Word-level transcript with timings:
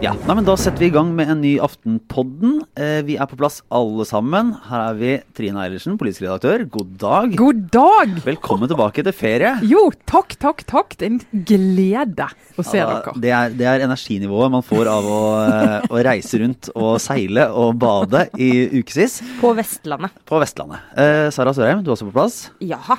Ja, 0.00 0.12
nei, 0.24 0.34
men 0.38 0.46
Da 0.46 0.54
setter 0.56 0.80
vi 0.80 0.86
i 0.88 0.92
gang 0.94 1.10
med 1.16 1.28
en 1.32 1.40
ny 1.42 1.56
Aftenpodden. 1.60 2.60
Eh, 2.78 3.00
vi 3.04 3.16
er 3.20 3.26
på 3.28 3.36
plass 3.36 3.58
alle 3.74 4.06
sammen. 4.08 4.52
Her 4.68 4.84
er 4.92 4.96
vi 4.96 5.10
Trine 5.36 5.60
Eilertsen, 5.64 5.98
politisk 6.00 6.22
redaktør. 6.24 6.62
God 6.72 6.94
dag. 7.02 7.34
God 7.36 7.64
dag! 7.74 8.14
Velkommen 8.24 8.70
tilbake 8.70 9.04
til 9.04 9.12
ferie. 9.16 9.50
Jo, 9.68 9.88
takk, 10.08 10.36
takk, 10.40 10.62
takk. 10.70 10.96
Det 10.96 11.08
er 11.08 11.12
en 11.16 11.44
glede 11.50 12.28
å 12.58 12.64
se 12.64 12.80
Ja, 12.80 12.88
dere. 12.94 13.14
det, 13.26 13.34
er, 13.40 13.52
det 13.60 13.68
er 13.74 13.84
energinivået 13.88 14.54
man 14.56 14.64
får 14.66 14.88
av 14.94 15.10
å, 15.12 15.20
eh, 15.50 15.76
å 15.92 16.02
reise 16.08 16.40
rundt 16.44 16.70
og 16.74 16.96
seile 17.04 17.48
og 17.52 17.76
bade 17.82 18.28
i 18.40 18.50
ukevis 18.80 19.20
På 19.42 19.52
Vestlandet. 19.58 20.16
på 20.24 20.40
Vestlandet. 20.40 20.80
Eh, 20.96 21.28
Sara 21.34 21.52
Sørheim, 21.52 21.82
du 21.84 21.90
er 21.92 21.98
også 21.98 22.08
på 22.08 22.16
plass. 22.16 22.40
Jaha. 22.64 22.96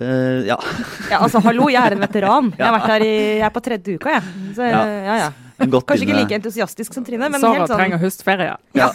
Eh, 0.00 0.42
ja. 0.48 0.56
Ja, 1.10 1.20
altså, 1.22 1.40
hallo, 1.44 1.68
jeg 1.70 1.78
er 1.80 1.94
en 1.94 2.02
veteran. 2.02 2.52
Jeg 2.58 2.66
har 2.66 2.74
vært 2.78 2.90
her 2.90 3.04
i, 3.06 3.14
jeg 3.38 3.46
er 3.46 3.52
på 3.54 3.62
tredje 3.62 3.94
uka, 3.98 4.16
jeg. 4.16 4.52
Så, 4.56 4.66
Ja. 4.66 4.84
ja, 5.06 5.16
ja. 5.24 5.32
Godt 5.70 5.86
Kanskje 5.86 6.08
ikke 6.08 6.16
like 6.18 6.34
entusiastisk 6.34 6.96
som 6.96 7.04
Trine, 7.06 7.28
men 7.30 7.38
Sara 7.38 7.60
helt 7.60 7.70
sånn 7.70 7.78
trenger 7.78 8.00
høstferie. 8.02 8.56
Ja, 8.74 8.88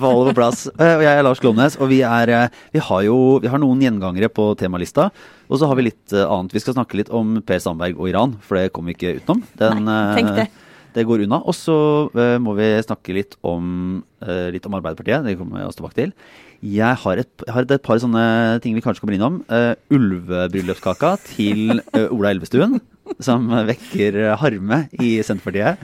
holde 0.00 0.30
på 0.30 0.38
plass. 0.38 0.62
Eh, 0.72 0.94
Og 0.96 1.04
jeg 1.04 1.12
er 1.12 1.26
Lars 1.26 1.42
Glomnes, 1.44 1.76
og 1.76 1.90
vi, 1.92 1.98
er, 2.08 2.32
eh, 2.32 2.56
vi 2.72 2.80
har 2.86 3.02
jo 3.04 3.18
vi 3.42 3.50
har 3.52 3.60
noen 3.60 3.82
gjengangere 3.84 4.30
på 4.32 4.46
temalista. 4.56 5.10
Og 5.50 5.60
så 5.60 5.68
har 5.68 5.76
vi 5.76 5.90
litt 5.90 6.14
annet. 6.16 6.54
Vi 6.56 6.62
skal 6.64 6.78
snakke 6.78 6.96
litt 6.96 7.12
om 7.12 7.42
Per 7.44 7.60
Sandberg 7.60 8.00
og 8.00 8.08
Iran, 8.08 8.32
for 8.40 8.56
det 8.56 8.72
kommer 8.72 8.94
vi 8.94 8.96
ikke 8.96 9.18
utenom. 9.20 9.44
Den, 9.60 9.84
Nei, 9.84 10.00
tenk 10.16 10.32
det. 10.38 10.48
det 10.96 11.04
går 11.06 11.26
unna. 11.26 11.42
Og 11.44 11.54
så 11.58 11.76
uh, 12.14 12.38
må 12.40 12.54
vi 12.56 12.70
snakke 12.86 13.16
litt 13.16 13.36
om, 13.42 14.00
uh, 14.24 14.46
litt 14.54 14.64
om 14.70 14.78
Arbeiderpartiet. 14.78 15.26
Det 15.26 15.36
kommer 15.40 15.60
vi 15.60 15.66
oss 15.68 15.76
tilbake 15.78 15.98
til. 15.98 16.14
Jeg 16.60 16.92
har 17.02 17.20
et, 17.22 17.30
jeg 17.46 17.54
har 17.56 17.64
et 17.64 17.82
par 17.82 17.96
sånne 18.02 18.22
ting 18.60 18.74
vi 18.76 18.82
kanskje 18.84 19.00
kommer 19.00 19.16
innom. 19.16 19.38
Uh, 19.48 19.72
Ulvebryllupskaka 19.96 21.14
til 21.24 21.78
uh, 21.94 22.08
Ola 22.12 22.32
Elvestuen. 22.34 22.78
Som 23.18 23.48
vekker 23.66 24.14
eh, 24.20 24.34
harme 24.38 24.76
i 25.02 25.16
Senterpartiet. 25.26 25.80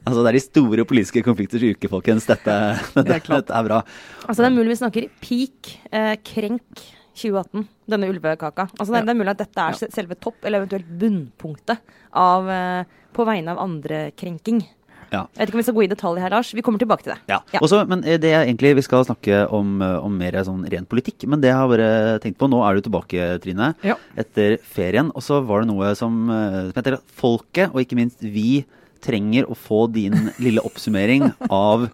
Altså 0.00 0.22
Det 0.24 0.30
er 0.30 0.36
de 0.38 0.40
store 0.40 0.84
politiske 0.88 1.20
konflikters 1.26 1.66
uke, 1.74 1.90
folkens. 1.92 2.24
Dette, 2.30 2.54
dette, 2.96 3.18
dette 3.28 3.52
er 3.52 3.66
bra. 3.66 3.82
Altså, 4.24 4.38
det 4.40 4.46
er 4.48 4.54
mulig 4.54 4.72
vi 4.72 4.78
snakker 4.80 5.08
peak 5.20 5.74
eh, 5.92 6.14
krenk 6.24 6.80
2018, 7.20 7.66
denne 7.92 8.08
ulvekaka. 8.08 8.70
Altså, 8.78 8.94
det, 8.94 9.02
er- 9.02 9.10
det 9.10 9.12
er 9.12 9.20
mulig 9.20 9.34
at 9.34 9.42
dette 9.42 9.66
er 9.66 9.76
se- 9.76 9.90
selve 9.92 10.16
topp, 10.24 10.38
eller 10.48 10.62
eventuelt 10.62 10.88
bunnpunktet 11.02 11.84
av 12.16 12.48
på 13.12 13.26
vegne 13.28 13.52
av 13.52 13.60
andre-krenking. 13.66 14.62
Ja. 15.10 15.24
Jeg 15.34 15.40
vet 15.40 15.48
ikke 15.50 15.56
om 15.58 15.60
vi 15.60 15.66
skal 15.66 15.76
gå 15.78 15.84
i 15.84 15.90
detalj 15.90 16.20
her, 16.22 16.30
Lars. 16.30 16.52
Vi 16.54 16.62
kommer 16.62 16.78
tilbake 16.82 17.02
til 17.06 17.12
det. 17.14 17.18
Ja. 17.30 17.40
Ja. 17.54 17.60
Også, 17.64 17.82
men 17.90 18.04
eh, 18.04 18.18
det 18.22 18.30
er 18.30 18.44
egentlig 18.46 18.76
Vi 18.78 18.84
skal 18.86 19.04
snakke 19.08 19.40
om, 19.50 19.80
eh, 19.82 19.96
om 20.06 20.16
mer 20.18 20.32
sånn 20.46 20.62
ren 20.70 20.86
politikk. 20.86 21.26
Men 21.30 21.40
det 21.42 21.50
jeg 21.50 21.58
har 21.58 21.68
bare 21.72 22.18
tenkt 22.22 22.38
på 22.38 22.48
Nå 22.50 22.60
er 22.66 22.78
du 22.78 22.86
tilbake, 22.88 23.30
Trine, 23.42 23.72
Ja. 23.86 23.96
etter 24.16 24.58
ferien. 24.62 25.10
Og 25.14 25.22
så 25.26 25.40
var 25.44 25.62
det 25.64 25.70
noe 25.72 25.94
som, 25.98 26.30
eh, 26.30 26.70
som 26.70 26.78
heter 26.82 26.98
folket, 27.20 27.70
og 27.74 27.82
ikke 27.82 27.98
minst 27.98 28.20
vi, 28.22 28.64
trenger 29.00 29.46
å 29.48 29.54
få 29.56 29.86
din 29.90 30.12
lille 30.38 30.60
oppsummering 30.60 31.30
av 31.50 31.86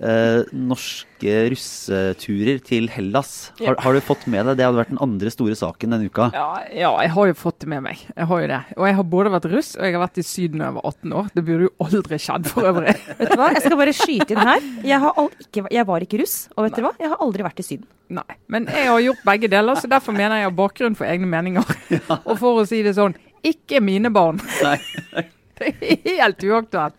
eh, 0.00 0.46
norske 0.54 1.34
russeturer 1.52 2.60
til 2.64 2.88
Hellas. 2.92 3.50
Har, 3.60 3.78
har 3.82 3.96
du 3.96 4.00
fått 4.04 4.26
med 4.30 4.46
deg 4.48 4.58
det? 4.58 4.66
hadde 4.66 4.80
vært 4.80 4.92
den 4.92 5.02
andre 5.04 5.32
store 5.32 5.56
saken 5.58 5.94
denne 5.94 6.08
uka. 6.10 6.28
Ja, 6.36 6.48
ja, 6.72 6.92
jeg 7.04 7.12
har 7.16 7.30
jo 7.30 7.36
fått 7.38 7.60
det 7.64 7.70
med 7.72 7.84
meg. 7.88 8.02
Jeg 8.14 8.28
har 8.30 8.42
jo 8.42 8.50
det. 8.52 8.60
Og 8.76 8.88
jeg 8.88 8.98
har 8.98 9.08
både 9.14 9.34
vært 9.34 9.50
russ 9.52 9.70
og 9.76 9.86
jeg 9.86 9.96
har 9.96 10.04
vært 10.04 10.20
i 10.22 10.26
Syden 10.26 10.62
da 10.62 10.70
jeg 10.70 10.78
var 10.78 10.88
18 10.92 11.16
år. 11.20 11.30
Det 11.34 11.44
burde 11.48 11.68
jo 11.68 11.72
aldri 11.88 12.20
skjedd 12.24 12.50
for 12.52 12.70
øvrig. 12.72 12.96
Vet 13.20 13.32
du 13.32 13.38
hva? 13.40 13.52
Jeg 13.54 13.64
skal 13.64 13.78
bare 13.82 13.96
skyte 13.96 14.36
inn 14.36 14.42
her. 14.52 14.68
Jeg, 14.86 15.02
har 15.04 15.22
all, 15.22 15.30
ikke, 15.46 15.64
jeg 15.74 15.88
var 15.88 16.06
ikke 16.06 16.22
russ, 16.22 16.36
og 16.56 16.66
vet 16.66 16.76
dere 16.76 16.88
hva? 16.88 16.94
Jeg 17.02 17.12
har 17.12 17.24
aldri 17.24 17.46
vært 17.46 17.62
i 17.62 17.66
Syden. 17.66 17.88
Nei. 18.18 18.38
Men 18.48 18.68
jeg 18.72 18.88
har 18.88 19.02
gjort 19.04 19.24
begge 19.28 19.50
deler, 19.52 19.76
så 19.80 19.90
derfor 19.90 20.16
mener 20.16 20.40
jeg 20.40 20.48
har 20.48 20.54
bakgrunn 20.56 20.96
for 20.96 21.08
egne 21.08 21.28
meninger. 21.28 21.74
Og 22.28 22.38
for 22.40 22.62
å 22.62 22.68
si 22.68 22.80
det 22.86 22.94
sånn, 22.96 23.16
ikke 23.44 23.82
mine 23.84 24.12
barn. 24.14 24.40
Nei. 24.64 24.78
Det 25.58 25.72
er 25.82 26.20
helt 26.22 26.44
uaktuelt. 26.46 26.94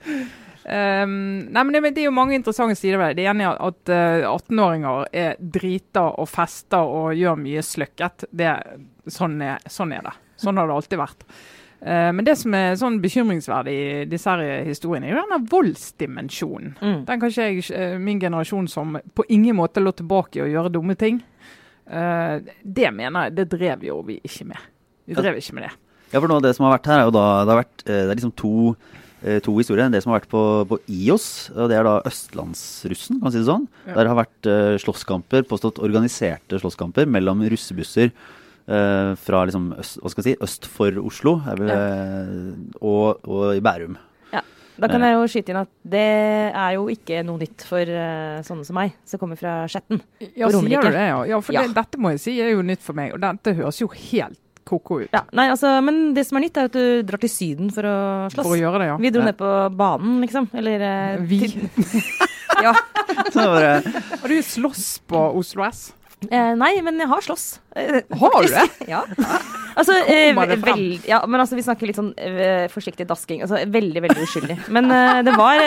Um, 0.70 1.50
nei, 1.50 1.64
men 1.66 1.74
det, 1.74 1.82
det 1.96 2.04
er 2.04 2.10
jo 2.12 2.14
mange 2.14 2.38
interessante 2.38 2.78
sider 2.78 3.00
ved 3.02 3.16
det. 3.16 3.24
Det 3.24 3.30
ene 3.32 3.48
er 3.48 3.62
at 3.70 3.92
uh, 3.92 4.28
18-åringer 4.36 5.08
er 5.18 5.40
drita 5.40 6.06
og 6.14 6.30
fester 6.30 6.86
og 6.86 7.16
gjør 7.18 7.40
mye 7.42 7.64
sløkket. 7.66 8.28
Det, 8.30 8.52
sånn, 9.10 9.40
er, 9.42 9.64
sånn 9.72 9.96
er 9.98 10.06
det. 10.06 10.14
Sånn 10.40 10.62
har 10.62 10.70
det 10.70 10.78
alltid 10.78 11.02
vært. 11.02 11.26
Eh, 11.82 12.12
men 12.12 12.26
det 12.28 12.36
som 12.36 12.56
er 12.56 12.76
sånn 12.80 13.00
bekymringsverdig 13.00 13.74
i 13.74 14.06
disse 14.12 14.34
historiene, 14.68 15.08
er 15.08 15.14
jo 15.14 15.22
denne 15.22 15.40
voldsdimensjonen. 15.52 16.74
Mm. 16.80 16.98
Den 17.08 17.22
kan 17.22 17.32
ikke 17.32 17.48
jeg, 17.48 17.66
eh, 17.76 17.98
min 18.00 18.20
generasjon 18.20 18.68
som 18.68 18.98
på 19.16 19.26
ingen 19.30 19.56
måte 19.56 19.84
lå 19.84 19.94
tilbake 19.96 20.40
i 20.40 20.44
å 20.44 20.50
gjøre 20.52 20.74
dumme 20.76 20.96
ting. 21.00 21.22
Eh, 21.88 22.40
det 22.64 22.92
mener 22.94 23.28
jeg, 23.28 23.36
det 23.40 23.50
drev 23.56 23.84
jo 23.88 24.02
vi 24.06 24.20
ikke 24.24 24.50
med. 24.52 24.68
Vi 25.08 25.16
drev 25.18 25.40
ikke 25.40 25.56
med 25.56 25.70
det. 25.70 25.74
Ja, 26.12 26.20
for 26.20 26.28
noe 26.28 26.42
av 26.42 26.44
det 26.44 26.56
som 26.58 26.66
har 26.66 26.78
vært 26.78 26.90
her, 26.90 27.00
er 27.00 27.06
jo 27.08 27.14
da 27.14 27.26
Det 27.46 27.54
har 27.54 27.62
vært 27.64 27.84
eh, 27.86 28.04
det 28.04 28.12
er 28.12 28.20
liksom 28.20 28.36
to, 28.36 28.54
eh, 28.74 29.09
to 29.44 29.54
historier. 29.60 29.92
Det 29.92 30.02
som 30.04 30.14
har 30.14 30.22
vært 30.22 30.32
på, 30.32 30.42
på 30.70 30.80
IOS, 30.88 31.30
og 31.56 31.72
det 31.72 31.80
er 31.80 31.88
da 31.88 32.00
østlandsrussen, 32.08 33.20
kan 33.20 33.28
man 33.28 33.36
si 33.36 33.42
det 33.42 33.50
sånn. 33.50 33.66
Ja. 33.90 33.96
Der 34.00 34.12
har 34.12 34.20
vært 34.22 34.50
uh, 34.50 34.76
slåsskamper, 34.82 35.48
påstått 35.50 35.82
organiserte 35.84 36.60
slåsskamper 36.62 37.10
mellom 37.10 37.44
russebusser 37.52 38.14
uh, 38.14 39.16
fra 39.20 39.46
liksom 39.50 39.74
øst, 39.80 40.00
hva 40.00 40.14
skal 40.14 40.24
jeg 40.24 40.38
si, 40.38 40.44
øst 40.48 40.70
for 40.72 41.02
Oslo 41.04 41.40
er 41.44 41.60
vel, 41.60 41.74
ja. 41.74 41.82
og, 42.80 43.26
og 43.28 43.58
i 43.58 43.64
Bærum. 43.66 44.00
Ja. 44.34 44.44
Da 44.80 44.88
kan 44.92 45.04
jeg 45.04 45.18
jo 45.18 45.30
skyte 45.32 45.52
inn 45.52 45.62
at 45.66 45.72
det 45.96 46.10
er 46.50 46.76
jo 46.78 46.86
ikke 46.94 47.24
noe 47.28 47.42
nytt 47.42 47.66
for 47.68 47.84
uh, 47.92 48.40
sånne 48.48 48.68
som 48.68 48.80
meg, 48.80 48.96
som 49.10 49.22
kommer 49.22 49.40
fra 49.40 49.62
Skjetten. 49.72 50.00
Ja, 50.32 50.48
sier 50.48 50.64
du 50.64 50.94
det, 50.94 51.08
ja? 51.12 51.24
ja 51.34 51.42
for 51.44 51.58
Ja. 51.58 51.66
Det, 51.68 51.76
dette 51.82 52.00
må 52.00 52.16
jeg 52.16 52.24
si 52.24 52.38
er 52.40 52.54
jo 52.56 52.64
nytt 52.64 52.86
for 52.86 52.96
meg, 52.98 53.12
og 53.18 53.24
dette 53.26 53.58
høres 53.60 53.84
jo 53.84 53.92
helt 53.92 54.40
ko-ko 54.70 55.02
ut. 55.04 55.10
Ja, 55.16 55.24
nei, 55.36 55.48
altså, 55.52 55.76
men 55.84 56.14
det 56.18 56.24
som 56.30 56.38
er 56.40 56.46
nytt, 56.46 56.58
er 56.62 56.70
at 56.70 56.78
du 56.78 57.04
drar 57.10 57.22
til 57.26 57.32
Syden 57.34 57.72
for 57.74 57.90
å 57.90 57.96
slåss. 58.32 58.46
For 58.46 58.56
å 58.56 58.62
gjøre 58.62 58.82
det, 58.84 58.90
ja. 58.94 58.98
Vi 59.02 59.12
dro 59.16 59.24
Ja. 59.26 59.30
ned 59.32 59.38
på 59.42 59.54
banen, 59.76 60.18
liksom. 60.24 60.50
Eller 60.54 60.88
eh, 60.90 61.22
Vi. 61.26 61.40
til- 61.48 61.70
ja. 62.66 62.74
Så 63.34 63.40
det 63.42 63.48
var, 63.50 63.64
eh, 63.64 64.04
Har 64.22 64.28
du 64.30 64.42
slåss 64.46 64.86
på 65.10 65.24
Oslo 65.40 65.66
S? 65.68 65.90
Eh, 66.30 66.52
nei, 66.60 66.74
men 66.84 66.98
jeg 67.00 67.08
har 67.08 67.22
slåss. 67.24 67.46
Eh, 67.80 68.02
Har 68.20 68.42
du 68.44 68.50
det? 68.52 68.66
ja. 68.92 69.06
Altså, 69.80 69.94
eh, 70.04 70.34
Kommer 70.36 70.58
vel, 70.60 71.00
ja, 71.08 71.22
men 71.26 71.40
altså, 71.40 71.56
vi 71.56 71.64
snakker 71.64 71.88
litt 71.88 71.96
sånn 71.96 72.10
eh, 72.20 72.66
forsiktig 72.74 73.08
dasking. 73.08 73.40
Altså, 73.46 73.62
veldig, 73.72 74.02
veldig 74.04 74.26
uskyldig. 74.28 74.58
Men 74.76 74.92
eh, 74.92 75.22
det 75.24 75.36
var 75.40 75.64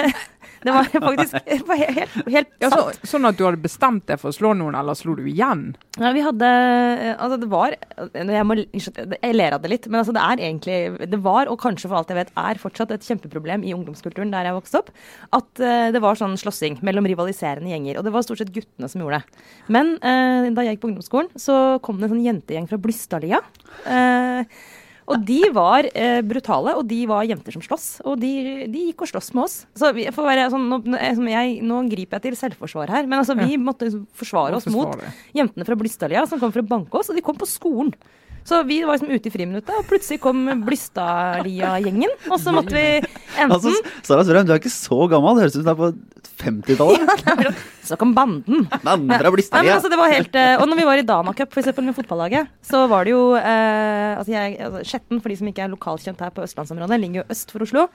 Det 0.62 0.74
var 0.74 0.88
faktisk 0.92 1.36
var 1.68 1.80
helt, 1.80 2.16
helt, 2.26 2.50
sant. 2.50 2.60
Ja, 2.62 2.70
så, 2.70 3.08
sånn 3.14 3.28
at 3.28 3.38
du 3.38 3.44
hadde 3.46 3.62
bestemt 3.62 4.06
deg 4.10 4.20
for 4.22 4.30
å 4.30 4.36
slå 4.36 4.52
noen, 4.58 4.76
eller 4.78 4.96
slo 4.98 5.16
du 5.18 5.24
igjen? 5.28 5.72
Ja, 5.98 6.12
vi 6.14 6.22
hadde 6.24 6.48
eh, 6.48 7.12
Altså, 7.12 7.36
det 7.42 7.48
var 7.52 7.74
Jeg, 8.14 8.44
må, 8.48 8.56
jeg 8.56 9.36
ler 9.36 9.56
av 9.56 9.64
det 9.64 9.72
litt, 9.72 9.88
men 9.90 10.00
altså, 10.00 10.14
det 10.16 10.22
er 10.24 10.44
egentlig 10.48 11.08
Det 11.12 11.20
var, 11.24 11.50
og 11.52 11.60
kanskje 11.60 11.90
for 11.90 12.00
alt 12.00 12.12
jeg 12.12 12.20
vet, 12.20 12.32
er 12.38 12.60
fortsatt 12.62 12.94
et 12.94 13.06
kjempeproblem 13.06 13.66
i 13.66 13.74
ungdomskulturen 13.76 14.32
der 14.32 14.48
jeg 14.48 14.56
vokste 14.56 14.80
opp, 14.80 14.90
at 15.36 15.50
uh, 15.60 15.88
det 15.92 16.00
var 16.02 16.18
sånn 16.18 16.38
slåssing 16.40 16.78
mellom 16.86 17.06
rivaliserende 17.08 17.70
gjenger. 17.72 17.98
Og 17.98 18.06
det 18.06 18.12
var 18.14 18.24
stort 18.24 18.40
sett 18.40 18.52
guttene 18.54 18.88
som 18.90 19.02
gjorde 19.02 19.20
det. 19.20 19.42
Men 19.72 19.94
uh, 19.98 20.48
da 20.54 20.64
jeg 20.64 20.76
gikk 20.76 20.84
på 20.84 20.92
ungdomsskolen, 20.92 21.32
så 21.40 21.58
kom 21.84 22.00
det 22.00 22.08
en 22.08 22.14
sånn 22.14 22.26
jentegjeng 22.26 22.68
fra 22.70 22.80
Blystadlia. 22.82 23.42
Eh, 23.88 24.44
og 25.12 25.24
de 25.28 25.40
var 25.54 25.86
eh, 25.94 26.20
brutale, 26.26 26.74
og 26.78 26.86
de 26.90 27.00
var 27.10 27.24
jenter 27.28 27.52
som 27.54 27.62
sloss. 27.64 27.86
Og 28.04 28.18
de, 28.22 28.32
de 28.72 28.86
gikk 28.88 29.04
og 29.06 29.10
sloss 29.12 29.30
med 29.36 29.44
oss. 29.44 29.56
Så 29.78 29.92
vi, 29.96 30.06
for 30.14 30.24
å 30.24 30.30
være 30.30 30.48
sånn, 30.52 30.66
nå, 30.72 30.80
jeg- 31.30 31.60
nå 31.62 31.82
griper 31.92 32.18
jeg 32.18 32.22
til 32.30 32.36
selvforsvar 32.40 32.88
her, 32.90 33.06
men 33.06 33.20
altså, 33.20 33.36
vi 33.38 33.56
måtte 33.60 33.90
forsvare 34.18 34.56
oss 34.58 34.66
mot 34.72 34.96
jentene 35.36 35.64
fra 35.68 35.76
Blystadlia 35.76 36.26
som 36.28 36.40
kom 36.42 36.52
for 36.54 36.62
å 36.64 36.68
banke 36.74 36.98
oss, 36.98 37.10
og 37.12 37.16
de 37.16 37.22
kom 37.22 37.36
på 37.38 37.46
skolen. 37.48 37.92
Så 38.48 38.62
vi 38.68 38.80
var 38.86 38.98
liksom 38.98 39.12
ute 39.12 39.30
i 39.30 39.34
friminuttet, 39.34 39.74
og 39.78 39.86
plutselig 39.90 40.20
kom 40.22 40.44
Blystadlia-gjengen. 40.66 42.16
Og 42.30 42.38
så 42.42 42.54
måtte 42.54 42.74
vi 42.74 42.86
enten 43.02 43.54
altså, 43.54 43.74
Sara 44.02 44.24
Sørheim, 44.26 44.48
du 44.48 44.54
er 44.54 44.62
ikke 44.62 44.72
så 44.72 45.06
gammel. 45.10 45.38
Det 45.38 45.46
høres 45.46 45.56
ut 45.56 45.62
som 45.62 45.68
du 45.68 45.72
er 45.72 45.80
på 45.82 45.92
50-tallet. 46.42 47.62
Så 47.82 47.96
kom 47.98 48.12
banden. 48.14 48.64
Den 48.70 48.88
andre 48.88 49.30
Blystadlia. 49.34 49.74
altså, 49.76 49.90
det 49.90 49.98
var 49.98 50.12
helt, 50.12 50.34
eh, 50.38 50.54
og 50.60 50.68
når 50.70 50.78
vi 50.78 50.86
var 50.86 51.00
i 51.00 51.06
Dana 51.06 51.32
Cup, 51.34 51.54
eksempel 51.58 51.86
med 51.86 51.96
fotballaget, 51.96 52.50
så 52.66 52.84
var 52.90 53.06
det 53.06 53.14
jo 53.14 53.22
eh, 53.38 54.18
altså 54.18 54.34
jeg, 54.34 54.54
altså 54.62 54.82
Skjetten, 54.86 55.22
for 55.22 55.32
de 55.32 55.38
som 55.40 55.50
ikke 55.50 55.64
er 55.66 55.72
lokalkjent 55.72 56.22
her 56.22 56.30
på 56.34 56.44
østlandsområdet, 56.46 57.00
ligger 57.02 57.22
jo 57.22 57.26
øst 57.34 57.50
for 57.54 57.66
Oslo. 57.66 57.88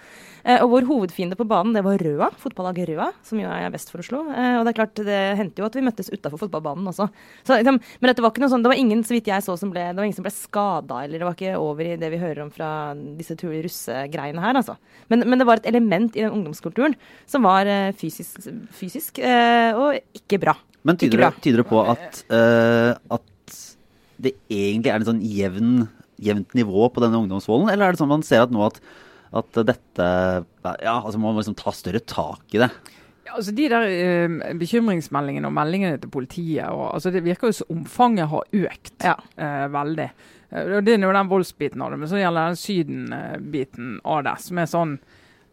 Eh, 0.44 0.59
og 0.59 0.73
vår 0.73 0.88
hovedfiende 0.89 1.39
på 1.39 1.47
banen, 1.47 1.73
det 1.75 1.85
var 1.88 2.03
Røa, 2.03 2.29
fotballaget 2.44 2.91
Røa, 2.91 3.09
som 3.27 3.39
jo 3.41 3.47
er 3.51 3.71
vest 3.73 3.91
for 3.94 4.03
Oslo. 4.03 4.25
Eh, 4.31 4.57
og 4.59 4.67
det 4.67 4.73
er 4.73 4.79
klart, 4.81 5.03
det 5.07 5.21
hendte 5.39 5.63
jo 5.63 5.69
at 5.69 5.79
vi 5.79 5.85
møttes 5.88 6.11
utafor 6.11 6.44
fotballbanen 6.44 6.91
også. 6.91 7.07
Så, 7.47 7.55
liksom, 7.55 7.79
men 7.79 8.11
dette 8.11 8.23
var 8.25 8.35
ikke 8.35 8.44
noe 8.44 8.53
sånn, 8.53 8.67
det 8.67 8.73
var 8.73 8.83
ingen, 8.83 9.03
så 9.07 9.15
vidt 9.15 9.31
jeg 9.31 9.47
så, 9.47 9.55
som 9.59 9.71
ble, 9.71 9.88
det 9.91 9.99
var 9.99 10.07
ingen 10.07 10.19
som 10.19 10.27
ble 10.27 10.35
skada, 10.37 11.01
eller 11.03 11.19
det 11.19 11.27
var 11.27 11.35
ikke 11.35 11.57
over 11.59 11.87
i 11.87 11.97
det 11.99 12.09
vi 12.13 12.19
hører 12.21 12.43
om 12.45 12.51
fra 12.53 12.69
disse 13.17 13.35
russegreiene 13.37 14.43
her, 14.43 14.59
altså. 14.59 14.77
Men, 15.11 15.25
men 15.29 15.41
det 15.41 15.47
var 15.49 15.61
et 15.61 15.69
element 15.69 16.15
i 16.15 16.23
den 16.23 16.35
ungdomskulturen 16.35 16.95
som 17.29 17.47
var 17.47 17.69
eh, 17.69 17.93
fysisk, 17.97 18.47
fysisk 18.75 19.19
eh, 19.19 19.71
og 19.77 19.97
ikke 20.17 20.39
bra. 20.43 20.55
Men 20.87 20.99
tyder 20.99 21.17
det, 21.17 21.23
bra. 21.23 21.31
tyder 21.43 21.63
det 21.63 21.67
på 21.69 21.81
at, 21.83 22.21
eh, 22.31 22.93
at 23.17 23.57
det 24.23 24.33
egentlig 24.47 24.93
er 24.93 25.01
en 25.01 25.09
sånn 25.09 25.23
jevn, 25.25 25.73
jevnt 26.23 26.55
nivå 26.57 26.87
på 26.93 27.03
denne 27.03 27.19
ungdomsvolden, 27.23 27.71
eller 27.73 27.87
er 27.87 27.95
det 27.95 28.01
sånn 28.01 28.13
man 28.13 28.25
ser 28.25 28.45
at 28.45 28.53
nå 28.53 28.63
at, 28.65 28.79
at 29.37 29.63
dette 29.67 30.05
Ja, 30.63 30.99
altså 31.01 31.17
man 31.19 31.33
må 31.33 31.41
liksom 31.41 31.57
ta 31.59 31.73
større 31.75 32.01
tak 32.01 32.55
i 32.55 32.61
det? 32.63 32.71
Ja, 33.27 33.35
altså 33.35 33.51
De 33.57 33.68
der 33.69 33.85
eh, 33.91 34.53
bekymringsmeldingene 34.62 35.50
og 35.51 35.56
meldingene 35.57 36.00
til 36.01 36.09
politiet, 36.13 36.65
og, 36.71 36.94
altså 36.95 37.12
det 37.13 37.25
virker 37.27 37.51
jo 37.51 37.59
som 37.59 37.75
omfanget 37.77 38.31
har 38.31 38.47
økt 38.63 39.03
Ja. 39.03 39.15
eh, 39.38 39.68
veldig. 39.74 40.09
Eh, 40.51 40.81
Det 40.81 40.95
er 40.95 41.03
jo 41.06 41.12
den 41.13 41.29
voldsbiten 41.35 41.81
av 41.83 41.91
det, 41.91 42.00
men 42.00 42.07
så 42.09 42.21
gjelder 42.21 42.47
den 42.53 42.62
Syden-biten 42.63 44.00
av 44.07 44.24
det, 44.24 44.38
som 44.41 44.57
er 44.63 44.65
sånn 44.74 44.97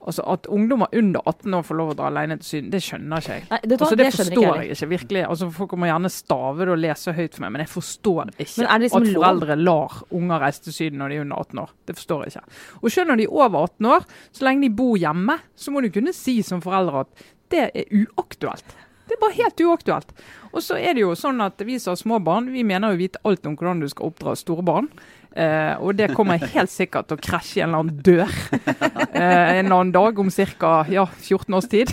Altså 0.04 0.20
At 0.28 0.44
ungdommer 0.52 0.90
under 0.92 1.22
18 1.24 1.54
år 1.56 1.62
får 1.64 1.76
lov 1.78 1.90
å 1.90 1.96
dra 1.96 2.10
alene 2.10 2.34
til 2.36 2.44
Syden, 2.44 2.66
det 2.74 2.80
skjønner 2.84 3.22
ikke 3.22 3.36
jeg. 3.38 3.44
Nei, 3.48 3.58
det, 3.64 3.78
Altså, 3.80 3.96
det, 3.96 4.04
det 4.04 4.12
forstår 4.12 4.42
ikke 4.44 4.58
jeg. 4.66 4.74
ikke, 4.76 4.88
virkelig. 4.90 5.22
Altså, 5.30 5.46
Folk 5.56 5.72
må 5.80 5.86
gjerne 5.88 6.10
stave 6.12 6.58
det 6.68 6.74
og 6.74 6.82
lese 6.82 7.14
høyt 7.16 7.32
for 7.38 7.40
meg, 7.46 7.52
men 7.54 7.62
jeg 7.64 7.70
forstår 7.72 8.28
ikke 8.34 8.66
er 8.66 8.68
det 8.68 8.84
liksom 8.84 9.06
at 9.08 9.14
foreldre 9.16 9.56
lar 9.62 9.94
unger 10.20 10.44
reise 10.44 10.60
til 10.66 10.76
Syden 10.76 11.00
når 11.00 11.08
de 11.08 11.16
er 11.16 11.24
under 11.24 11.40
18 11.40 11.62
år. 11.64 11.72
Det 11.88 11.96
forstår 11.96 12.26
jeg 12.26 12.34
ikke. 12.34 12.44
Og 12.82 12.92
selv 12.98 13.08
når 13.08 13.16
de 13.16 13.24
er 13.30 13.32
over 13.32 13.56
18 13.64 13.88
år, 13.94 14.04
så 14.36 14.44
lenge 14.44 14.60
de 14.68 14.70
bor 14.76 15.00
hjemme, 15.00 15.38
så 15.56 15.72
må 15.72 15.80
du 15.80 15.88
kunne 15.96 16.12
si 16.20 16.36
som 16.44 16.60
foreldre 16.68 17.06
at 17.06 17.24
det 17.54 17.68
er 17.70 18.04
uaktuelt. 18.04 18.76
Det 19.04 19.16
er 19.16 19.20
bare 19.20 19.36
helt 19.36 19.60
uaktuelt. 19.60 20.14
Og 20.54 20.62
så 20.64 20.78
er 20.80 20.96
det 20.96 21.02
jo 21.02 21.12
sånn 21.18 21.42
at 21.44 21.60
vi 21.66 21.76
som 21.82 21.92
har 21.92 22.00
små 22.00 22.20
barn, 22.24 22.48
vi 22.54 22.64
mener 22.66 22.94
jo 22.94 23.02
vite 23.02 23.20
alt 23.28 23.44
om 23.46 23.56
hvordan 23.58 23.82
du 23.82 23.88
skal 23.90 24.10
oppdra 24.10 24.34
store 24.38 24.64
barn. 24.64 24.88
Eh, 25.34 25.74
og 25.82 25.96
det 25.98 26.12
kommer 26.14 26.38
helt 26.38 26.70
sikkert 26.70 27.08
til 27.10 27.18
å 27.18 27.24
krasje 27.24 27.58
i 27.58 27.64
en 27.64 27.72
eller 27.72 27.80
annen 27.82 28.02
dør 28.06 28.28
eh, 29.18 29.48
en 29.58 29.64
eller 29.64 29.74
annen 29.74 29.90
dag 29.94 30.20
om 30.22 30.30
ca. 30.30 30.74
Ja, 30.88 31.08
14 31.10 31.58
års 31.58 31.68
tid. 31.72 31.90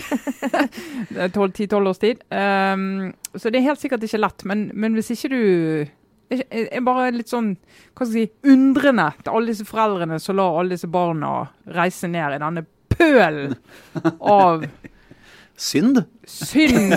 10-12 1.10 1.90
års 1.90 2.02
tid. 2.02 2.22
Um, 2.30 3.10
så 3.34 3.50
det 3.50 3.60
er 3.60 3.72
helt 3.72 3.82
sikkert 3.82 4.06
ikke 4.06 4.22
lett. 4.22 4.46
Men, 4.48 4.68
men 4.74 4.94
hvis 4.96 5.12
ikke 5.16 5.32
du 5.34 5.42
jeg 6.32 6.68
er 6.72 6.80
bare 6.80 7.10
litt 7.12 7.28
sånn 7.28 7.50
hva 7.92 8.06
skal 8.06 8.22
jeg 8.22 8.30
si, 8.30 8.52
undrende 8.54 9.10
til 9.18 9.34
alle 9.34 9.52
disse 9.52 9.66
foreldrene 9.68 10.16
som 10.22 10.38
lar 10.38 10.54
alle 10.62 10.78
disse 10.78 10.88
barna 10.88 11.32
reise 11.76 12.08
ned 12.08 12.38
i 12.38 12.40
denne 12.40 12.62
pølen 12.88 13.52
av 14.16 14.64
Synd. 15.58 16.02
synd 16.26 16.94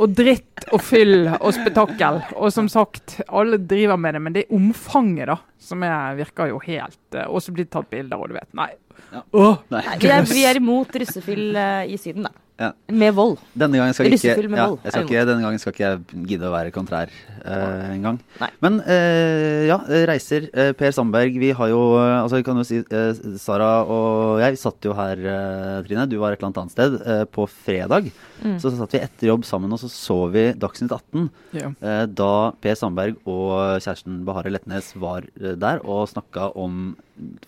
og 0.00 0.14
dritt 0.16 0.66
og 0.74 0.82
fyll 0.82 1.28
og 1.32 1.50
spetakkel. 1.56 2.20
Og 2.36 2.52
som 2.54 2.68
sagt, 2.70 3.18
alle 3.28 3.58
driver 3.58 3.98
med 4.00 4.16
det, 4.16 4.22
men 4.22 4.36
det 4.36 4.44
er 4.44 4.56
omfanget 4.56 5.30
da, 5.30 5.38
som 5.58 5.84
er, 5.86 6.16
virker 6.18 6.50
jo 6.52 6.60
helt 6.64 7.16
eh, 7.18 7.28
Og 7.28 7.42
så 7.42 7.54
blir 7.54 7.68
det 7.68 7.74
tatt 7.74 7.90
bilder, 7.92 8.20
og 8.20 8.30
du 8.30 8.38
vet. 8.38 8.50
Nei. 8.58 8.70
Ja. 9.10 9.22
Åh, 9.22 9.60
Nei. 9.74 9.82
Nei, 9.86 9.98
vi, 10.02 10.10
er, 10.10 10.26
vi 10.30 10.46
er 10.48 10.60
imot 10.60 10.96
russefyll 11.02 11.46
uh, 11.56 11.82
i 11.86 11.98
Syden, 12.00 12.28
da. 12.28 12.34
Ja. 12.60 12.68
Med 12.94 13.14
vold. 13.16 13.38
Denne 13.58 13.80
gangen 13.80 13.94
skal 13.96 14.06
ikke, 14.14 14.34
med 14.46 14.60
ja, 14.60 14.66
vold, 14.70 14.78
jeg 14.84 14.92
skal 14.94 15.06
ikke, 15.08 15.22
denne 15.26 15.42
gangen 15.42 15.58
skal 15.58 15.72
ikke 15.74 15.88
jeg 15.88 16.26
gidde 16.30 16.46
å 16.46 16.52
være 16.54 16.70
kontrær 16.70 17.10
uh, 17.42 17.88
engang. 17.90 18.20
Men 18.62 18.76
uh, 18.86 19.64
ja, 19.66 19.78
reiser. 20.06 20.46
Uh, 20.54 20.70
per 20.78 20.94
Sandberg, 20.94 21.34
vi 21.42 21.50
har 21.50 21.72
jo 21.72 21.80
eh, 21.98 22.12
Altså, 22.20 22.38
vi 22.38 22.46
kan 22.46 22.60
jo 22.60 22.64
si 22.68 22.78
eh, 22.78 23.18
Sara 23.42 23.72
og 23.90 24.38
jeg 24.44 24.60
satt 24.62 24.86
jo 24.86 24.94
her, 24.94 25.18
eh, 25.18 25.80
Trine. 25.88 26.06
Du 26.06 26.14
var 26.22 26.30
et 26.36 26.38
eller 26.38 26.52
annet 26.52 26.62
annet 26.62 26.76
sted. 26.76 27.00
eh, 27.02 27.24
på 27.34 27.48
fredag 27.50 28.12
Mm. 28.44 28.58
så 28.60 28.68
satt 28.76 28.92
vi 28.92 28.98
etter 29.00 29.28
jobb 29.30 29.44
sammen, 29.46 29.72
og 29.72 29.78
så 29.80 29.88
så 29.88 30.16
vi 30.28 30.42
Dagsnytt 30.60 30.90
18. 30.92 31.30
ja. 31.56 31.68
eh, 31.80 32.02
da 32.12 32.50
Per 32.60 32.74
Sandberg 32.76 33.14
og 33.30 33.78
kjæresten 33.80 34.18
Bahare 34.26 34.50
Letnes 34.52 34.90
var 35.00 35.24
eh, 35.40 35.54
der 35.56 35.80
og 35.86 36.10
snakka 36.10 36.50
om 36.60 36.90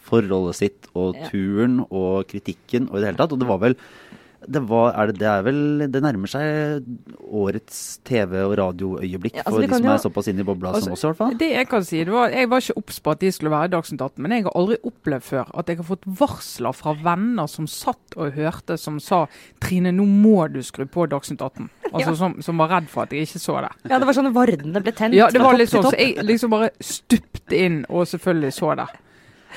forholdet 0.07 0.57
sitt 0.57 0.89
og 0.95 1.15
Ja. 1.19 1.29
turen 1.29 1.81
og 1.91 2.29
kritikken 2.31 2.89
og 2.89 2.97
i 2.97 3.03
det 3.03 3.11
hele 3.11 3.19
tatt. 3.21 3.35
Og 3.35 3.43
det 3.43 3.49
var 3.51 3.59
vel 3.61 3.77
det, 4.49 4.63
var, 4.69 4.93
er 4.95 5.11
det, 5.11 5.19
det 5.21 5.27
er 5.31 5.43
vel 5.47 5.59
Det 5.93 6.01
nærmer 6.05 6.31
seg 6.31 6.85
årets 7.27 7.79
TV- 8.07 8.43
og 8.45 8.55
radioøyeblikk 8.61 9.37
Ja, 9.41 9.43
altså, 9.47 9.55
for 9.57 9.67
de 9.67 9.75
som 9.75 9.85
jo- 9.89 9.93
er 9.93 10.03
såpass 10.05 10.29
inne 10.33 10.41
i 10.45 10.47
bobla 10.49 10.71
Altså, 10.73 10.85
som 10.85 10.93
oss, 10.97 11.05
i 11.05 11.07
hvert 11.11 11.17
fall. 11.21 11.35
Det 11.41 11.49
jeg 11.53 11.69
kan 11.69 11.85
si, 11.85 12.03
det 12.05 12.13
var, 12.15 12.29
jeg 12.31 12.49
var 12.51 12.63
ikke 12.65 12.77
obs 12.81 13.01
på 13.01 13.11
at 13.11 13.21
de 13.21 13.31
skulle 13.33 13.51
være 13.51 13.65
i 13.71 13.73
Dagsnytt 13.75 14.01
18, 14.07 14.23
men 14.23 14.33
jeg 14.37 14.45
har 14.47 14.53
aldri 14.57 14.77
opplevd 14.85 15.23
før 15.27 15.51
at 15.59 15.69
jeg 15.73 15.77
har 15.81 15.89
fått 15.91 16.07
varsler 16.21 16.73
fra 16.77 16.95
venner 17.05 17.47
som 17.51 17.67
satt 17.67 18.17
og 18.17 18.33
hørte, 18.37 18.79
som 18.79 19.01
sa 19.01 19.25
Trine, 19.61 19.93
nå 19.93 20.07
må 20.07 20.47
du 20.53 20.61
skru 20.63 20.87
på 20.87 21.09
Dagsnytt 21.09 21.41
18. 21.43 21.71
Altså 21.93 22.11
Ja. 22.11 22.15
som, 22.19 22.43
som 22.43 22.59
var 22.59 22.69
redd 22.69 22.89
for 22.91 23.03
at 23.07 23.13
jeg 23.15 23.23
ikke 23.29 23.39
så 23.41 23.61
det. 23.63 23.71
Ja, 23.91 23.99
det 24.03 24.07
var 24.09 24.13
sånn 24.17 24.33
vardene 24.35 24.81
ble 24.83 24.93
tent. 24.93 25.15
Ja, 25.15 25.29
det 25.31 25.41
var 25.41 25.55
litt 25.57 25.71
sånn, 25.71 25.85
så 25.87 25.95
jeg 25.97 26.19
liksom 26.27 26.51
bare 26.51 26.71
stupte 26.83 27.55
inn 27.57 27.85
og 27.89 28.07
selvfølgelig 28.11 28.53
så 28.53 28.75
det. 28.77 28.87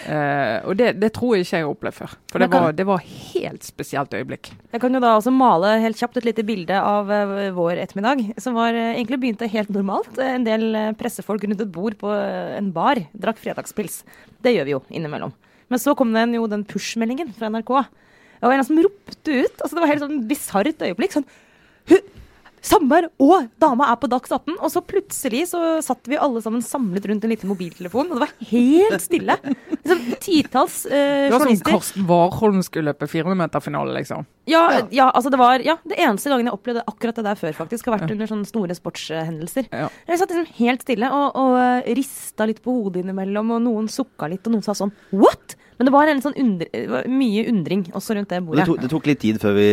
Eh, 0.08 0.58
og 0.70 0.78
det, 0.80 0.94
det 1.02 1.10
tror 1.16 1.36
jeg 1.36 1.44
ikke 1.46 1.58
jeg 1.58 1.66
har 1.66 1.72
opplevd 1.74 1.98
før. 1.98 2.14
For 2.32 2.40
det 2.40 2.48
kan- 2.52 2.64
var, 2.64 2.76
det 2.78 2.86
var 2.88 3.04
helt 3.04 3.64
spesielt 3.68 4.14
øyeblikk. 4.16 4.52
Jeg 4.72 4.82
kan 4.82 4.94
jo 4.94 5.02
da 5.04 5.16
også 5.18 5.34
male 5.36 5.74
helt 5.84 6.00
kjapt 6.00 6.18
et 6.22 6.28
lite 6.30 6.46
bilde 6.48 6.78
av 6.80 7.10
uh, 7.10 7.50
vår 7.58 7.82
ettermiddag, 7.84 8.40
som 8.40 8.56
var 8.56 8.72
uh, 8.78 8.94
egentlig 8.94 9.20
begynte 9.20 9.50
helt 9.52 9.70
normalt. 9.70 10.18
En 10.24 10.48
del 10.48 10.94
pressefolk 11.00 11.44
rundt 11.44 11.62
et 11.66 11.72
bord 11.72 11.98
på 12.00 12.14
en 12.14 12.72
bar 12.72 13.02
drakk 13.18 13.42
fredagspils. 13.42 14.04
Det 14.42 14.56
gjør 14.56 14.70
vi 14.70 14.76
jo 14.78 14.84
innimellom. 14.90 15.34
Men 15.70 15.80
så 15.80 15.96
kom 15.98 16.14
den 16.16 16.34
jo 16.34 16.48
den 16.50 16.64
push-meldingen 16.66 17.34
fra 17.36 17.50
NRK. 17.52 17.74
Det 18.40 18.48
var 18.48 18.56
en 18.56 18.64
som 18.64 18.80
ropte 18.80 19.36
ut. 19.44 19.60
altså 19.62 19.76
Det 19.76 19.82
var 19.84 19.92
helt 19.92 20.06
sånn 20.06 20.28
bisart 20.30 20.86
øyeblikk. 20.88 21.18
sånn 21.20 21.28
«Hu- 22.60 23.10
og 23.20 23.48
dama 23.62 23.88
er 23.92 23.98
på 24.02 24.10
Dags 24.12 24.32
18, 24.32 24.58
og 24.58 24.72
så 24.72 24.82
plutselig 24.86 25.46
så 25.52 25.62
satt 25.86 26.08
vi 26.10 26.18
alle 26.20 26.42
sammen 26.44 26.64
samlet 26.66 27.06
rundt 27.10 27.24
en 27.24 27.32
liten 27.32 27.50
mobiltelefon, 27.52 28.10
og 28.10 28.20
det 28.20 28.26
var 28.26 28.34
helt 28.52 29.04
stille. 29.04 29.36
Liksom, 29.44 30.02
titalls 30.24 30.82
eh, 30.90 31.30
Det 31.30 31.34
var 31.36 31.46
som. 31.46 31.62
Karsten 31.70 32.08
Warholm 32.10 32.64
skulle 32.66 32.92
løpe 32.92 33.08
400-meterfinale, 33.10 33.94
liksom. 34.00 34.28
Ja, 34.50 34.82
ja. 34.90 35.12
altså 35.12 35.30
det 35.30 35.40
var 35.40 35.62
ja, 35.66 35.78
det 35.86 36.00
eneste 36.02 36.32
gangen 36.32 36.50
jeg 36.50 36.56
opplevde 36.58 36.84
akkurat 36.90 37.20
det 37.20 37.28
der 37.28 37.40
før, 37.40 37.56
faktisk, 37.62 37.88
har 37.88 38.00
vært 38.00 38.14
under 38.16 38.30
sånne 38.32 38.50
store 38.50 38.78
sportshendelser. 38.78 39.70
Ja. 39.70 39.88
Jeg 40.10 40.22
satt 40.22 40.34
liksom 40.34 40.52
helt 40.60 40.86
stille 40.86 41.14
og, 41.14 41.40
og 41.40 41.56
eh, 41.62 41.94
rista 42.00 42.50
litt 42.50 42.64
på 42.66 42.74
hodet 42.80 43.04
innimellom, 43.04 43.56
og 43.56 43.64
noen 43.68 43.90
sukka 43.92 44.32
litt, 44.32 44.46
og 44.48 44.58
noen 44.58 44.66
sa 44.66 44.78
sånn 44.78 44.96
What?! 45.14 45.59
Men 45.80 45.88
det 45.88 45.94
var 45.96 46.10
en 46.12 46.20
sånn 46.20 46.36
undre, 46.36 46.68
mye 47.08 47.46
undring 47.48 47.86
også 47.96 48.16
rundt 48.18 48.28
det 48.34 48.42
bordet. 48.44 48.60
det, 48.60 48.68
tok, 48.68 48.80
det 48.84 48.90
tok 48.92 49.06
litt 49.08 49.20
tid 49.24 49.38
før 49.40 49.54
vi 49.56 49.68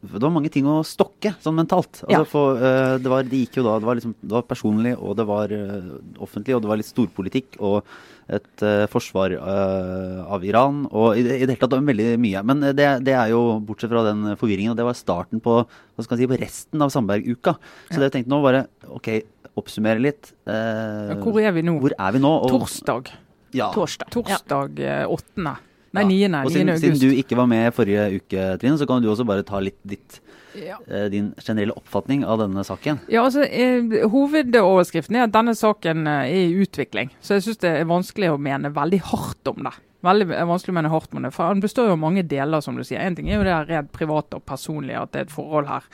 Det 0.00 0.22
var 0.24 0.32
mange 0.32 0.48
ting 0.50 0.64
å 0.64 0.78
stokke, 0.86 1.34
sånn 1.44 1.58
mentalt. 1.58 2.00
Altså, 2.06 2.10
Ja. 2.14 2.24
for, 2.24 2.56
uh, 2.56 2.96
det, 2.96 3.10
var, 3.12 3.22
det 3.28 3.42
gikk 3.44 3.58
jo 3.60 3.64
da 3.66 3.74
Det 3.78 3.84
var, 3.90 3.98
liksom, 4.00 4.14
det 4.22 4.32
var 4.32 4.46
personlig, 4.48 4.94
og 4.96 5.12
det 5.18 5.26
var 5.28 5.52
uh, 5.52 5.90
offentlig, 6.24 6.56
og 6.56 6.62
det 6.64 6.70
var 6.72 6.80
litt 6.80 6.88
storpolitikk. 6.88 7.58
Og 7.60 7.84
et 8.32 8.62
uh, 8.64 8.86
forsvar 8.90 9.36
uh, 9.36 10.24
av 10.34 10.42
Iran. 10.48 10.86
Og 10.90 11.18
i, 11.20 11.22
det- 11.22 11.36
i 11.36 11.44
det 11.44 11.52
hele 11.54 11.60
tatt 11.60 11.70
det 11.76 11.82
var 11.82 11.92
veldig 11.92 12.08
mye. 12.24 12.42
Men 12.42 12.64
det, 12.72 12.88
det 13.04 13.14
er 13.14 13.28
jo, 13.34 13.60
bortsett 13.60 13.92
fra 13.92 14.06
den 14.08 14.32
forvirringen, 14.40 14.72
og 14.72 14.80
det 14.80 14.88
var 14.88 14.96
starten 14.98 15.44
på 15.44 15.60
hva 15.68 16.02
skal 16.08 16.16
si, 16.18 16.26
på 16.26 16.40
resten 16.40 16.80
av 16.80 16.88
Sandberg-uka. 16.96 17.54
Så 17.92 18.00
det 18.00 18.08
jeg 18.08 18.16
tenkte 18.22 18.32
nå, 18.32 18.40
bare 18.42 18.64
OK, 18.88 19.12
oppsummere 19.54 20.00
litt. 20.00 20.32
Uh, 20.48 21.12
Hvor 21.20 21.38
er 21.44 21.52
vi 21.52 21.62
nå? 21.68 21.76
hvor 21.84 21.92
er 21.92 22.16
vi 22.16 22.24
nå? 22.24 22.32
Og- 22.40 22.56
Torsdag. 22.56 23.12
Ja. 23.56 23.70
Torsdag. 23.74 24.10
Torsdag 24.12 24.78
eh, 24.84 25.04
8. 25.08 25.56
Nei, 25.96 26.02
Ja. 26.02 26.28
9. 26.28 26.42
Og 26.44 26.50
9. 26.50 26.52
siden, 26.52 26.72
siden 26.82 26.98
du 27.00 27.08
ikke 27.16 27.38
var 27.38 27.46
med 27.48 27.72
forrige 27.72 28.06
uke, 28.20 28.46
Trine, 28.60 28.76
så 28.76 28.86
kan 28.88 29.00
du 29.00 29.08
også 29.08 29.24
bare 29.24 29.44
ta 29.48 29.60
litt 29.64 29.78
ditt, 29.88 30.18
Ja. 30.56 30.78
eh, 30.88 31.06
din 31.12 31.32
generelle 31.38 31.76
oppfatning 31.76 32.24
av 32.24 32.40
denne 32.42 32.64
saken. 32.64 33.00
Ja, 33.12 33.24
altså, 33.24 33.44
eh, 33.44 34.08
Hovedoverskriften 34.10 35.16
er 35.16 35.26
at 35.26 35.34
denne 35.34 35.54
saken 35.56 36.06
eh, 36.06 36.30
er 36.30 36.46
i 36.48 36.64
utvikling. 36.64 37.12
Så 37.20 37.36
jeg 37.36 37.46
syns 37.46 37.62
det 37.64 37.72
er 37.72 37.90
vanskelig 37.90 38.32
å 38.32 38.40
mene 38.40 38.72
veldig 38.74 39.02
hardt 39.10 39.52
om 39.52 39.68
det. 39.68 39.74
Veldig 40.06 40.28
vanskelig 40.28 40.74
å 40.74 40.76
mene 40.76 40.92
hardt 40.92 41.16
om 41.16 41.24
det. 41.24 41.32
For 41.34 41.54
Den 41.54 41.64
består 41.64 41.88
jo 41.88 41.96
av 41.96 42.02
mange 42.02 42.22
deler, 42.22 42.62
som 42.62 42.76
du 42.76 42.84
sier. 42.84 43.00
En 43.02 43.16
ting 43.16 43.30
er 43.30 43.40
jo 43.40 43.46
det 43.46 43.56
rent 43.70 43.90
private 43.94 44.38
og 44.38 44.44
personlige, 44.46 45.00
at 45.00 45.12
det 45.12 45.22
er 45.22 45.26
et 45.26 45.34
forhold 45.34 45.70
her 45.70 45.88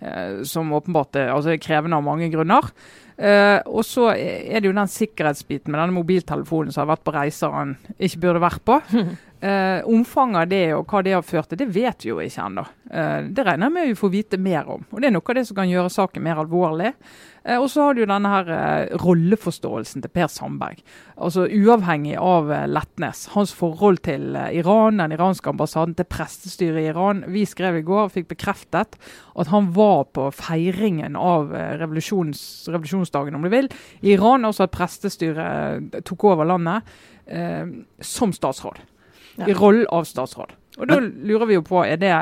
eh, 0.00 0.40
som 0.48 0.72
åpenbart 0.72 1.18
er, 1.20 1.34
altså, 1.34 1.52
er 1.52 1.62
krevende 1.62 1.98
av 1.98 2.06
mange 2.06 2.30
grunner. 2.32 2.72
Uh, 3.18 3.58
og 3.66 3.82
så 3.82 4.12
er 4.14 4.60
det 4.62 4.68
jo 4.68 4.74
den 4.76 4.86
sikkerhetsbiten 4.86 5.72
med 5.74 5.80
denne 5.80 5.96
mobiltelefonen 5.96 6.70
som 6.70 6.84
har 6.84 6.92
vært 6.92 7.02
på 7.02 7.14
reiser 7.16 7.50
han 7.50 7.72
ikke 7.98 8.20
burde 8.22 8.42
vært 8.44 8.62
på. 8.62 8.76
Eh, 9.40 9.84
omfanget 9.86 10.40
av 10.40 10.48
det 10.50 10.64
og 10.74 10.90
hva 10.90 11.00
det 11.06 11.12
har 11.14 11.22
ført 11.22 11.52
til, 11.52 11.60
det 11.60 11.68
vet 11.70 12.02
vi 12.02 12.10
jo 12.10 12.16
ikke 12.18 12.42
ennå. 12.42 12.64
Eh, 12.90 13.28
det 13.30 13.44
regner 13.46 13.68
jeg 13.68 13.74
med 13.76 13.90
vi 13.92 13.98
får 14.00 14.10
vite 14.10 14.38
mer 14.42 14.66
om. 14.66 14.82
Og 14.90 14.98
Det 14.98 15.06
er 15.06 15.14
noe 15.14 15.30
av 15.30 15.36
det 15.38 15.44
som 15.46 15.58
kan 15.60 15.70
gjøre 15.70 15.92
saken 15.94 16.24
mer 16.26 16.40
alvorlig. 16.42 16.90
Eh, 17.44 17.54
og 17.54 17.68
så 17.70 17.84
har 17.86 17.94
du 17.94 18.02
denne 18.02 18.32
her 18.32 18.50
eh, 18.50 18.96
rolleforståelsen 18.98 20.02
til 20.02 20.10
Per 20.10 20.26
Sandberg. 20.34 20.82
Altså 21.14 21.46
Uavhengig 21.46 22.16
av 22.18 22.50
eh, 22.50 22.66
Letnes. 22.66 23.28
Hans 23.36 23.54
forhold 23.54 24.02
til 24.08 24.34
eh, 24.34 24.58
Iran, 24.58 24.98
den 24.98 25.14
iranske 25.14 25.54
ambassaden, 25.54 25.94
til 25.94 26.10
prestestyret 26.10 26.82
i 26.82 26.90
Iran. 26.90 27.22
Vi 27.30 27.46
skrev 27.46 27.78
i 27.78 27.86
går 27.86 28.08
og 28.08 28.14
fikk 28.18 28.32
bekreftet 28.34 28.98
at 28.98 29.54
han 29.54 29.70
var 29.78 30.08
på 30.18 30.32
feiringen 30.34 31.14
av 31.14 31.54
revolusjons, 31.54 32.42
revolusjonsdagen, 32.74 33.38
om 33.38 33.46
du 33.46 33.54
vil, 33.54 33.70
i 34.02 34.16
Iran. 34.18 34.50
Altså 34.50 34.66
at 34.66 34.74
prestestyret 34.74 36.02
tok 36.02 36.32
over 36.32 36.48
landet 36.48 36.82
som 38.02 38.32
statsråd. 38.32 38.80
I 39.46 39.54
rollen 39.54 39.86
av 39.94 40.08
statsråd. 40.08 40.54
Og 40.78 40.86
Da 40.86 41.00
lurer 41.00 41.46
vi 41.46 41.58
jo 41.58 41.66
på, 41.66 41.82
er 41.86 41.98
det 41.98 42.14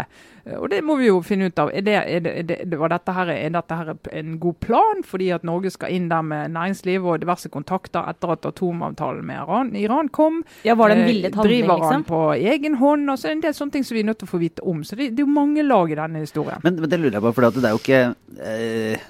og 0.55 0.69
det 0.71 0.79
må 0.87 0.95
vi 1.01 1.09
jo 1.09 1.17
finne 1.27 1.49
ut 1.51 1.59
av. 1.59 1.73
Er, 1.75 1.83
det, 1.83 1.95
er, 1.99 2.21
det, 2.23 2.33
er, 2.39 2.67
det, 2.71 2.79
dette 2.79 3.15
her, 3.17 3.31
er 3.35 3.51
dette 3.51 3.79
her 3.81 3.89
en 4.21 4.37
god 4.39 4.59
plan, 4.63 5.01
fordi 5.03 5.33
at 5.35 5.47
Norge 5.47 5.73
skal 5.75 5.91
inn 5.91 6.07
der 6.11 6.23
med 6.23 6.53
næringsliv 6.55 7.03
og 7.03 7.19
diverse 7.25 7.51
kontakter 7.51 8.07
etter 8.13 8.37
at 8.37 8.47
atomavtalen 8.47 9.27
med 9.27 9.41
Iran, 9.41 9.73
Iran 9.81 10.11
kom? 10.15 10.45
Ja, 10.63 10.77
var 10.79 10.93
det 10.93 11.01
en 11.01 11.03
Eh, 11.07 11.09
villet 11.11 11.35
handling, 11.35 11.65
Driver 11.65 11.83
han 11.83 11.83
liksom? 11.83 12.05
på 12.05 12.21
egen 12.53 12.79
hånd? 12.79 13.11
og 13.11 13.19
så 13.19 13.27
er 13.27 13.31
det 13.31 13.37
en 13.37 13.43
del 13.49 13.57
sånne 13.59 13.73
ting 13.73 13.85
som 13.85 13.95
vi 13.97 14.05
er 14.05 14.07
nødt 14.07 14.19
til 14.23 14.29
å 14.29 14.35
få 14.37 14.39
vite 14.39 14.63
om. 14.63 14.85
Så 14.85 14.95
det, 14.95 15.11
det 15.17 15.25
er 15.25 15.27
jo 15.27 15.35
mange 15.35 15.67
lag 15.67 15.91
i 15.91 15.99
denne 15.99 16.23
historien. 16.23 16.63
Men, 16.63 16.79
men 16.79 16.91
det 16.91 17.01
lurer 17.01 17.19
jeg 17.19 17.27
på, 17.27 17.33
for 17.35 17.51
det 17.51 17.65
er 17.65 17.75
jo 17.75 17.83
ikke 17.83 18.15
eh, 18.47 19.07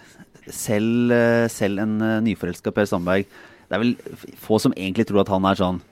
selv, 0.48 1.12
eh, 1.12 1.48
selv 1.52 1.84
en 1.84 2.00
uh, 2.00 2.20
nyforelska 2.24 2.72
Per 2.72 2.88
Sandberg 2.88 3.26
Det 3.66 3.74
er 3.74 3.82
vel 3.82 3.96
få 4.40 4.60
som 4.62 4.72
egentlig 4.76 5.08
tror 5.08 5.24
at 5.24 5.32
han 5.34 5.44
er 5.44 5.58
sånn 5.58 5.82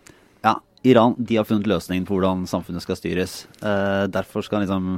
Iran 0.84 1.14
de 1.18 1.38
har 1.38 1.46
funnet 1.48 1.68
løsningen 1.68 2.06
på 2.08 2.16
hvordan 2.16 2.44
samfunnet 2.48 2.84
skal 2.84 2.98
styres. 2.98 3.44
Eh, 3.64 4.04
derfor 4.12 4.44
skal 4.44 4.60
han 4.60 4.66
liksom 4.66 4.90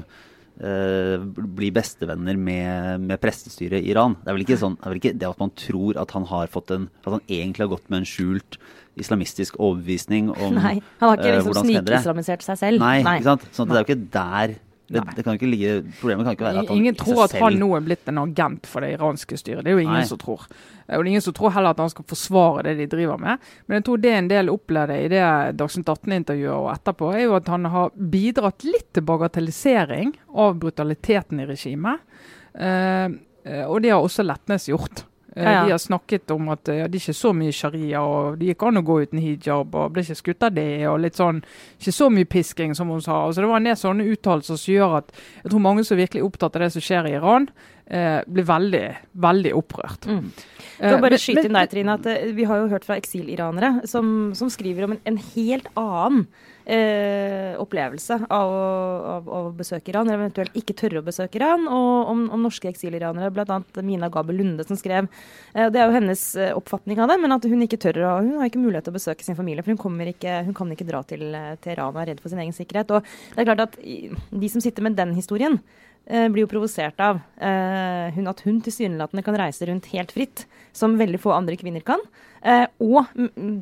eh, 0.58 1.26
bli 1.58 1.70
bestevenner 1.74 2.38
med, 2.38 3.04
med 3.06 3.22
prestestyret 3.22 3.84
i 3.84 3.92
Iran. 3.92 4.16
Det 4.22 4.32
er 4.32 4.38
vel 4.38 4.46
ikke 4.46 4.58
sånn, 4.60 4.74
det 4.80 4.86
er 4.86 4.94
vel 4.94 5.02
ikke 5.02 5.14
det 5.20 5.30
at 5.30 5.44
man 5.44 5.54
tror 5.58 6.02
at 6.02 6.16
han 6.16 6.26
har 6.32 6.50
fått 6.52 6.74
en 6.74 6.90
At 7.04 7.12
han 7.18 7.24
egentlig 7.28 7.66
har 7.66 7.72
gått 7.76 7.88
med 7.92 8.02
en 8.02 8.10
skjult 8.10 8.58
islamistisk 8.96 9.58
overbevisning 9.60 10.30
om 10.32 10.56
Nei, 10.60 10.78
han 11.00 11.10
har 11.12 11.20
ikke 11.20 11.32
eh, 11.32 11.40
liksom 11.40 11.70
snikislamisert 11.70 12.46
seg 12.46 12.62
selv. 12.62 12.82
Nei, 12.82 13.00
ikke 13.04 13.30
sant? 13.30 13.50
Sånn 13.54 13.70
det 13.70 13.78
er 13.78 13.84
jo 13.84 13.90
ikke 13.90 14.06
der 14.16 14.56
det, 14.86 15.02
det 15.16 15.24
kan 15.26 15.34
ikke 15.34 15.48
ligge, 15.50 15.70
Problemet 15.98 16.26
kan 16.26 16.36
ikke 16.36 16.46
være 16.46 16.62
at 16.62 16.68
han 16.70 16.78
Ingen 16.78 16.96
tror 16.98 17.24
at 17.24 17.32
han 17.40 17.56
nå 17.58 17.68
er 17.74 17.82
blitt 17.82 18.10
en 18.10 18.20
agent 18.22 18.68
for 18.70 18.84
det 18.84 18.92
iranske 18.94 19.38
styret. 19.40 19.64
Det 19.66 19.72
er 19.72 19.74
jo 19.74 19.82
ingen 19.82 19.98
Nei. 19.98 20.06
som 20.06 20.20
tror. 20.22 20.44
Og 20.46 20.92
det 20.92 21.00
er 21.00 21.10
ingen 21.10 21.24
som 21.24 21.34
tror 21.34 21.54
heller 21.56 21.74
at 21.74 21.82
han 21.82 21.90
skal 21.90 22.06
forsvare 22.06 22.62
det 22.68 22.76
de 22.78 22.86
driver 22.92 23.18
med. 23.18 23.42
Men 23.66 23.80
jeg 23.80 23.86
tror 23.88 24.04
det 24.04 24.12
en 24.14 24.30
del 24.30 24.52
opplevde 24.52 25.00
i 25.02 25.08
det 25.10 25.24
Dagsnytt 25.58 25.90
18-intervjuet 25.90 26.54
og 26.54 26.70
etterpå, 26.76 27.10
er 27.16 27.24
jo 27.24 27.34
at 27.40 27.50
han 27.50 27.66
har 27.72 27.98
bidratt 28.14 28.66
litt 28.68 28.92
til 28.94 29.06
bagatellisering 29.10 30.14
av 30.38 30.54
brutaliteten 30.62 31.42
i 31.42 31.48
regimet. 31.50 32.06
Eh, 32.54 33.10
eh, 33.10 33.64
og 33.66 33.82
det 33.82 33.90
har 33.90 34.06
også 34.06 34.26
Letnes 34.26 34.70
gjort. 34.70 35.02
Eh, 35.36 35.44
Ja. 35.44 35.64
De 35.66 35.70
har 35.70 35.78
snakket 35.78 36.30
om 36.32 36.48
at 36.48 36.64
ja, 36.72 36.86
det 36.88 36.96
er 36.96 37.12
ikke 37.12 37.14
så 37.14 37.32
mye 37.36 37.52
sharia, 37.52 38.00
og 38.00 38.38
det 38.40 38.48
gikk 38.54 38.62
an 38.66 38.78
å 38.80 38.84
gå 38.86 38.94
uten 39.04 39.20
hijab, 39.20 39.74
og 39.74 39.92
ble 39.92 40.02
ikke 40.02 40.16
skutt 40.16 40.42
av 40.48 40.54
det, 40.56 40.86
og 40.88 40.98
litt 41.00 41.14
sånn 41.20 41.42
Ikke 41.78 41.92
så 41.92 42.08
mye 42.10 42.24
pisking, 42.24 42.74
som 42.74 42.88
hun 42.88 43.02
sa. 43.04 43.26
Altså, 43.26 43.42
det 43.44 43.48
var 43.50 43.56
en 43.60 43.64
del 43.68 43.76
sånne 43.76 44.06
uttalelser 44.16 44.56
som 44.56 44.74
gjør 44.74 44.96
at 45.02 45.12
jeg 45.44 45.50
tror 45.52 45.60
mange 45.60 45.84
som 45.84 45.96
er 45.98 46.06
virkelig 46.06 46.24
opptatt 46.24 46.56
av 46.56 46.62
det 46.62 46.72
som 46.72 46.80
skjer 46.80 47.06
i 47.10 47.14
Iran, 47.18 47.48
eh, 47.86 48.22
blir 48.26 48.44
veldig, 48.48 48.96
veldig 49.14 49.52
opprørt. 49.54 50.06
Mm. 50.08 50.32
Eh, 50.80 50.88
Jeg 50.88 50.94
vil 50.96 51.02
bare 51.04 51.18
skyte 51.20 51.44
inn 51.44 51.52
deg, 51.60 51.70
Trine, 51.70 51.92
at 52.00 52.06
eh, 52.06 52.32
vi 52.32 52.44
har 52.44 52.56
jo 52.64 52.68
hørt 52.68 52.84
fra 52.84 52.96
eksiliranere 52.96 53.86
som, 53.86 54.32
som 54.34 54.48
skriver 54.48 54.84
om 54.84 54.92
en, 54.96 55.00
en 55.04 55.18
helt 55.34 55.68
annen 55.76 56.26
eh, 56.66 57.54
opplevelse 57.62 58.18
av 58.26 58.50
å, 58.52 58.66
av 59.14 59.30
å 59.30 59.40
besøke 59.56 59.92
Iran, 59.92 60.10
eller 60.10 60.26
eventuelt 60.26 60.58
ikke 60.58 60.76
tørre 60.76 61.00
å 61.00 61.06
besøke 61.06 61.38
Iran, 61.40 61.66
og 61.70 62.12
om, 62.12 62.26
om 62.34 62.44
norske 62.46 62.68
eksiliranere, 62.70 63.32
bl.a. 63.34 63.60
Mina 63.86 64.10
Gabel 64.12 64.40
Lunde, 64.40 64.66
som 64.66 64.78
skrev 64.78 65.06
eh, 65.06 65.70
Det 65.70 65.80
er 65.80 65.86
jo 65.86 65.96
hennes 65.96 66.26
eh, 66.40 66.52
oppfatning 66.56 67.00
av 67.02 67.12
det, 67.12 67.18
men 67.22 67.36
at 67.36 67.46
hun 67.46 67.64
ikke 67.64 67.80
tør 67.86 68.02
å, 68.02 68.12
hun 68.20 68.42
har 68.42 68.50
ikke 68.50 68.62
mulighet 68.62 68.88
til 68.88 68.96
å 68.96 68.98
besøke 68.98 69.26
sin 69.26 69.38
familie, 69.38 69.64
for 69.64 69.72
hun, 69.72 70.04
ikke, 70.10 70.42
hun 70.48 70.56
kan 70.56 70.74
ikke 70.74 70.88
dra 70.88 71.02
til, 71.06 71.28
Teheran 71.62 71.76
Iran 71.76 71.94
og 71.94 72.02
er 72.02 72.12
redd 72.12 72.22
for 72.22 72.32
sin 72.32 72.40
egen 72.42 72.56
sikkerhet. 72.56 72.92
Og 72.94 73.04
det 73.34 73.42
er 73.42 73.48
klart 73.48 73.66
at 73.66 73.76
de 73.80 74.48
som 74.52 74.62
sitter 74.64 74.84
med 74.86 74.96
den 74.98 75.14
historien, 75.16 75.58
eh, 75.58 75.85
blir 76.06 76.44
jo 76.44 76.50
provosert 76.50 77.00
av 77.02 77.18
eh, 77.42 78.14
hun 78.14 78.30
at 78.30 78.42
hun 78.46 78.60
tilsynelatende 78.62 79.24
kan 79.26 79.38
reise 79.40 79.66
rundt 79.66 79.88
helt 79.90 80.12
fritt, 80.14 80.44
som 80.76 80.94
veldig 81.00 81.18
få 81.18 81.32
andre 81.34 81.56
kvinner 81.58 81.82
kan. 81.82 82.02
Eh, 82.46 82.66
og 82.78 83.10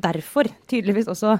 derfor 0.03 0.49
tydeligvis 0.69 1.09
også 1.09 1.39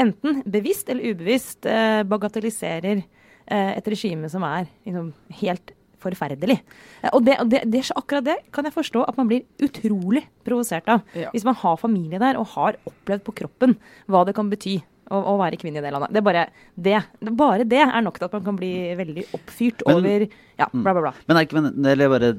enten 0.00 0.40
bevisst 0.48 0.88
eller 0.92 1.12
ubevisst 1.12 1.68
eh, 1.68 2.02
bagatelliserer 2.08 3.02
eh, 3.02 3.72
et 3.76 3.90
regime 3.92 4.30
som 4.32 4.46
er 4.48 4.68
liksom, 4.86 5.10
helt 5.42 5.74
forferdelig. 6.02 6.58
Eh, 7.02 7.10
og 7.12 7.24
det, 7.26 7.38
og 7.42 7.52
det, 7.52 7.62
det, 7.72 7.84
akkurat 7.96 8.26
det 8.26 8.38
kan 8.54 8.68
jeg 8.68 8.76
forstå 8.76 9.04
at 9.08 9.20
man 9.20 9.30
blir 9.30 9.44
utrolig 9.62 10.24
provosert 10.46 10.88
av. 10.92 11.04
Ja. 11.16 11.32
Hvis 11.34 11.46
man 11.48 11.58
har 11.60 11.80
familie 11.80 12.22
der 12.22 12.40
og 12.40 12.52
har 12.54 12.80
opplevd 12.88 13.26
på 13.26 13.36
kroppen 13.42 13.76
hva 14.08 14.24
det 14.26 14.36
kan 14.38 14.52
bety 14.52 14.78
å, 15.10 15.20
å 15.32 15.36
være 15.40 15.58
kvinne 15.60 15.80
i 15.80 15.84
det 15.84 15.92
landet. 15.94 16.12
Det 16.14 16.22
bare 16.26 16.46
det, 16.76 16.98
bare 17.38 17.66
det 17.68 17.82
er 17.84 18.02
nok 18.04 18.18
til 18.18 18.28
at 18.28 18.34
man 18.38 18.44
kan 18.48 18.58
bli 18.58 18.72
veldig 18.98 19.26
oppfyrt 19.38 19.84
Men- 19.86 19.96
over 20.00 20.26
ja, 20.56 20.66
bla, 20.72 20.92
bla, 20.96 21.02
bla. 21.04 21.12
Men, 21.28 21.36
er 21.36 21.44
ikke, 21.44 21.60
men 21.60 22.02
bare, 22.10 22.30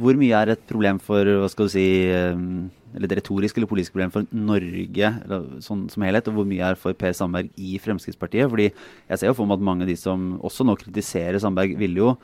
hvor 0.00 0.16
mye 0.16 0.38
er 0.42 0.54
et 0.54 0.62
problem 0.70 0.98
for 1.02 1.28
hva 1.28 1.48
skal 1.52 1.68
du 1.68 1.72
si, 1.74 1.84
eh, 2.08 2.38
eller 2.96 3.10
et 3.10 3.18
retorisk 3.18 3.58
eller 3.58 3.68
politisk 3.68 3.92
problem 3.92 4.14
for 4.14 4.24
Norge 4.32 5.10
eller, 5.26 5.44
sånn 5.60 5.84
som 5.92 6.06
helhet, 6.06 6.30
og 6.30 6.38
hvor 6.38 6.48
mye 6.48 6.70
er 6.70 6.78
for 6.80 6.96
Per 6.96 7.12
Sandberg 7.12 7.50
i 7.60 7.76
Fremskrittspartiet? 7.84 8.48
Fordi 8.48 8.70
jeg 8.70 9.20
ser 9.20 9.28
jo 9.28 9.36
for 9.36 9.44
meg 9.50 9.60
at 9.60 9.66
mange 9.68 9.84
av 9.84 9.92
de 9.92 9.98
som 10.00 10.38
også 10.40 10.64
nå 10.64 10.78
kritiserer 10.80 11.36
Sandberg, 11.42 11.76
ville 11.76 12.00
jo 12.00 12.14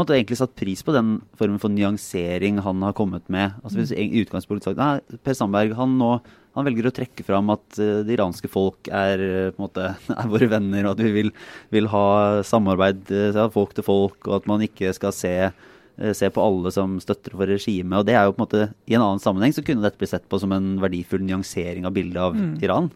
måte 0.00 0.16
egentlig 0.16 0.40
satt 0.40 0.56
pris 0.58 0.82
på 0.86 0.94
den 0.96 1.18
formen 1.38 1.60
for 1.62 1.72
nyansering 1.72 2.60
han 2.64 2.82
har 2.86 2.96
kommet 2.96 3.26
med. 3.32 3.56
Altså 3.62 3.80
Hvis 3.80 3.94
i 3.94 4.22
utgangspunktet 4.24 4.70
sagt 4.70 4.80
nei, 4.80 5.18
Per 5.24 5.36
Sandberg 5.36 5.76
han 5.78 5.98
nå 6.00 6.14
han 6.56 6.66
velger 6.66 6.88
å 6.88 6.94
trekke 6.94 7.24
fram 7.26 7.50
at 7.54 7.78
eh, 7.78 8.00
det 8.06 8.16
iranske 8.16 8.50
folk 8.50 8.90
er, 8.90 9.22
eh, 9.22 9.58
måte, 9.60 9.92
er 10.20 10.30
våre 10.30 10.50
venner, 10.50 10.86
og 10.86 10.96
at 10.96 11.04
vi 11.06 11.12
vil, 11.14 11.34
vil 11.70 11.90
ha 11.92 12.06
samarbeid 12.46 13.12
eh, 13.14 13.28
ja, 13.36 13.46
folk 13.54 13.76
til 13.76 13.86
folk, 13.86 14.18
og 14.26 14.40
at 14.40 14.48
man 14.50 14.64
ikke 14.66 14.90
skal 14.96 15.14
se, 15.14 15.34
eh, 15.50 16.14
se 16.16 16.30
på 16.32 16.42
alle 16.42 16.72
som 16.74 16.98
støtter 17.02 17.36
for 17.36 17.50
regimet. 17.50 18.00
Og 18.00 18.08
det 18.08 18.18
er 18.18 18.26
jo 18.26 18.34
på 18.34 18.42
en 18.42 18.46
måte, 18.48 18.64
I 18.90 18.98
en 18.98 19.06
annen 19.06 19.22
sammenheng 19.22 19.54
så 19.54 19.64
kunne 19.66 19.86
dette 19.86 20.00
bli 20.00 20.10
sett 20.10 20.26
på 20.30 20.42
som 20.42 20.54
en 20.56 20.72
verdifull 20.82 21.22
nyansering 21.22 21.86
av 21.86 21.94
bildet 21.94 22.24
av 22.26 22.40
Iran. 22.64 22.90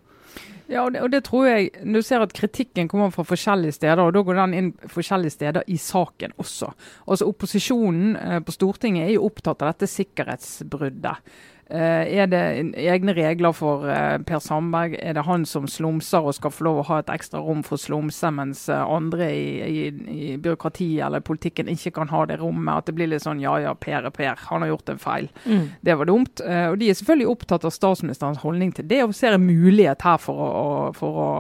Ja, 0.70 0.86
og 0.86 0.94
det, 0.94 1.02
og 1.04 1.10
det 1.12 1.20
tror 1.26 1.44
jeg 1.44 1.72
Du 1.84 2.00
ser 2.02 2.22
at 2.24 2.32
kritikken 2.32 2.88
kommer 2.88 3.10
fra 3.12 3.24
forskjellige 3.28 3.76
steder, 3.76 4.00
og 4.00 4.14
da 4.16 4.22
går 4.24 4.38
den 4.40 4.54
inn 4.56 4.70
forskjellige 4.88 5.36
steder 5.36 5.66
i 5.68 5.76
saken 5.80 6.32
også. 6.40 6.70
Altså 7.04 7.28
Opposisjonen 7.28 8.14
eh, 8.16 8.38
på 8.44 8.54
Stortinget 8.54 9.08
er 9.08 9.16
jo 9.16 9.26
opptatt 9.28 9.60
av 9.62 9.74
dette 9.74 9.90
sikkerhetsbruddet. 9.92 11.34
Eh, 11.70 12.18
er 12.20 12.26
det 12.28 12.40
egne 12.76 13.14
regler 13.16 13.54
for 13.56 13.86
eh, 13.88 14.18
Per 14.28 14.40
Sandberg? 14.44 14.98
Er 15.00 15.16
det 15.16 15.24
han 15.24 15.46
som 15.48 15.64
slumser 15.70 16.26
og 16.26 16.36
skal 16.36 16.52
få 16.52 16.66
lov 16.66 16.80
å 16.82 16.86
ha 16.90 16.98
et 17.00 17.12
ekstra 17.14 17.40
rom 17.40 17.62
for 17.64 17.78
å 17.78 17.80
slumse, 17.80 18.28
mens 18.36 18.66
eh, 18.68 18.82
andre 18.84 19.30
i, 19.32 19.46
i, 19.64 19.86
i 19.88 20.26
byråkratiet 20.36 21.06
eller 21.06 21.24
politikken 21.24 21.72
ikke 21.72 21.94
kan 21.96 22.12
ha 22.12 22.26
det 22.28 22.38
rommet? 22.42 22.74
At 22.76 22.90
det 22.90 22.96
blir 22.98 23.08
litt 23.08 23.24
sånn 23.24 23.40
ja 23.40 23.56
ja, 23.64 23.72
Per 23.80 24.10
er 24.10 24.12
Per, 24.12 24.44
han 24.50 24.66
har 24.66 24.74
gjort 24.74 24.92
en 24.92 25.00
feil. 25.00 25.30
Mm. 25.46 25.64
Det 25.88 25.98
var 26.00 26.10
dumt. 26.10 26.44
Og 26.44 26.76
de 26.80 26.90
er 26.90 26.98
selvfølgelig 26.98 27.32
opptatt 27.32 27.64
av 27.64 27.72
statsministerens 27.72 28.42
holdning 28.44 28.74
til 28.76 28.88
det, 28.90 29.00
og 29.06 29.16
ser 29.16 29.38
en 29.38 29.46
mulighet 29.46 30.04
her 30.04 30.20
for 30.20 30.44
å, 30.44 30.66
for 30.96 31.20
å 31.24 31.30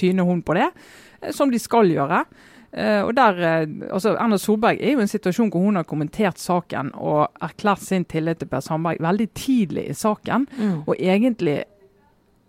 tyne 0.00 0.24
hun 0.24 0.40
på 0.46 0.56
det, 0.56 0.70
som 1.34 1.52
de 1.52 1.60
skal 1.60 1.92
gjøre. 1.92 2.24
Eh, 2.72 3.00
og 3.02 3.14
der, 3.16 3.38
eh, 3.62 3.66
altså 3.90 4.12
Erna 4.20 4.36
Solberg 4.36 4.76
er 4.80 4.92
jo 4.92 4.98
i 4.98 5.02
en 5.06 5.08
situasjon 5.08 5.48
hvor 5.50 5.60
hun 5.64 5.76
har 5.76 5.86
kommentert 5.88 6.38
saken 6.38 6.90
og 6.94 7.30
erklært 7.40 7.80
sin 7.80 8.04
tillit 8.04 8.38
til 8.42 8.46
Per 8.50 8.60
Sandberg 8.60 9.00
veldig 9.00 9.28
tidlig 9.34 9.86
i 9.88 9.94
saken, 9.96 10.46
Mm. 10.58 10.82
og 10.86 10.94
egentlig 11.00 11.64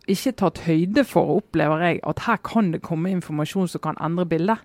ikke 0.09 0.31
tatt 0.35 0.59
høyde 0.65 1.03
for, 1.05 1.37
opplever 1.37 1.79
jeg, 1.85 1.99
at 2.03 2.19
her 2.25 2.37
kan 2.43 2.71
det 2.73 2.81
komme 2.81 3.11
informasjon 3.11 3.67
som 3.69 3.81
kan 3.81 3.95
endre 4.01 4.25
bildet. 4.25 4.57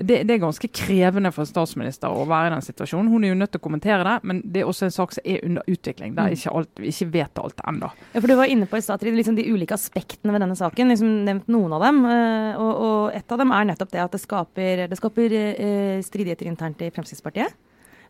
Det, 0.00 0.22
det 0.26 0.32
er 0.34 0.38
ganske 0.40 0.68
krevende 0.72 1.30
for 1.32 1.42
en 1.44 1.50
statsminister 1.50 2.08
å 2.08 2.22
være 2.28 2.48
i 2.48 2.54
den 2.54 2.64
situasjonen. 2.64 3.10
Hun 3.12 3.24
er 3.24 3.28
jo 3.34 3.38
nødt 3.40 3.50
til 3.52 3.60
å 3.60 3.64
kommentere 3.66 4.02
det, 4.06 4.14
men 4.24 4.40
det 4.44 4.62
er 4.62 4.68
også 4.70 4.86
en 4.88 4.94
sak 4.94 5.12
som 5.12 5.22
er 5.28 5.44
under 5.44 5.62
utvikling. 5.68 6.14
Der 6.16 6.30
Mm. 6.30 6.36
ikke 6.38 6.54
alt, 6.56 6.70
vi 6.80 6.88
ikke 6.88 7.10
vet 7.12 7.38
alt 7.42 7.60
ennå. 7.68 7.90
Ja, 8.14 8.20
for 8.20 8.26
Du 8.28 8.36
var 8.36 8.46
inne 8.48 8.66
på 8.66 8.76
i 8.78 8.80
stad, 8.80 9.00
liksom 9.04 9.36
de 9.36 9.44
ulike 9.52 9.74
aspektene 9.76 10.32
ved 10.32 10.40
denne 10.40 10.56
saken. 10.56 10.88
liksom 10.88 11.24
Nevnt 11.24 11.48
noen 11.48 11.72
av 11.76 11.80
dem. 11.82 12.04
eh, 12.06 12.56
Og, 12.56 12.74
og 12.80 13.14
et 13.14 13.30
av 13.32 13.38
dem 13.38 13.50
er 13.52 13.64
nettopp 13.64 13.90
det 13.90 14.00
at 14.00 14.10
det 14.12 14.20
skaper, 14.20 14.88
det 14.88 14.96
skaper 14.98 15.32
eh, 15.32 16.00
stridigheter 16.02 16.46
internt 16.46 16.80
i 16.80 16.90
Fremskrittspartiet. 16.90 17.52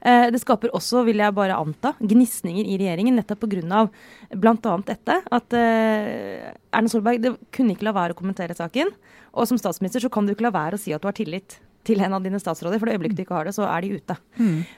Eh, 0.02 0.30
Det 0.30 0.40
skaper 0.40 0.70
også, 0.72 1.04
vil 1.04 1.16
jeg 1.18 1.34
bare 1.34 1.58
anta, 1.58 1.92
gnisninger 2.00 2.64
i 2.64 2.78
regjeringen, 2.78 3.16
nettopp 3.18 3.40
pga. 3.40 3.88
bl.a. 4.32 4.76
dette. 4.86 5.22
At 5.30 5.52
Erna 5.52 6.88
Solberg 6.88 7.20
det 7.20 7.34
kunne 7.52 7.74
ikke 7.74 7.84
la 7.88 7.92
være 7.92 8.14
å 8.14 8.18
kommentere 8.18 8.54
saken. 8.56 8.92
Og 9.34 9.46
som 9.46 9.58
statsminister 9.58 10.00
så 10.00 10.10
kan 10.10 10.26
du 10.26 10.32
ikke 10.34 10.46
la 10.48 10.54
være 10.54 10.78
å 10.78 10.80
si 10.80 10.92
at 10.94 11.02
du 11.02 11.08
har 11.08 11.12
tillit 11.18 11.58
til 11.86 12.02
en 12.04 12.12
av 12.16 12.24
dine 12.24 12.38
statsråder. 12.40 12.80
For 12.80 12.88
det 12.88 12.96
øyeblikket 12.96 13.20
du 13.20 13.22
ikke 13.24 13.36
har 13.38 13.48
det, 13.48 13.54
så 13.56 13.64
er 13.66 13.84
de 13.84 13.96
ute. 13.96 14.16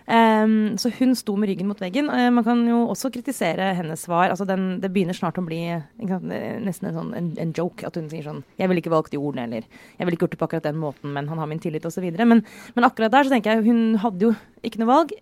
Um, 0.07 0.55
så 0.79 0.93
hun 0.99 1.15
sto 1.19 1.35
med 1.39 1.51
ryggen 1.51 1.69
mot 1.71 1.81
veggen. 1.83 2.11
Uh, 2.13 2.29
man 2.35 2.47
kan 2.47 2.63
jo 2.69 2.85
også 2.93 3.11
kritisere 3.15 3.73
hennes 3.79 4.05
svar. 4.07 4.31
Altså 4.31 4.47
den, 4.49 4.79
det 4.83 4.93
begynner 4.95 5.17
snart 5.17 5.41
å 5.41 5.47
bli 5.47 5.61
sant, 5.73 6.31
eh, 6.31 6.57
nesten 6.63 6.91
en, 6.91 6.97
sånn, 6.99 7.13
en, 7.19 7.33
en 7.43 7.55
joke. 7.57 7.87
At 7.89 7.99
hun 7.99 8.09
sier 8.13 8.27
sånn 8.27 8.43
'Jeg 8.59 8.71
ville 8.71 8.85
ikke 8.85 8.95
valgt 8.95 9.15
de 9.15 9.21
ordene', 9.21 9.49
eller 9.49 9.67
'Jeg 9.99 10.07
ville 10.07 10.17
ikke 10.17 10.29
gjort 10.29 10.37
det 10.37 10.43
på 10.43 10.49
akkurat 10.49 10.69
den 10.71 10.83
måten', 10.83 11.13
men 11.13 11.29
han 11.29 11.39
har 11.39 11.51
min 11.51 11.63
tillit, 11.63 11.87
osv. 11.87 12.07
Men, 12.19 12.45
men 12.75 12.89
akkurat 12.89 13.13
der 13.13 13.25
så 13.25 13.35
tenker 13.35 13.57
jeg 13.57 13.67
hun 13.67 13.99
hadde 13.99 14.29
jo 14.29 14.35
ikke 14.63 14.83
noe 14.83 14.93
valg. 14.93 15.15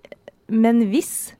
Men 0.50 0.90
hvis 0.90 1.32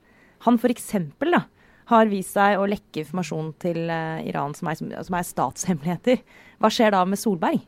han 0.46 0.56
f.eks. 0.56 0.94
da 1.20 1.44
har 1.90 2.06
vist 2.06 2.36
seg 2.36 2.60
å 2.60 2.68
lekke 2.70 3.02
informasjon 3.02 3.52
til 3.60 3.90
uh, 3.90 4.22
Iran 4.22 4.54
som 4.54 4.70
er, 4.70 4.78
som 4.78 5.16
er 5.18 5.26
statshemmeligheter, 5.26 6.22
hva 6.62 6.70
skjer 6.70 6.94
da 6.94 7.02
med 7.04 7.18
Solberg? 7.18 7.60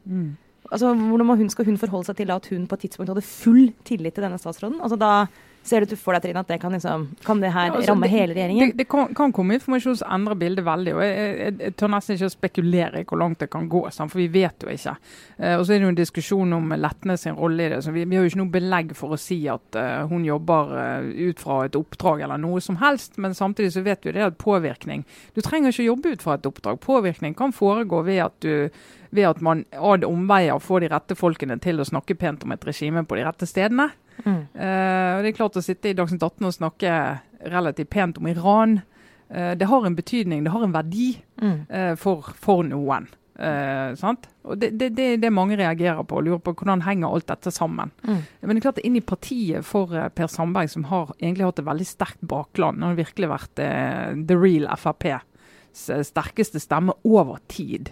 Altså, 0.73 0.95
hvordan 0.97 1.29
må 1.29 1.37
hun, 1.37 1.51
skal 1.53 1.69
hun 1.69 1.79
forholde 1.81 2.09
seg 2.09 2.17
til 2.23 2.31
da 2.33 2.41
at 2.41 2.51
hun 2.53 2.67
på 2.67 2.79
et 2.79 2.87
tidspunkt 2.87 3.13
hadde 3.13 3.25
full 3.27 3.73
tillit 3.85 4.17
til 4.17 4.25
denne 4.25 4.41
statsråden? 4.41 4.81
Altså, 4.81 4.97
da 5.01 5.13
ser 5.63 5.85
du 5.87 5.95
for 5.97 6.17
deg, 6.17 6.25
Trine, 6.25 6.43
at 6.43 6.49
det 6.51 6.59
kan, 6.63 6.73
liksom, 6.75 7.05
kan 7.25 7.41
det 7.43 7.53
her 7.55 7.69
Ja, 7.69 7.75
altså, 7.77 7.93
ramme 7.93 8.09
det- 8.09 8.11
hele 8.11 8.35
regjeringen? 8.35 8.71
Det, 8.71 8.77
det 8.79 8.89
kan, 8.89 9.15
kan 9.15 9.33
komme 9.33 9.55
informasjon 9.55 9.97
som 9.97 10.11
endrer 10.11 10.35
bildet 10.35 10.65
veldig. 10.65 10.95
og 10.95 11.03
Jeg, 11.03 11.37
jeg, 11.39 11.59
jeg 11.61 11.77
tør 11.77 11.93
nesten 11.93 12.17
ikke 12.17 12.31
å 12.31 12.35
spekulere 12.35 13.01
i 13.01 13.05
hvor 13.05 13.19
langt 13.19 13.39
det 13.39 13.51
kan 13.51 13.69
gå, 13.69 13.83
for 13.93 14.19
vi 14.19 14.27
vet 14.27 14.63
jo 14.63 14.69
ikke. 14.73 14.97
Uh, 15.39 15.59
og 15.59 15.67
så 15.67 15.73
er 15.73 15.79
det 15.79 15.87
jo 15.87 15.93
en 15.93 16.01
diskusjon 16.01 16.53
om 16.53 16.75
Letnes 16.75 17.21
sin 17.21 17.39
rolle 17.39 17.67
i 17.67 17.69
det. 17.69 17.83
så 17.85 17.93
Vi, 17.93 18.05
vi 18.05 18.17
har 18.17 18.25
jo 18.25 18.31
ikke 18.33 18.43
noe 18.43 18.55
belegg 18.57 18.97
for 18.97 19.15
å 19.15 19.19
si 19.21 19.39
at 19.49 19.79
uh, 19.79 20.07
hun 20.11 20.25
jobber 20.25 20.73
uh, 20.75 21.29
ut 21.31 21.39
fra 21.39 21.65
et 21.67 21.79
oppdrag 21.79 22.25
eller 22.27 22.39
noe 22.43 22.61
som 22.61 22.81
helst, 22.83 23.19
men 23.19 23.35
samtidig 23.35 23.73
så 23.73 23.85
vet 23.87 24.03
vi 24.05 24.13
det 24.13 24.23
at 24.23 24.39
påvirkning 24.39 25.05
Du 25.37 25.41
trenger 25.43 25.71
ikke 25.71 25.87
jobbe 25.87 26.17
ut 26.17 26.23
fra 26.23 26.35
et 26.35 26.47
oppdrag. 26.47 26.81
Påvirkning 26.81 27.37
kan 27.39 27.53
foregå 27.53 28.03
ved 28.03 28.19
at 28.25 28.41
du 28.43 28.69
ved 29.13 29.29
at 29.29 29.43
man 29.45 29.65
ad 29.77 30.07
omveier 30.09 30.61
får 30.63 30.85
de 30.85 30.91
rette 30.93 31.17
folkene 31.19 31.59
til 31.63 31.81
å 31.81 31.87
snakke 31.87 32.17
pent 32.19 32.47
om 32.47 32.55
et 32.55 32.65
regime 32.67 33.05
på 33.05 33.19
de 33.19 33.27
rette 33.27 33.49
stedene. 33.49 33.91
Mm. 34.25 34.43
Uh, 34.55 35.21
det 35.25 35.33
er 35.33 35.37
klart 35.37 35.57
Å 35.57 35.65
sitte 35.65 35.91
i 35.91 35.97
Dagsnytt 35.97 36.23
18 36.23 36.49
og 36.49 36.55
snakke 36.55 36.93
relativt 37.53 37.91
pent 37.91 38.21
om 38.21 38.29
Iran, 38.31 38.77
uh, 39.33 39.53
det 39.59 39.69
har 39.69 39.89
en 39.89 39.97
betydning, 39.99 40.45
det 40.45 40.55
har 40.55 40.65
en 40.65 40.77
verdi 40.77 41.17
Mm. 41.43 41.65
uh, 41.73 41.95
for, 41.99 42.29
for 42.39 42.63
noen. 42.63 43.09
Sant? 43.99 44.29
Og 44.47 44.59
det, 44.61 44.69
det, 44.79 44.91
det 44.95 45.07
det 45.19 45.31
mange 45.33 45.57
reagerer 45.59 46.05
på, 46.07 46.21
og 46.21 46.27
lurer 46.29 46.43
på 46.45 46.53
hvordan 46.55 46.85
henger 46.85 47.09
alt 47.09 47.27
dette 47.27 47.51
sammen. 47.51 47.91
Mm. 48.05 48.21
Men 48.43 48.53
det 48.55 48.61
er 48.61 48.67
klart 48.69 48.79
inn 48.85 48.99
i 49.01 49.03
partiet 49.03 49.67
for 49.67 49.91
Per 50.15 50.29
Sandberg, 50.31 50.71
som 50.71 50.85
har 50.87 51.11
egentlig 51.17 51.49
hatt 51.49 51.59
et 51.59 51.67
veldig 51.67 51.87
sterkt 51.89 52.21
bakland, 52.21 52.79
han 52.85 52.93
har 52.93 53.01
virkelig 53.01 53.33
vært 53.33 53.57
the 54.29 54.37
real 54.37 54.69
FrPs 54.77 55.25
sterkeste 56.13 56.61
stemme 56.63 56.95
over 57.03 57.41
tid. 57.51 57.91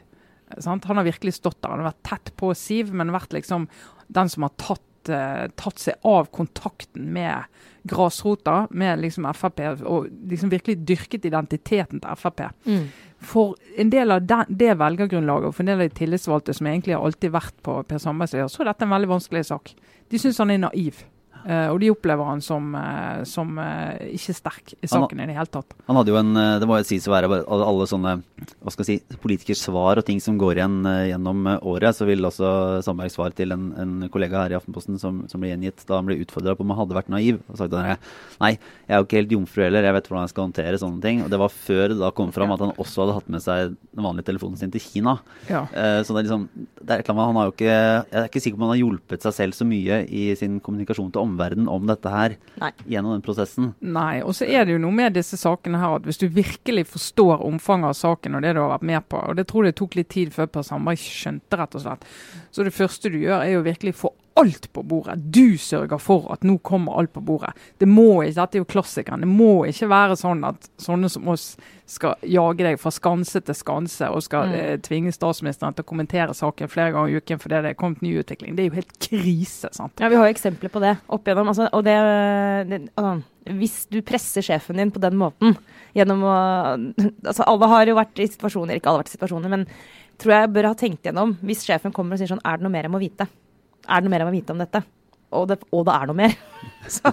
Sant? 0.59 0.87
Han 0.91 1.01
har 1.01 1.07
virkelig 1.07 1.37
stått 1.39 1.61
der. 1.61 1.73
Han 1.73 1.85
har 1.85 1.93
vært 1.93 2.07
tett 2.09 2.33
på 2.41 2.53
Siv, 2.59 2.95
men 2.97 3.15
vært 3.15 3.35
liksom 3.37 3.69
den 4.11 4.31
som 4.33 4.47
har 4.47 4.55
tatt, 4.61 5.11
uh, 5.13 5.47
tatt 5.61 5.83
seg 5.83 6.07
av 6.07 6.31
kontakten 6.35 7.13
med 7.15 7.47
grasrota, 7.89 8.67
med 8.71 9.01
liksom 9.01 9.29
Frp, 9.35 9.63
og 9.89 10.09
liksom 10.29 10.51
virkelig 10.53 10.81
dyrket 10.89 11.25
identiteten 11.25 12.03
til 12.03 12.19
Frp. 12.19 12.43
Mm. 12.67 12.91
For 13.21 13.55
en 13.77 13.93
del 13.93 14.13
av 14.15 14.25
den, 14.25 14.49
det 14.49 14.75
velgergrunnlaget 14.81 15.51
og 15.51 15.55
for 15.55 15.65
en 15.65 15.73
del 15.73 15.83
av 15.83 15.89
de 15.89 15.97
tillitsvalgte 16.01 16.57
som 16.57 16.69
egentlig 16.71 16.97
har 16.97 17.05
alltid 17.05 17.35
vært 17.35 17.57
på 17.65 17.79
Per 17.89 18.01
Sandbergs 18.01 18.35
side, 18.35 18.49
så 18.53 18.63
er 18.63 18.73
dette 18.73 18.87
en 18.87 18.95
veldig 18.95 19.11
vanskelig 19.11 19.47
sak. 19.51 19.75
De 20.11 20.21
syns 20.21 20.41
han 20.41 20.53
er 20.53 20.63
naiv. 20.65 21.05
Eh, 21.45 21.69
og 21.73 21.81
de 21.83 21.91
opplever 21.93 22.27
han 22.29 22.43
som, 22.45 22.73
uh, 22.77 23.23
som 23.29 23.57
uh, 23.59 23.97
ikke 24.11 24.35
sterk 24.37 24.75
i 24.77 24.91
saken 24.91 25.23
i 25.23 25.29
det 25.31 25.37
hele 25.37 25.51
tatt. 25.53 25.75
Han 25.89 25.99
hadde 25.99 26.13
jo 26.13 26.19
en, 26.21 26.33
Det 26.61 26.69
må 26.69 26.79
jo 26.81 26.87
sies 26.87 27.07
å 27.09 27.15
være 27.15 27.41
alle 27.47 27.87
sånne 27.89 28.17
hva 28.61 28.73
skal 28.73 28.87
jeg 28.87 29.01
si, 29.01 29.19
politikers 29.21 29.63
svar 29.67 30.01
og 30.01 30.07
ting 30.07 30.21
som 30.23 30.39
går 30.41 30.61
igjen 30.61 30.79
gjennom 31.11 31.49
året. 31.59 31.97
Så 31.97 32.07
vil 32.09 32.25
også 32.25 32.81
Sandbergs 32.85 33.17
svar 33.19 33.35
til 33.37 33.53
en, 33.55 33.71
en 33.81 33.95
kollega 34.13 34.45
her 34.45 34.55
i 34.55 34.59
Aftenposten 34.59 35.01
som, 35.01 35.23
som 35.31 35.43
ble 35.43 35.53
gjengitt 35.53 35.85
da 35.89 35.99
han 35.99 36.09
ble 36.09 36.19
utfordra 36.23 36.55
på 36.57 36.65
om 36.65 36.73
han 36.73 36.81
hadde 36.83 36.97
vært 36.97 37.13
naiv. 37.13 37.41
og 37.51 37.61
sagt 37.61 37.77
at 37.77 38.01
Nei, 38.41 38.55
jeg 38.57 38.95
er 38.97 39.03
jo 39.03 39.09
ikke 39.09 39.21
helt 39.21 39.35
jomfru 39.37 39.65
heller, 39.67 39.87
jeg 39.87 39.97
vet 39.97 40.09
hvordan 40.09 40.25
jeg 40.25 40.33
skal 40.33 40.47
håndtere 40.47 40.81
sånne 40.81 41.05
ting. 41.05 41.23
Og 41.27 41.33
det 41.33 41.41
var 41.43 41.53
før 41.53 41.85
det 41.93 41.99
da 42.01 42.13
kom 42.17 42.33
fram 42.37 42.55
at 42.57 42.65
han 42.65 42.75
også 42.77 43.05
hadde 43.05 43.19
hatt 43.19 43.33
med 43.37 43.45
seg 43.45 43.77
den 43.77 44.07
vanlige 44.07 44.31
telefonen 44.31 44.61
sin 44.61 44.73
til 44.73 44.85
Kina. 44.85 45.19
Ja. 45.51 45.67
Så 45.71 46.15
det 46.15 46.23
er 46.23 46.29
liksom 46.29 46.49
det 46.81 46.95
er 46.95 47.03
et 47.03 47.11
eller 47.11 47.17
annet 47.17 47.31
han 47.31 47.41
har 47.41 47.51
jo 47.51 47.55
ikke, 47.55 47.71
Jeg 47.71 48.21
er 48.23 48.31
ikke 48.31 48.45
sikker 48.47 48.57
på 48.57 48.63
om 48.63 48.69
han 48.69 48.75
har 48.75 48.81
hjulpet 48.81 49.27
seg 49.27 49.37
selv 49.37 49.57
så 49.59 49.67
mye 49.69 50.01
i 50.09 50.25
sin 50.39 50.57
kommunikasjon 50.65 51.13
til 51.13 51.23
omverdenen 51.23 51.30
om 51.39 51.87
dette 51.89 52.13
her 52.13 52.37
Nei. 52.61 52.73
gjennom 52.87 53.15
den 53.15 53.25
prosessen. 53.25 53.73
Nei, 53.81 54.23
og 54.23 54.35
så 54.37 54.49
er 54.49 54.67
det 54.67 54.77
jo 54.77 54.83
noe 54.83 54.95
med 54.95 55.15
disse 55.15 55.39
sakene 55.41 55.81
her 55.81 55.99
at 55.99 56.09
hvis 56.09 56.21
du 56.21 56.27
virkelig 56.29 56.87
forstår 56.93 57.45
omfanget 57.47 57.93
av 57.93 57.99
saken 57.99 58.39
og 58.39 58.43
det 58.43 58.55
du 58.57 58.63
har 58.63 58.73
vært 58.75 58.89
med 58.91 59.09
på, 59.09 59.21
og 59.21 59.37
det 59.39 59.47
tror 59.51 59.69
jeg 59.69 59.79
tok 59.81 59.99
litt 59.99 60.11
tid 60.13 60.35
før 60.35 60.51
Per 60.51 60.67
Sandberg 60.67 61.01
skjønte, 61.01 61.61
rett 61.61 61.77
og 61.79 61.85
slett, 61.85 62.09
så 62.51 62.67
det 62.67 62.75
første 62.77 63.13
du 63.13 63.21
gjør 63.21 63.45
er 63.45 63.55
jo 63.55 63.67
virkelig 63.67 63.97
få 64.01 64.13
alt 64.41 64.69
på 64.73 64.83
bordet. 64.89 65.19
Du 65.33 65.57
sørger 65.61 66.01
for 66.01 66.27
at 66.35 66.43
nå 66.47 66.59
kommer 66.67 66.99
alt 67.01 67.13
på 67.15 67.23
bordet. 67.25 67.53
Det 67.79 67.89
må 67.89 68.23
ikke, 68.25 68.35
Dette 68.41 68.59
er 68.59 68.65
jo 68.65 68.69
klassikeren. 68.73 69.21
Det 69.25 69.29
må 69.31 69.67
ikke 69.69 69.89
være 69.91 70.17
sånn 70.21 70.43
at 70.49 70.69
sånne 70.81 71.11
som 71.13 71.29
oss 71.29 71.57
skal 71.91 72.15
jage 72.23 72.63
deg 72.63 72.77
fra 72.79 72.93
skanse 72.95 73.41
til 73.43 73.55
skanse 73.59 74.07
og 74.15 74.23
skal 74.23 74.47
Mm. 74.51 74.55
eh, 74.55 74.77
tvinge 74.79 75.13
statsministeren 75.13 75.75
til 75.75 75.83
å 75.85 75.89
kommentere 75.89 76.35
saken 76.35 76.69
flere 76.71 76.93
ganger 76.95 77.11
i 77.11 77.17
uken 77.19 77.39
fordi 77.43 77.63
det 77.63 77.71
er 77.73 77.75
kommet 77.81 78.03
ny 78.03 78.13
utvikling. 78.23 78.55
Det 78.57 78.65
er 78.65 78.69
jo 78.71 78.77
helt 78.79 78.99
krise. 79.01 79.69
sant? 79.75 79.93
Ja, 80.01 80.09
Vi 80.09 80.15
har 80.17 80.27
jo 80.29 80.35
eksempler 80.35 80.71
på 80.71 80.81
det 80.81 80.97
opp 81.09 81.25
igjennom. 81.27 81.49
Altså, 81.51 81.69
og 81.73 81.85
det, 81.85 81.97
det, 82.71 82.91
altså, 82.97 83.23
hvis 83.59 83.87
du 83.91 84.01
presser 84.03 84.43
sjefen 84.43 84.77
din 84.77 84.91
på 84.95 85.01
den 85.03 85.17
måten 85.19 85.57
gjennom 85.97 86.23
å 86.23 86.37
altså, 87.27 87.43
Alle 87.47 87.67
har 87.67 87.87
jo 87.91 87.97
vært 87.99 88.19
i 88.23 88.29
situasjoner, 88.31 88.77
ikke 88.79 88.87
alle 88.91 89.01
har 89.01 89.05
vært 89.05 89.15
i 89.15 89.19
situasjoner, 89.19 89.49
men 89.51 89.67
tror 90.21 90.35
jeg 90.37 90.53
bør 90.55 90.69
ha 90.71 90.75
tenkt 90.75 91.03
gjennom 91.09 91.37
hvis 91.43 91.65
sjefen 91.67 91.93
kommer 91.93 92.15
og 92.15 92.21
sier 92.21 92.29
sånn 92.31 92.43
Er 92.45 92.59
det 92.59 92.63
noe 92.67 92.73
mer 92.75 92.87
jeg 92.87 92.93
må 92.93 93.01
vite? 93.03 93.27
Er 93.91 94.01
det 94.01 94.07
noe 94.07 94.15
mer 94.15 94.25
jeg 94.25 94.31
må 94.31 94.39
vite 94.39 94.55
om 94.55 94.63
dette? 94.63 94.85
Og 95.31 95.47
det, 95.47 95.61
og 95.71 95.85
det 95.87 95.95
er 95.95 96.09
noe 96.11 96.19
mer. 96.25 96.39
Så, 96.91 97.13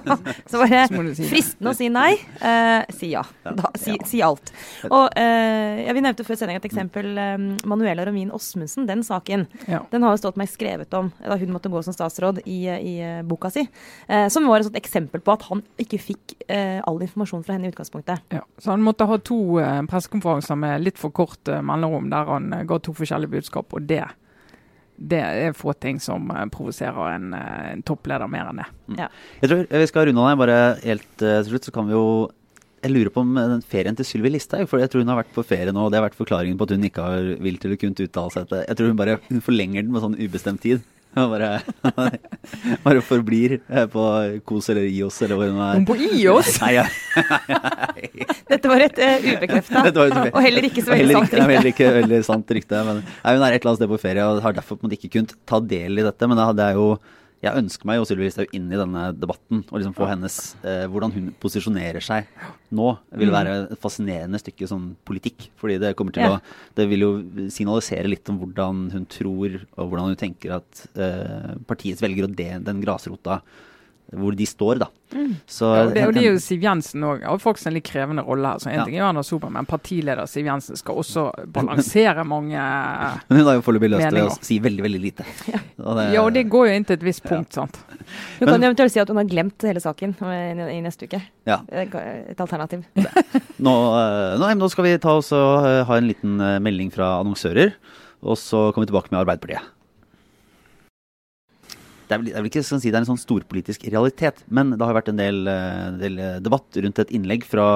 så 0.50 0.64
si 0.66 0.74
det. 0.74 1.28
fristende 1.30 1.70
å 1.70 1.76
si 1.76 1.88
nei. 1.92 2.16
Eh, 2.42 2.88
si 2.96 3.12
ja. 3.12 3.22
Da, 3.44 3.70
si, 3.78 3.94
si 4.10 4.22
alt. 4.26 4.50
Og 4.88 5.12
eh, 5.20 5.84
ja, 5.84 5.94
Vi 5.94 6.02
nevnte 6.02 6.26
før 6.26 6.40
sending 6.40 6.58
et 6.58 6.66
eksempel. 6.66 7.12
Eh, 7.20 7.36
Manuela 7.68 8.08
Romin 8.08 8.32
Osmundsen, 8.34 8.88
den 8.90 9.04
saken. 9.06 9.46
Ja. 9.70 9.84
Den 9.92 10.08
har 10.08 10.16
jo 10.16 10.22
stått 10.24 10.40
meg 10.40 10.50
skrevet 10.50 10.96
om 10.98 11.12
da 11.20 11.38
hun 11.38 11.54
måtte 11.54 11.70
gå 11.72 11.84
som 11.86 11.96
statsråd 11.96 12.42
i, 12.46 12.58
i 12.66 12.96
eh, 13.06 13.22
boka 13.28 13.52
si. 13.54 13.68
Eh, 14.08 14.26
som 14.34 14.48
var 14.50 14.64
et 14.64 14.70
sånt 14.70 14.80
eksempel 14.80 15.22
på 15.24 15.36
at 15.36 15.46
han 15.52 15.62
ikke 15.84 16.02
fikk 16.02 16.38
eh, 16.48 16.80
all 16.88 17.04
informasjon 17.04 17.46
fra 17.46 17.60
henne 17.60 17.70
i 17.70 17.76
utgangspunktet. 17.76 18.24
Ja, 18.34 18.44
så 18.58 18.74
han 18.74 18.88
måtte 18.88 19.08
ha 19.08 19.20
to 19.20 19.60
pressekonferanser 19.92 20.58
med 20.60 20.88
litt 20.88 21.00
for 21.00 21.14
kort 21.16 21.44
mellomrom, 21.48 22.10
der 22.12 22.34
han 22.34 22.50
ga 22.68 22.82
to 22.82 22.96
forskjellige 22.98 23.36
budskap. 23.38 23.78
Og 23.78 23.86
det, 23.92 24.06
det 24.98 25.20
er 25.22 25.54
få 25.58 25.76
ting 25.78 26.00
som 26.02 26.30
eh, 26.34 26.46
provoserer 26.54 27.14
en, 27.14 27.30
eh, 27.38 27.68
en 27.76 27.84
toppleder 27.86 28.30
mer 28.32 28.50
enn 28.50 28.64
det. 28.64 28.68
Jeg 29.44 29.52
tror 29.52 29.64
vi 29.70 29.90
skal 29.92 30.10
runde 30.10 30.24
av 30.24 30.32
her. 30.32 30.40
Bare 30.42 30.58
helt 30.84 31.22
eh, 31.22 31.40
til 31.44 31.52
slutt 31.52 31.70
så 31.70 31.74
kan 31.76 31.88
vi 31.90 31.96
jo 31.98 32.08
Jeg 32.86 32.94
lurer 32.94 33.10
på 33.10 33.22
om 33.26 33.38
eh, 33.38 33.48
den 33.54 33.64
ferien 33.66 33.96
til 33.98 34.06
Sylvi 34.06 34.30
Listhaug, 34.34 34.68
for 34.70 34.82
jeg 34.82 34.90
tror 34.94 35.02
hun 35.02 35.10
har 35.14 35.22
vært 35.24 35.34
på 35.34 35.46
ferie 35.46 35.74
nå, 35.74 35.86
og 35.88 35.92
det 35.94 35.98
har 36.00 36.06
vært 36.08 36.18
forklaringen 36.20 36.58
på 36.60 36.68
at 36.68 36.76
hun 36.76 36.86
ikke 36.90 37.06
har 37.06 37.32
villet 37.42 37.66
eller 37.66 37.80
kunnet 37.82 38.04
uttale 38.06 38.34
seg. 38.34 38.54
Jeg 38.54 38.78
tror 38.78 38.92
hun 38.92 39.00
bare 39.00 39.18
hun 39.30 39.42
forlenger 39.42 39.82
den 39.86 39.94
med 39.94 40.06
sånn 40.06 40.18
ubestemt 40.18 40.62
tid. 40.66 40.86
Og 41.22 41.32
bare, 41.34 41.50
bare 42.86 43.02
forblir 43.06 43.58
eh, 43.60 43.86
på 43.90 44.04
Kos 44.48 44.70
eller 44.74 44.86
Ios 44.86 45.18
eller 45.26 45.40
hvor 45.40 45.50
hun 45.52 45.62
er. 45.66 45.80
Hun 45.80 45.88
på 45.90 45.98
IOS! 45.98 46.52
Nei, 46.62 46.74
ja. 46.78 46.86
Dette 48.52 48.72
var 48.72 48.84
et 48.86 49.02
uh, 49.02 49.28
ubekrefta 49.34 49.84
var 49.84 49.90
et- 49.92 50.32
og 50.32 50.42
heller 50.46 50.68
ikke 50.70 50.84
så 50.86 50.94
veldig 50.94 51.18
sant 51.18 51.34
rykte. 51.34 51.48
Heller 51.50 51.72
ikke 51.72 51.92
veldig 51.98 52.22
sant 52.28 52.54
rykte. 52.58 52.84
Men 52.88 53.02
nei, 53.04 53.34
hun 53.36 53.46
er 53.48 53.58
et 53.58 53.60
eller 53.62 53.74
annet 53.74 53.82
sted 53.82 53.92
på 53.92 54.02
ferie 54.02 54.28
og 54.28 54.44
har 54.46 54.58
derfor 54.60 54.78
på 54.78 54.86
en 54.86 54.90
måte 54.90 55.00
ikke 55.00 55.14
kunnet 55.18 55.34
ta 55.50 55.60
del 55.74 56.00
i 56.00 56.06
dette. 56.06 56.30
Men 56.30 56.40
det 56.58 56.70
jeg 56.72 56.80
jo 56.80 56.90
jeg 57.44 57.54
ønsker 57.60 57.86
meg 57.86 58.00
jo 58.00 58.06
Sylvi 58.10 58.26
Listhaug 58.26 58.54
inn 58.58 58.72
i 58.74 58.78
denne 58.80 59.04
debatten, 59.14 59.64
og 59.70 59.78
liksom 59.80 59.94
få 59.96 60.08
hennes 60.10 60.56
eh, 60.64 60.88
Hvordan 60.90 61.14
hun 61.14 61.28
posisjonerer 61.40 62.02
seg 62.02 62.26
nå, 62.74 62.98
vil 63.14 63.30
Mm. 63.30 63.36
være 63.36 63.54
et 63.72 63.80
fascinerende 63.80 64.40
stykke 64.42 64.68
sånn 64.68 64.96
politikk. 65.06 65.50
Fordi 65.62 65.78
det 65.80 65.96
kommer 65.96 66.12
til 66.14 66.24
Ja. 66.24 66.38
å 66.38 66.42
Det 66.76 66.88
vil 66.90 67.00
jo 67.00 67.12
signalisere 67.50 68.08
litt 68.10 68.28
om 68.30 68.40
hvordan 68.40 68.92
hun 68.92 69.06
tror, 69.06 69.62
og 69.78 69.90
hvordan 69.92 70.08
hun 70.10 70.16
tenker 70.16 70.56
at 70.58 70.88
eh, 70.98 71.56
partiets 71.68 72.02
velgere 72.02 72.26
og 72.26 72.36
det, 72.36 72.64
den 72.66 72.82
grasrota 72.82 73.42
hvor 74.16 74.36
de 74.38 74.46
står, 74.48 74.80
da. 74.80 74.88
Så 75.48 75.68
Ja, 75.68 75.82
og, 75.88 75.94
det, 75.96 76.02
og 76.08 76.14
det 76.16 76.22
er 76.22 76.34
jo 76.34 76.40
Siv 76.40 76.62
Jensen 76.64 77.04
òg. 77.04 77.24
Har 77.28 77.40
faktisk 77.40 77.68
en 77.68 77.76
litt 77.76 77.86
krevende 77.88 78.24
rolle 78.24 78.54
her. 78.54 78.60
Så 78.64 78.70
en 78.70 78.76
Ja. 78.78 78.86
ting 78.86 78.96
er 78.96 79.02
jo 79.02 79.08
Erna 79.10 79.24
Solberg, 79.24 79.52
men 79.52 79.66
partileder 79.68 80.28
Siv 80.28 80.46
Jensen 80.48 80.80
skal 80.80 80.96
også 80.96 81.26
balansere 81.52 82.24
mange 82.28 82.56
Men 82.56 83.38
hun 83.40 83.46
har 83.50 83.58
jo 83.60 83.66
foreløpig 83.66 83.90
løst 83.92 84.16
det 84.16 84.24
å 84.24 84.32
si 84.40 84.60
veldig, 84.64 84.84
veldig 84.88 85.02
lite. 85.02 85.28
Og 85.84 86.02
Ja, 86.14 86.24
og 86.24 86.32
det 86.36 86.46
går 86.52 86.70
jo 86.70 86.74
inn 86.80 86.88
til 86.88 86.98
et 87.00 87.04
visst 87.04 87.24
punkt, 87.28 87.54
sant. 87.56 87.80
Hun 88.40 88.48
kan 88.48 88.64
eventuelt 88.64 88.92
si 88.96 89.00
at 89.04 89.12
hun 89.12 89.20
har 89.20 89.28
glemt 89.28 89.68
hele 89.68 89.84
saken 89.84 90.16
eh, 90.24 90.64
i, 90.78 90.82
neste 90.84 91.08
uke. 91.08 91.22
Ja. 91.48 91.62
Et 91.72 91.94
et 91.98 92.40
alternativ. 92.44 92.84
Nå, 93.68 93.74
eh, 93.74 94.38
nå, 94.40 94.52
nå 94.60 94.70
skal 94.72 94.88
vi 94.88 94.98
ta 95.04 95.18
oss 95.20 95.32
og 95.36 95.66
eh, 95.68 95.84
ha 95.88 95.98
en 96.00 96.08
liten 96.08 96.40
eh, 96.40 96.60
melding 96.64 96.92
fra 96.94 97.18
annonsører, 97.22 97.74
og 98.24 98.38
så 98.40 98.70
kommer 98.72 98.88
vi 98.88 98.92
tilbake 98.94 99.12
med 99.12 99.24
Arbeiderpartiet. 99.24 99.74
Det 102.08 102.16
er 102.16 102.22
vel, 102.22 102.32
jeg 102.32 102.44
vil 102.46 102.52
ikke 102.52 102.64
sånn 102.64 102.82
si 102.84 102.92
det 102.92 102.96
er 102.96 103.04
en 103.04 103.10
sånn 103.12 103.20
storpolitisk 103.20 103.84
realitet, 103.92 104.40
men 104.48 104.72
det 104.78 104.88
har 104.88 104.96
vært 104.96 105.12
en 105.12 105.20
del, 105.20 105.44
eh, 105.52 105.86
del 106.00 106.20
eh, 106.24 106.40
debatt 106.44 106.80
rundt 106.80 107.02
et 107.04 107.12
innlegg 107.18 107.44
fra, 107.48 107.68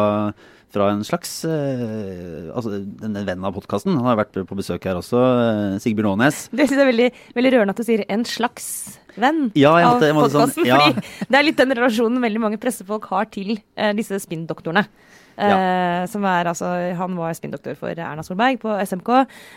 fra 0.72 0.88
en 0.94 1.04
slags 1.04 1.34
eh, 1.50 2.48
altså 2.56 2.80
en 2.80 3.20
venn 3.28 3.44
av 3.44 3.58
podkasten. 3.58 3.98
Han 4.00 4.08
har 4.08 4.22
vært 4.22 4.40
på 4.48 4.58
besøk 4.58 4.88
her 4.88 5.02
også, 5.02 5.20
Sigbjørn 5.84 6.14
Aanes. 6.16 6.46
Det 6.52 6.70
synes 6.70 6.78
jeg 6.80 6.86
er 6.86 6.92
veldig, 6.94 7.10
veldig 7.36 7.54
rørende 7.58 7.76
at 7.76 7.84
du 7.84 7.88
sier 7.88 8.06
'en 8.08 8.24
slags 8.24 8.68
venn' 9.20 9.52
Ja, 9.60 9.76
jeg 9.82 9.88
av 9.90 10.00
podkasten. 10.00 10.64
sånn, 10.64 10.66
ja, 10.66 10.80
Fordi 10.80 11.28
det 11.28 11.40
er 11.40 11.44
litt 11.44 11.60
den 11.60 11.76
relasjonen 11.76 12.24
veldig 12.24 12.40
mange 12.40 12.62
pressefolk 12.62 13.12
har 13.12 13.28
til 13.34 13.58
eh, 13.76 13.92
disse 13.94 14.16
spinndoktorene. 14.24 14.88
Eh, 15.42 16.06
som 16.12 16.26
er, 16.28 16.50
altså, 16.52 16.70
han 16.98 17.18
var 17.18 17.36
spinndoktor 17.38 17.78
for 17.80 17.96
Erna 17.96 18.24
Solberg 18.26 18.62
på 18.62 18.74
SMK. 18.86 19.12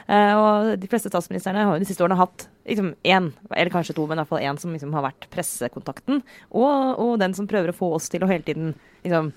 Eh, 0.09 0.35
og 0.38 0.75
de 0.81 0.90
fleste 0.90 1.12
statsministrene 1.12 1.66
har 1.66 1.77
jo 1.77 1.83
de 1.85 1.88
siste 1.88 2.05
årene 2.05 2.18
hatt 2.20 2.47
liksom 2.68 2.94
én, 3.05 3.31
eller 3.51 3.73
kanskje 3.73 3.97
to, 3.97 4.07
men 4.09 4.18
i 4.18 4.23
hvert 4.23 4.33
fall 4.33 4.47
én 4.47 4.61
som 4.61 4.73
liksom 4.73 4.94
har 4.97 5.07
vært 5.11 5.29
pressekontakten. 5.35 6.23
Og, 6.53 7.03
og 7.03 7.18
den 7.23 7.37
som 7.37 7.49
prøver 7.51 7.73
å 7.73 7.77
få 7.77 7.92
oss 7.99 8.09
til 8.12 8.25
å 8.25 8.31
hele 8.31 8.47
tiden 8.47 8.73
liksom 9.05 9.35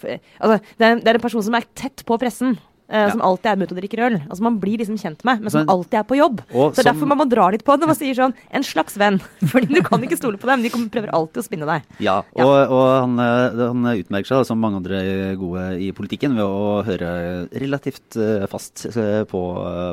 for, 0.00 0.16
Altså, 0.40 0.74
det 0.80 0.86
er, 0.86 1.00
det 1.02 1.10
er 1.12 1.18
en 1.18 1.22
person 1.26 1.44
som 1.44 1.56
er 1.58 1.66
tett 1.76 2.04
på 2.08 2.16
pressen. 2.20 2.56
Eh, 2.90 3.04
Ja. 3.06 3.10
Som 3.14 3.22
alltid 3.22 3.46
er 3.46 3.62
ute 3.64 3.72
og 3.76 3.78
drikker 3.80 4.00
øl. 4.06 4.16
Altså 4.28 4.42
Man 4.42 4.58
blir 4.60 4.78
liksom 4.82 4.98
kjent 4.98 5.24
med, 5.24 5.40
men 5.40 5.50
som 5.50 5.60
Men- 5.64 5.68
alltid 5.70 5.94
er 6.00 6.02
på 6.04 6.16
jobb. 6.18 6.40
Og 6.52 6.74
Så 6.74 6.82
som- 6.82 6.84
derfor 6.90 7.06
må 7.06 7.16
man 7.16 7.28
dra 7.28 7.48
litt 7.50 7.64
på 7.64 7.76
når 7.78 7.86
man 7.86 7.96
sier 7.96 8.14
sånn 8.14 8.34
En 8.50 8.62
slags 8.62 8.96
venn. 8.98 9.20
Fordi 9.52 9.66
du 9.72 9.80
kan 9.82 10.02
ikke 10.02 10.16
stole 10.18 10.36
på 10.36 10.46
dem. 10.50 10.62
De 10.62 10.70
kommer, 10.70 10.90
prøver 10.90 11.10
alltid 11.14 11.42
å 11.42 11.46
spinne 11.46 11.66
deg. 11.66 11.82
Ja, 12.00 12.22
Ja. 12.36 12.44
og, 12.44 12.70
og 12.70 13.00
han, 13.00 13.18
eh, 13.18 13.66
han 13.68 13.84
utmerker 14.02 14.26
seg 14.26 14.46
som 14.46 14.58
mange 14.60 14.76
andre 14.82 15.36
gode 15.36 15.78
i 15.80 15.92
politikken 15.92 16.34
ved 16.34 16.44
å 16.44 16.84
høre 16.84 17.48
relativt 17.54 18.16
eh, 18.16 18.46
fast 18.46 18.86
på, 19.30 19.40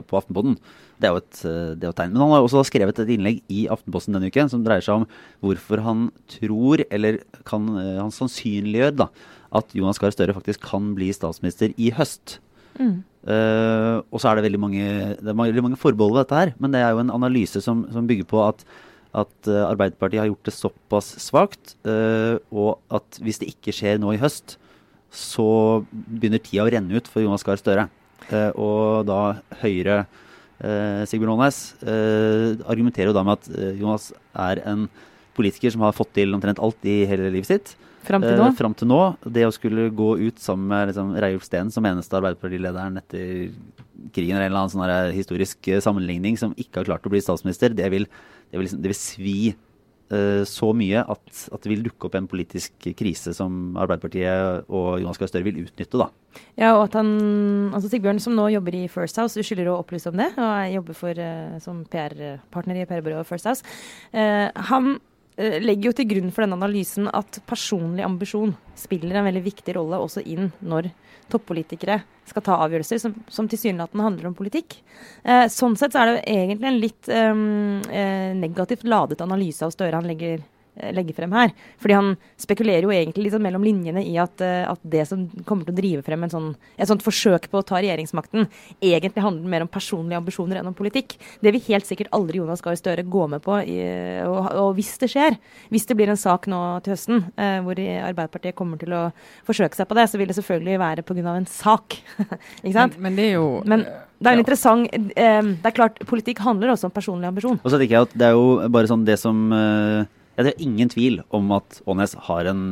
på 0.08 0.18
Aftenposten. 0.18 0.58
Det 1.00 1.06
er 1.06 1.14
jo 1.14 1.18
et, 1.22 1.40
det 1.78 1.84
er 1.86 1.90
et 1.92 1.96
tegn. 1.96 2.12
Men 2.14 2.22
han 2.24 2.32
har 2.32 2.42
også 2.42 2.64
skrevet 2.66 2.98
et 2.98 3.08
innlegg 3.14 3.44
i 3.54 3.68
Aftenposten 3.70 4.14
denne 4.18 4.32
uken 4.32 4.50
som 4.50 4.64
dreier 4.66 4.82
seg 4.82 4.96
om 4.96 5.08
hvorfor 5.46 5.84
han 5.86 6.08
tror, 6.28 6.82
eller 6.90 7.20
kan, 7.46 7.68
han 7.78 8.10
sannsynliggjør, 8.10 8.96
da, 9.04 9.08
at 9.54 9.76
Jonas 9.78 10.00
Gahr 10.02 10.10
Støre 10.12 10.34
faktisk 10.34 10.62
kan 10.66 10.96
bli 10.98 11.12
statsminister 11.14 11.70
i 11.78 11.92
høst. 11.92 12.40
Eh, 13.28 13.96
og 14.08 14.22
så 14.22 14.30
er 14.30 14.38
det 14.38 14.46
veldig 14.48 14.60
mange, 14.62 14.84
det 15.20 15.32
er 15.32 15.36
veldig 15.36 15.64
mange 15.66 15.80
forbehold 15.80 16.14
ved 16.16 16.24
dette 16.24 16.42
her, 16.42 16.54
men 16.64 16.72
det 16.72 16.84
er 16.84 16.94
jo 16.94 17.02
en 17.04 17.16
analyse 17.16 17.60
som, 17.64 17.84
som 17.92 18.08
bygger 18.08 18.28
på 18.30 18.40
at, 18.46 18.64
at 19.20 19.50
eh, 19.52 19.66
Arbeiderpartiet 19.68 20.22
har 20.22 20.30
gjort 20.30 20.48
det 20.48 20.56
såpass 20.56 21.10
svakt, 21.26 21.76
uh, 21.88 22.40
og 22.54 22.78
at 22.94 23.20
hvis 23.24 23.42
det 23.42 23.52
ikke 23.52 23.76
skjer 23.76 24.00
nå 24.00 24.14
i 24.16 24.22
høst, 24.22 24.56
så 25.12 25.48
begynner 25.92 26.44
tida 26.44 26.64
å 26.64 26.72
renne 26.72 27.00
ut 27.00 27.10
for 27.12 27.24
Jonas 27.24 27.44
Gahr 27.48 27.60
Støre. 27.60 27.88
Uh, 28.30 28.52
og 28.56 29.08
da 29.10 29.22
Høyre 29.64 30.06
Sigbjørn 30.58 31.36
Aanes, 31.36 31.58
argumenterer 32.66 33.12
jo 33.12 33.14
da 33.14 33.22
med 33.22 33.36
at 33.38 33.76
Jonas 33.78 34.08
er 34.34 34.58
en 34.66 34.88
politiker 35.38 35.70
som 35.70 35.84
har 35.86 35.94
fått 35.94 36.16
til 36.16 36.34
omtrent 36.34 36.58
alt 36.58 36.88
i 36.90 37.04
hele 37.06 37.30
livet 37.30 37.46
sitt. 37.52 37.76
Fram 38.08 38.24
til 38.24 38.40
nå. 38.40 38.48
Eh, 38.48 38.58
fram 38.58 38.76
til 38.78 38.90
nå. 38.90 39.02
Det 39.38 39.46
å 39.48 39.54
skulle 39.56 39.90
gå 39.96 40.10
ut 40.22 40.42
sammen 40.42 40.72
med 40.72 40.92
liksom, 40.92 41.14
Reiulf 41.20 41.46
Steen 41.48 41.72
som 41.74 41.88
eneste 41.90 42.18
Arbeiderpartilederen 42.20 43.00
etter 43.02 43.54
krigen, 44.16 44.38
eller 44.38 44.48
en 44.48 44.52
eller 44.52 44.64
annen 44.64 44.74
sånn 44.74 45.16
historisk 45.18 45.70
eh, 45.72 45.84
sammenligning, 45.84 46.38
som 46.40 46.56
ikke 46.58 46.82
har 46.82 46.92
klart 46.92 47.08
å 47.08 47.14
bli 47.14 47.24
statsminister, 47.24 47.76
det 47.76 47.90
vil, 47.94 48.08
det 48.52 48.60
vil, 48.60 48.68
liksom, 48.68 48.84
det 48.84 48.94
vil 48.94 49.00
svi 49.00 49.40
eh, 49.52 50.44
så 50.48 50.72
mye 50.78 51.04
at, 51.04 51.26
at 51.52 51.66
det 51.66 51.72
vil 51.74 51.84
dukke 51.88 52.10
opp 52.10 52.16
en 52.20 52.30
politisk 52.32 52.90
krise 53.00 53.34
som 53.38 53.76
Arbeiderpartiet 53.80 54.70
og 54.70 55.02
Jonas 55.02 55.20
Gahr 55.20 55.32
Støre 55.32 55.48
vil 55.50 55.66
utnytte. 55.66 56.00
da. 56.00 56.10
Ja, 56.58 56.74
og 56.78 56.88
at 56.88 56.98
han, 57.00 57.12
altså 57.76 57.90
Sigbjørn 57.92 58.22
som 58.24 58.38
nå 58.38 58.48
jobber 58.54 58.78
i 58.78 58.88
First 58.92 59.20
House, 59.22 59.38
du 59.38 59.46
skylder 59.46 59.72
å 59.72 59.80
opplyse 59.82 60.10
om 60.12 60.18
det, 60.20 60.32
og 60.38 60.50
jeg 60.64 60.78
jobber 60.78 60.98
for, 60.98 61.22
eh, 61.28 61.60
som 61.64 61.84
PR-partner 61.92 62.82
i 62.82 62.88
PR-byrået 62.90 63.30
First 63.30 63.50
House. 63.50 63.78
Eh, 64.14 64.48
han 64.72 64.96
eh, 64.96 65.02
legger 65.38 65.92
jo 65.92 65.96
til 65.98 66.08
grunn 66.10 66.32
for 66.34 66.44
denne 66.44 66.58
analysen 66.58 67.10
at 67.14 67.38
personlig 67.46 68.02
ambisjon 68.06 68.56
spiller 68.78 69.20
en 69.20 69.28
veldig 69.28 69.44
viktig 69.46 69.76
rolle 69.78 70.00
også 70.02 70.24
inn 70.26 70.50
når 70.66 70.90
toppolitikere 71.32 72.00
skal 72.28 72.44
ta 72.44 72.58
avgjørelser 72.66 73.02
som, 73.02 73.16
som 73.32 73.48
tilsynelatende 73.50 74.06
handler 74.06 74.30
om 74.30 74.36
politikk. 74.38 74.80
Eh, 75.24 75.46
sånn 75.52 75.78
sett 75.80 75.96
så 75.96 76.04
er 76.04 76.12
det 76.12 76.26
egentlig 76.32 76.70
en 76.70 76.82
litt 76.82 77.10
eh, 77.12 77.42
eh, 78.02 78.32
negativt 78.38 78.88
ladet 78.88 79.24
analyse 79.24 79.66
av 79.66 79.74
Støre 79.76 80.00
han 80.00 80.08
legger 80.10 80.44
eh, 80.80 80.94
legger 80.96 81.18
frem 81.18 81.34
her. 81.36 81.54
Fordi 81.82 81.98
han 81.98 82.14
spekulerer 82.40 82.88
jo 82.88 82.94
egentlig 82.94 83.28
liksom 83.28 83.44
mellom 83.46 83.66
linjene 83.66 84.04
i 84.06 84.16
at, 84.22 84.42
eh, 84.46 84.64
at 84.70 84.82
det 84.84 85.06
som 85.10 85.26
kommer 85.48 85.68
til 85.68 85.76
å 85.76 85.80
drive 85.80 86.06
frem 86.06 86.26
en 86.26 86.34
sånn, 86.34 86.50
et 86.78 86.90
sånt 86.90 87.06
forsøk 87.06 87.50
på 87.52 87.62
å 87.62 87.66
ta 87.68 87.82
regjeringsmakten, 87.82 88.48
egentlig 88.82 89.26
handler 89.26 89.54
mer 89.54 89.66
om 89.66 89.72
personlige 89.72 90.22
ambisjoner 90.22 90.62
enn 90.62 90.72
om 90.72 90.78
politikk. 90.78 91.18
Det 91.42 91.54
vil 91.54 91.66
helt 91.70 91.90
sikkert 91.90 92.12
aldri 92.16 92.42
Jonas 92.42 92.64
Gahr 92.66 92.78
Støre 92.80 93.06
gå 93.08 93.28
med 93.32 93.44
på. 93.46 93.60
I, 93.68 93.80
og, 94.28 94.52
og 94.54 94.74
hvis 94.78 94.96
det 95.02 95.12
skjer, 95.14 95.38
hvis 95.74 95.88
det 95.90 95.98
blir 95.98 96.12
en 96.14 96.20
sak 96.20 96.50
nå 96.52 96.62
til 96.86 96.96
høsten 96.96 97.24
eh, 97.36 97.60
hvor 97.66 97.78
Arbeiderpartiet 97.78 98.58
kommer 98.58 98.80
til 98.82 98.94
å 98.96 99.08
forsøke 99.48 99.78
seg 99.78 99.90
på 99.90 99.98
det, 99.98 100.08
så 100.10 100.20
vil 100.20 100.30
det 100.30 100.38
selvfølgelig 100.38 100.82
være 100.82 101.06
pga. 101.08 101.36
en 101.36 101.50
sak. 101.50 101.98
Ikke 102.64 102.76
sant? 102.76 102.98
Men, 102.98 103.10
men 103.10 103.18
det 103.18 103.32
er 103.32 103.36
jo 103.38 103.48
Men 103.66 103.88
det 104.18 104.30
er 104.30 104.38
en 104.38 104.42
interessant 104.42 104.94
eh, 104.94 105.42
Det 105.46 105.70
er 105.70 105.76
klart, 105.76 106.00
politikk 106.10 106.42
handler 106.46 106.74
også 106.74 106.90
om 106.90 106.94
personlig 106.94 107.30
ambisjon. 107.30 107.60
Og 107.62 107.72
så 107.72 107.78
tenker 107.78 107.98
jeg 107.98 108.08
at 108.08 108.16
det 108.18 108.30
er 108.30 108.38
jo 108.38 108.70
bare 108.74 108.90
sånn 108.90 109.06
det 109.08 109.20
som 109.22 109.44
eh, 109.54 110.08
Det 110.38 110.54
er 110.54 110.62
ingen 110.62 110.90
tvil 110.94 111.22
om 111.34 111.50
at 111.56 111.80
Aanes 111.90 112.14
har 112.28 112.48
en 112.52 112.64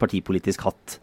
partipolitisk 0.00 0.62
hatt 0.64 0.94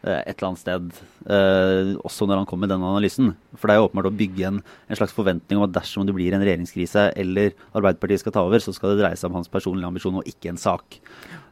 eh, 0.00 0.22
et 0.22 0.38
eller 0.38 0.46
annet 0.48 0.62
sted, 0.62 1.00
eh, 1.28 1.90
også 2.08 2.24
når 2.24 2.40
han 2.40 2.48
kom 2.48 2.62
med 2.64 2.72
den 2.72 2.86
analysen. 2.88 3.34
For 3.52 3.68
det 3.68 3.74
er 3.76 3.82
jo 3.82 3.88
åpenbart 3.90 4.08
å 4.08 4.16
bygge 4.16 4.46
en, 4.48 4.62
en 4.64 5.00
slags 5.00 5.12
forventning 5.16 5.60
om 5.60 5.66
at 5.66 5.74
dersom 5.76 6.06
det 6.08 6.16
blir 6.16 6.32
en 6.32 6.44
regjeringskrise 6.44 7.10
eller 7.20 7.52
Arbeiderpartiet 7.76 8.24
skal 8.24 8.36
ta 8.38 8.46
over, 8.48 8.64
så 8.64 8.72
skal 8.72 8.94
det 8.94 9.02
dreie 9.02 9.20
seg 9.20 9.28
om 9.28 9.36
hans 9.42 9.52
personlige 9.52 9.92
ambisjon 9.92 10.16
og 10.22 10.32
ikke 10.32 10.54
en 10.54 10.62
sak. 10.62 11.00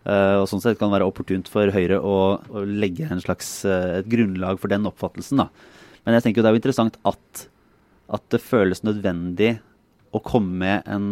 Eh, 0.08 0.36
og 0.40 0.48
Sånn 0.48 0.64
sett 0.64 0.80
kan 0.80 0.88
det 0.88 0.96
være 0.96 1.10
opportunt 1.12 1.52
for 1.52 1.76
Høyre 1.76 2.00
å, 2.00 2.16
å 2.40 2.64
legge 2.64 3.10
en 3.10 3.20
slags, 3.20 3.58
et 3.68 4.08
grunnlag 4.08 4.62
for 4.62 4.72
den 4.72 4.88
oppfattelsen. 4.88 5.44
da. 5.44 5.50
Men 6.06 6.16
jeg 6.16 6.24
tenker 6.24 6.40
jo 6.40 6.46
det 6.46 6.54
er 6.54 6.56
jo 6.56 6.64
interessant 6.64 7.00
at, 7.04 7.48
at 8.16 8.30
det 8.32 8.40
føles 8.40 8.80
nødvendig 8.86 9.58
å 10.16 10.22
komme 10.24 10.56
med 10.62 10.88
en 10.88 11.10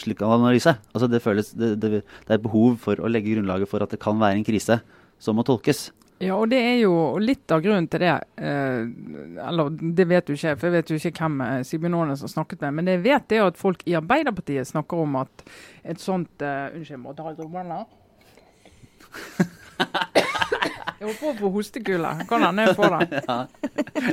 slik 0.00 0.22
analyse. 0.24 0.76
Altså 0.92 1.08
det, 1.10 1.22
føles, 1.24 1.52
det, 1.56 1.74
det, 1.82 2.02
det 2.02 2.30
er 2.30 2.38
et 2.38 2.44
behov 2.44 2.78
for 2.82 3.00
å 3.00 3.10
legge 3.10 3.34
grunnlaget 3.34 3.70
for 3.70 3.84
at 3.84 3.92
det 3.92 4.00
kan 4.02 4.20
være 4.20 4.38
en 4.38 4.46
krise 4.46 4.80
som 5.22 5.38
må 5.38 5.44
tolkes. 5.46 5.90
Ja, 6.22 6.36
og 6.38 6.52
det 6.52 6.58
er 6.62 6.76
jo 6.84 6.92
litt 7.18 7.50
av 7.50 7.64
grunnen 7.64 7.88
til 7.90 8.04
det. 8.04 8.12
Eh, 8.38 8.82
eller 9.42 9.72
det 9.74 10.06
vet 10.06 10.28
du 10.28 10.36
ikke, 10.36 10.54
for 10.60 10.68
jeg 10.68 10.76
vet 10.76 10.92
jo 10.92 10.98
ikke 11.00 11.14
hvem 11.18 11.40
eh, 11.42 11.64
Sigbjørn 11.66 11.96
Aanes 11.98 12.22
har 12.22 12.30
snakket 12.30 12.62
med. 12.62 12.76
Men 12.76 12.86
det 12.86 12.94
jeg 12.98 13.04
vet 13.08 13.34
er 13.34 13.48
at 13.48 13.58
folk 13.58 13.82
i 13.90 13.96
Arbeiderpartiet 13.98 14.70
snakker 14.70 15.02
om 15.02 15.18
at 15.24 15.44
et 15.82 16.02
sånt 16.02 16.46
eh, 16.46 16.70
Unnskyld, 16.76 16.94
jeg 16.94 17.02
må 17.02 17.16
ta 17.18 17.26
litt 17.32 17.42
romerne. 17.42 17.82
Jeg 21.02 21.08
håper 21.08 21.18
på 21.18 21.30
får 21.32 21.38
få 21.40 21.48
hostekule. 21.56 22.10
Kan 22.30 22.44
hende 22.46 22.64
jeg 22.68 22.76
får 22.78 22.92
det. 22.94 23.22
Ja. 23.32 23.38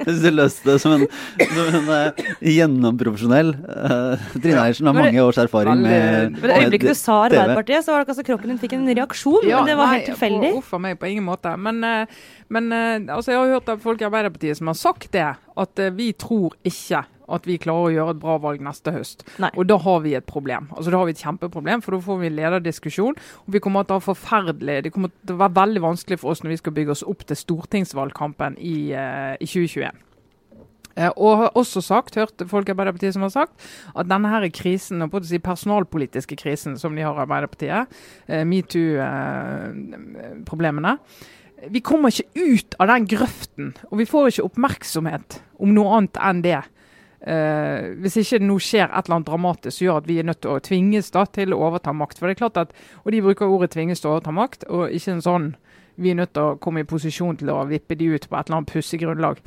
Synes 0.05 0.21
du 0.23 0.29
løste 0.33 0.71
det 0.71 0.77
som 0.81 0.93
en, 0.95 1.03
som 1.37 1.67
en 1.77 1.89
uh, 1.89 2.23
gjennomprofesjonell. 2.41 3.51
Uh, 3.61 4.23
Trine 4.33 4.63
Eiersen 4.63 4.89
har 4.89 4.97
mange 4.97 5.21
års 5.21 5.37
erfaring 5.41 5.83
med 5.83 6.33
TV. 6.39 6.47
det 6.47 6.57
øyeblikket 6.63 6.89
du 6.89 6.97
sa 6.97 7.19
Arbeiderpartiet, 7.27 7.85
så 7.85 7.93
var 7.93 8.01
det 8.01 8.07
ikke 8.07 8.15
altså 8.15 8.25
kroppen 8.31 8.53
din 8.53 8.61
fikk 8.63 8.73
en 8.79 8.89
reaksjon. 8.89 9.45
men 9.45 9.69
det 9.69 9.77
var 9.77 9.93
helt 9.93 10.01
nei, 10.01 10.09
tilfeldig. 10.09 10.51
Uff 10.63 10.73
a 10.73 10.81
meg, 10.81 10.97
på 10.97 11.11
ingen 11.11 11.27
måte. 11.29 11.53
Men, 11.61 11.83
uh, 11.85 12.25
men 12.49 12.73
altså, 12.73 13.35
jeg 13.35 13.41
har 13.43 13.55
hørt 13.59 13.71
av 13.75 13.85
folk 13.85 14.01
i 14.01 14.09
Arbeiderpartiet 14.09 14.57
som 14.57 14.73
har 14.73 14.81
sagt 14.81 15.11
det, 15.13 15.29
at 15.37 15.85
vi 15.93 16.11
tror 16.17 16.57
ikke 16.65 17.05
at 17.35 17.47
vi 17.49 17.59
klarer 17.61 17.89
å 17.89 17.93
gjøre 17.93 18.15
et 18.15 18.21
bra 18.23 18.37
valg 18.41 18.63
neste 18.65 18.93
høst. 18.95 19.25
Nei. 19.41 19.51
Og 19.55 19.69
da 19.69 19.79
har 19.83 20.03
vi 20.05 20.15
et 20.17 20.27
problem. 20.29 20.69
Altså 20.75 20.93
Da 20.93 21.01
har 21.01 21.09
vi 21.09 21.15
et 21.15 21.23
kjempeproblem, 21.23 21.83
for 21.85 21.95
da 21.95 22.01
får 22.03 22.21
vi 22.23 22.33
lederdiskusjon. 22.33 23.17
Og 23.45 23.55
vi 23.55 23.63
kommer 23.63 23.87
til 23.87 23.97
å 23.97 24.01
ha 24.01 24.07
forferdelig 24.09 24.81
Det 24.83 24.93
kommer 24.95 25.13
til 25.13 25.35
å 25.35 25.41
være 25.43 25.57
veldig 25.59 25.85
vanskelig 25.85 26.19
for 26.21 26.33
oss 26.33 26.43
når 26.43 26.55
vi 26.55 26.61
skal 26.61 26.75
bygge 26.75 26.95
oss 26.95 27.07
opp 27.07 27.25
til 27.27 27.39
stortingsvalgkampen 27.39 28.59
i, 28.59 28.77
uh, 28.93 29.33
i 29.39 29.49
2021. 29.49 30.05
Eh, 30.99 31.11
og 31.15 31.37
har 31.37 31.51
også 31.57 31.81
sagt, 31.83 32.15
hørt 32.19 32.43
folk 32.49 32.67
i 32.67 32.71
Arbeiderpartiet 32.73 33.13
som 33.15 33.23
har 33.23 33.31
sagt, 33.33 33.53
at 33.95 34.09
denne 34.09 34.29
her 34.31 34.49
krisen, 34.53 35.01
og 35.05 35.11
på 35.13 35.19
si 35.23 35.39
personalpolitiske 35.43 36.35
krisen 36.39 36.77
som 36.79 36.95
de 36.95 37.01
har 37.05 37.13
i 37.15 37.19
Arbeiderpartiet, 37.23 37.81
eh, 38.27 38.45
metoo-problemene 38.45 40.97
Vi 41.69 41.79
kommer 41.79 42.07
ikke 42.07 42.55
ut 42.55 42.75
av 42.79 42.87
den 42.87 43.05
grøften, 43.05 43.73
og 43.91 43.97
vi 43.99 44.05
får 44.05 44.27
ikke 44.27 44.43
oppmerksomhet 44.47 45.41
om 45.59 45.73
noe 45.75 45.97
annet 45.97 46.17
enn 46.23 46.41
det. 46.41 46.63
Eh, 47.19 47.89
hvis 47.99 48.15
ikke 48.21 48.39
det 48.39 48.47
nå 48.47 48.55
skjer 48.63 48.85
et 48.87 49.09
eller 49.09 49.17
annet 49.17 49.27
dramatisk 49.27 49.75
som 49.75 49.85
gjør 49.85 49.97
at 49.99 50.07
vi 50.07 50.19
er 50.21 50.27
nødt 50.29 50.39
til 50.45 50.53
å 50.53 50.61
tvinges 50.63 51.11
da, 51.11 51.25
til 51.27 51.55
å 51.55 51.59
overta 51.67 51.91
makt. 51.91 52.19
For 52.19 52.29
det 52.29 52.37
er 52.37 52.43
klart 52.45 52.61
at, 52.61 52.71
Og 53.03 53.11
de 53.11 53.21
bruker 53.21 53.45
ordet 53.45 53.71
'tvinges 53.71 53.99
til 53.99 54.09
å 54.09 54.13
overta 54.17 54.31
makt', 54.31 54.63
og 54.69 54.89
ikke 54.91 55.11
en 55.11 55.21
sånn 55.21 55.55
vi 55.99 56.11
er 56.11 56.15
nødt 56.15 56.33
til 56.33 56.43
å 56.43 56.57
komme 56.63 56.79
i 56.79 56.87
posisjon 56.87 57.37
til 57.37 57.51
å 57.51 57.67
vippe 57.67 57.97
de 57.99 58.05
ut 58.15 58.29
på 58.29 58.37
et 58.39 58.47
eller 58.47 58.61
annet 58.61 58.71
pussig 58.71 59.01
grunnlag. 59.01 59.41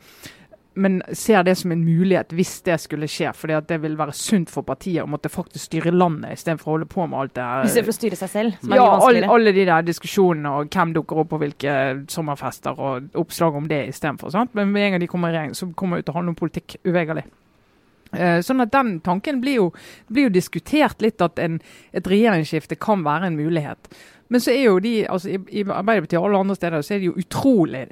Men 0.74 1.02
ser 1.12 1.42
det 1.42 1.58
som 1.60 1.72
en 1.72 1.84
mulighet 1.84 2.32
hvis 2.32 2.62
det 2.64 2.78
skulle 2.80 3.08
skje, 3.10 3.32
fordi 3.36 3.56
at 3.58 3.66
det 3.68 3.82
vil 3.82 3.96
være 3.96 4.14
sunt 4.16 4.50
for 4.50 4.64
partiet 4.64 5.04
å 5.04 5.10
måtte 5.10 5.28
faktisk 5.28 5.66
styre 5.68 5.92
landet 5.92 6.32
istedenfor 6.32 6.70
å 6.70 6.74
holde 6.76 6.88
på 6.88 7.06
med 7.06 7.18
alt 7.18 7.34
det 7.36 7.48
her. 7.48 7.66
Istedenfor 7.68 7.92
å 7.92 7.98
styre 7.98 8.16
seg 8.16 8.32
selv. 8.32 8.56
Som 8.60 8.72
Ja, 8.76 8.86
alle, 9.08 9.26
alle 9.28 9.52
de 9.52 9.66
der 9.68 9.82
diskusjonene 9.82 10.54
og 10.60 10.72
hvem 10.72 10.94
dukker 10.96 11.20
opp 11.24 11.32
på 11.34 11.42
hvilke 11.42 11.76
sommerfester 12.08 12.80
og 12.80 13.20
oppslag 13.20 13.54
om 13.60 13.68
det 13.68 13.86
istedenfor. 13.92 14.32
Men 14.52 14.72
med 14.72 14.86
en 14.86 14.96
gang 14.96 15.04
de 15.04 15.10
kommer 15.12 15.28
i 15.28 15.36
regjering, 15.36 15.54
så 15.56 15.68
kommer 15.76 15.96
det 16.00 16.06
ut 16.06 16.14
å 16.14 16.16
handle 16.16 16.32
om 16.32 16.40
politikk 16.40 16.78
uvegerlig. 16.88 17.26
Eh, 18.12 18.40
sånn 18.44 18.60
at 18.60 18.70
Den 18.72 19.00
tanken 19.00 19.40
blir 19.40 19.54
jo, 19.56 19.72
blir 20.12 20.28
jo 20.28 20.34
diskutert 20.34 21.00
litt, 21.02 21.20
at 21.24 21.38
en, 21.38 21.60
et 21.92 22.04
regjeringsskifte 22.04 22.76
kan 22.78 23.02
være 23.04 23.26
en 23.30 23.36
mulighet. 23.36 23.88
Men 24.28 24.40
så 24.40 24.50
er 24.52 24.64
jo 24.66 24.78
de, 24.80 25.06
altså 25.08 25.28
i, 25.34 25.38
i 25.60 25.64
Arbeiderpartiet 25.64 26.18
og 26.20 26.28
alle 26.30 26.40
andre 26.44 26.56
steder, 26.56 26.82
så 26.82 26.94
er 26.94 26.98
de 27.02 27.10
jo 27.10 27.18
utrolig 27.20 27.86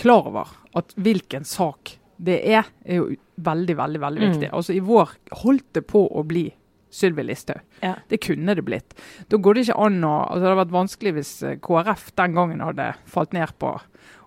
klar 0.00 0.26
over 0.30 0.48
at 0.78 0.94
hvilken 0.96 1.44
sak 1.44 1.96
det 2.20 2.38
er, 2.52 2.66
er 2.84 2.96
jo 3.00 3.08
veldig, 3.40 3.76
veldig 3.78 4.00
veldig 4.00 4.20
Mm. 4.22 4.30
viktig. 4.32 4.50
Altså 4.52 4.74
I 4.76 4.80
vår 4.84 5.14
holdt 5.44 5.72
det 5.72 5.86
på 5.88 6.02
å 6.10 6.22
bli 6.26 6.50
Sylvi 6.90 7.22
Listhaug. 7.22 7.60
Ja. 7.82 7.94
Det 8.10 8.18
kunne 8.20 8.54
det 8.58 8.64
blitt. 8.66 8.94
Da 9.30 9.36
går 9.38 9.54
det 9.54 9.68
ikke 9.68 9.78
an 9.86 10.00
å 10.04 10.26
altså 10.26 10.40
Det 10.40 10.48
hadde 10.50 10.60
vært 10.64 10.74
vanskelig 10.74 11.12
hvis 11.14 11.30
eh, 11.46 11.56
KrF 11.62 12.10
den 12.18 12.34
gangen 12.34 12.60
hadde 12.60 12.88
falt 13.06 13.32
ned 13.32 13.48
på 13.62 13.70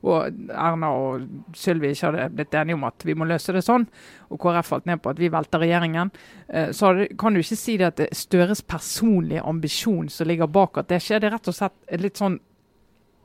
og 0.03 0.49
Erna 0.51 0.91
og 0.93 1.27
Sylvi 1.55 1.93
ikke 1.93 2.09
hadde 2.11 2.29
blitt 2.35 2.55
enige 2.59 2.77
om 2.77 2.85
at 2.87 3.05
vi 3.07 3.15
må 3.17 3.27
løse 3.29 3.55
det 3.55 3.63
sånn, 3.65 3.85
og 4.29 4.41
KrF 4.43 4.71
falt 4.73 4.89
ned 4.89 5.01
på 5.03 5.13
at 5.13 5.21
vi 5.21 5.31
velter 5.33 5.63
regjeringen, 5.63 6.11
eh, 6.49 6.71
så 6.75 6.93
kan 7.19 7.33
du 7.33 7.43
ikke 7.43 7.59
si 7.59 7.77
det 7.79 7.91
at 7.91 8.01
det 8.01 8.09
er 8.11 8.23
Støres 8.23 8.63
personlige 8.65 9.43
ambisjon 9.47 10.09
som 10.11 10.29
ligger 10.29 10.51
bak 10.51 10.79
at 10.81 10.89
det 10.91 11.01
skjer. 11.03 11.21
Det 11.21 11.29
er 11.29 11.37
rett 11.37 11.51
og 11.51 11.57
slett 11.57 12.01
litt 12.01 12.19
sånn 12.19 12.39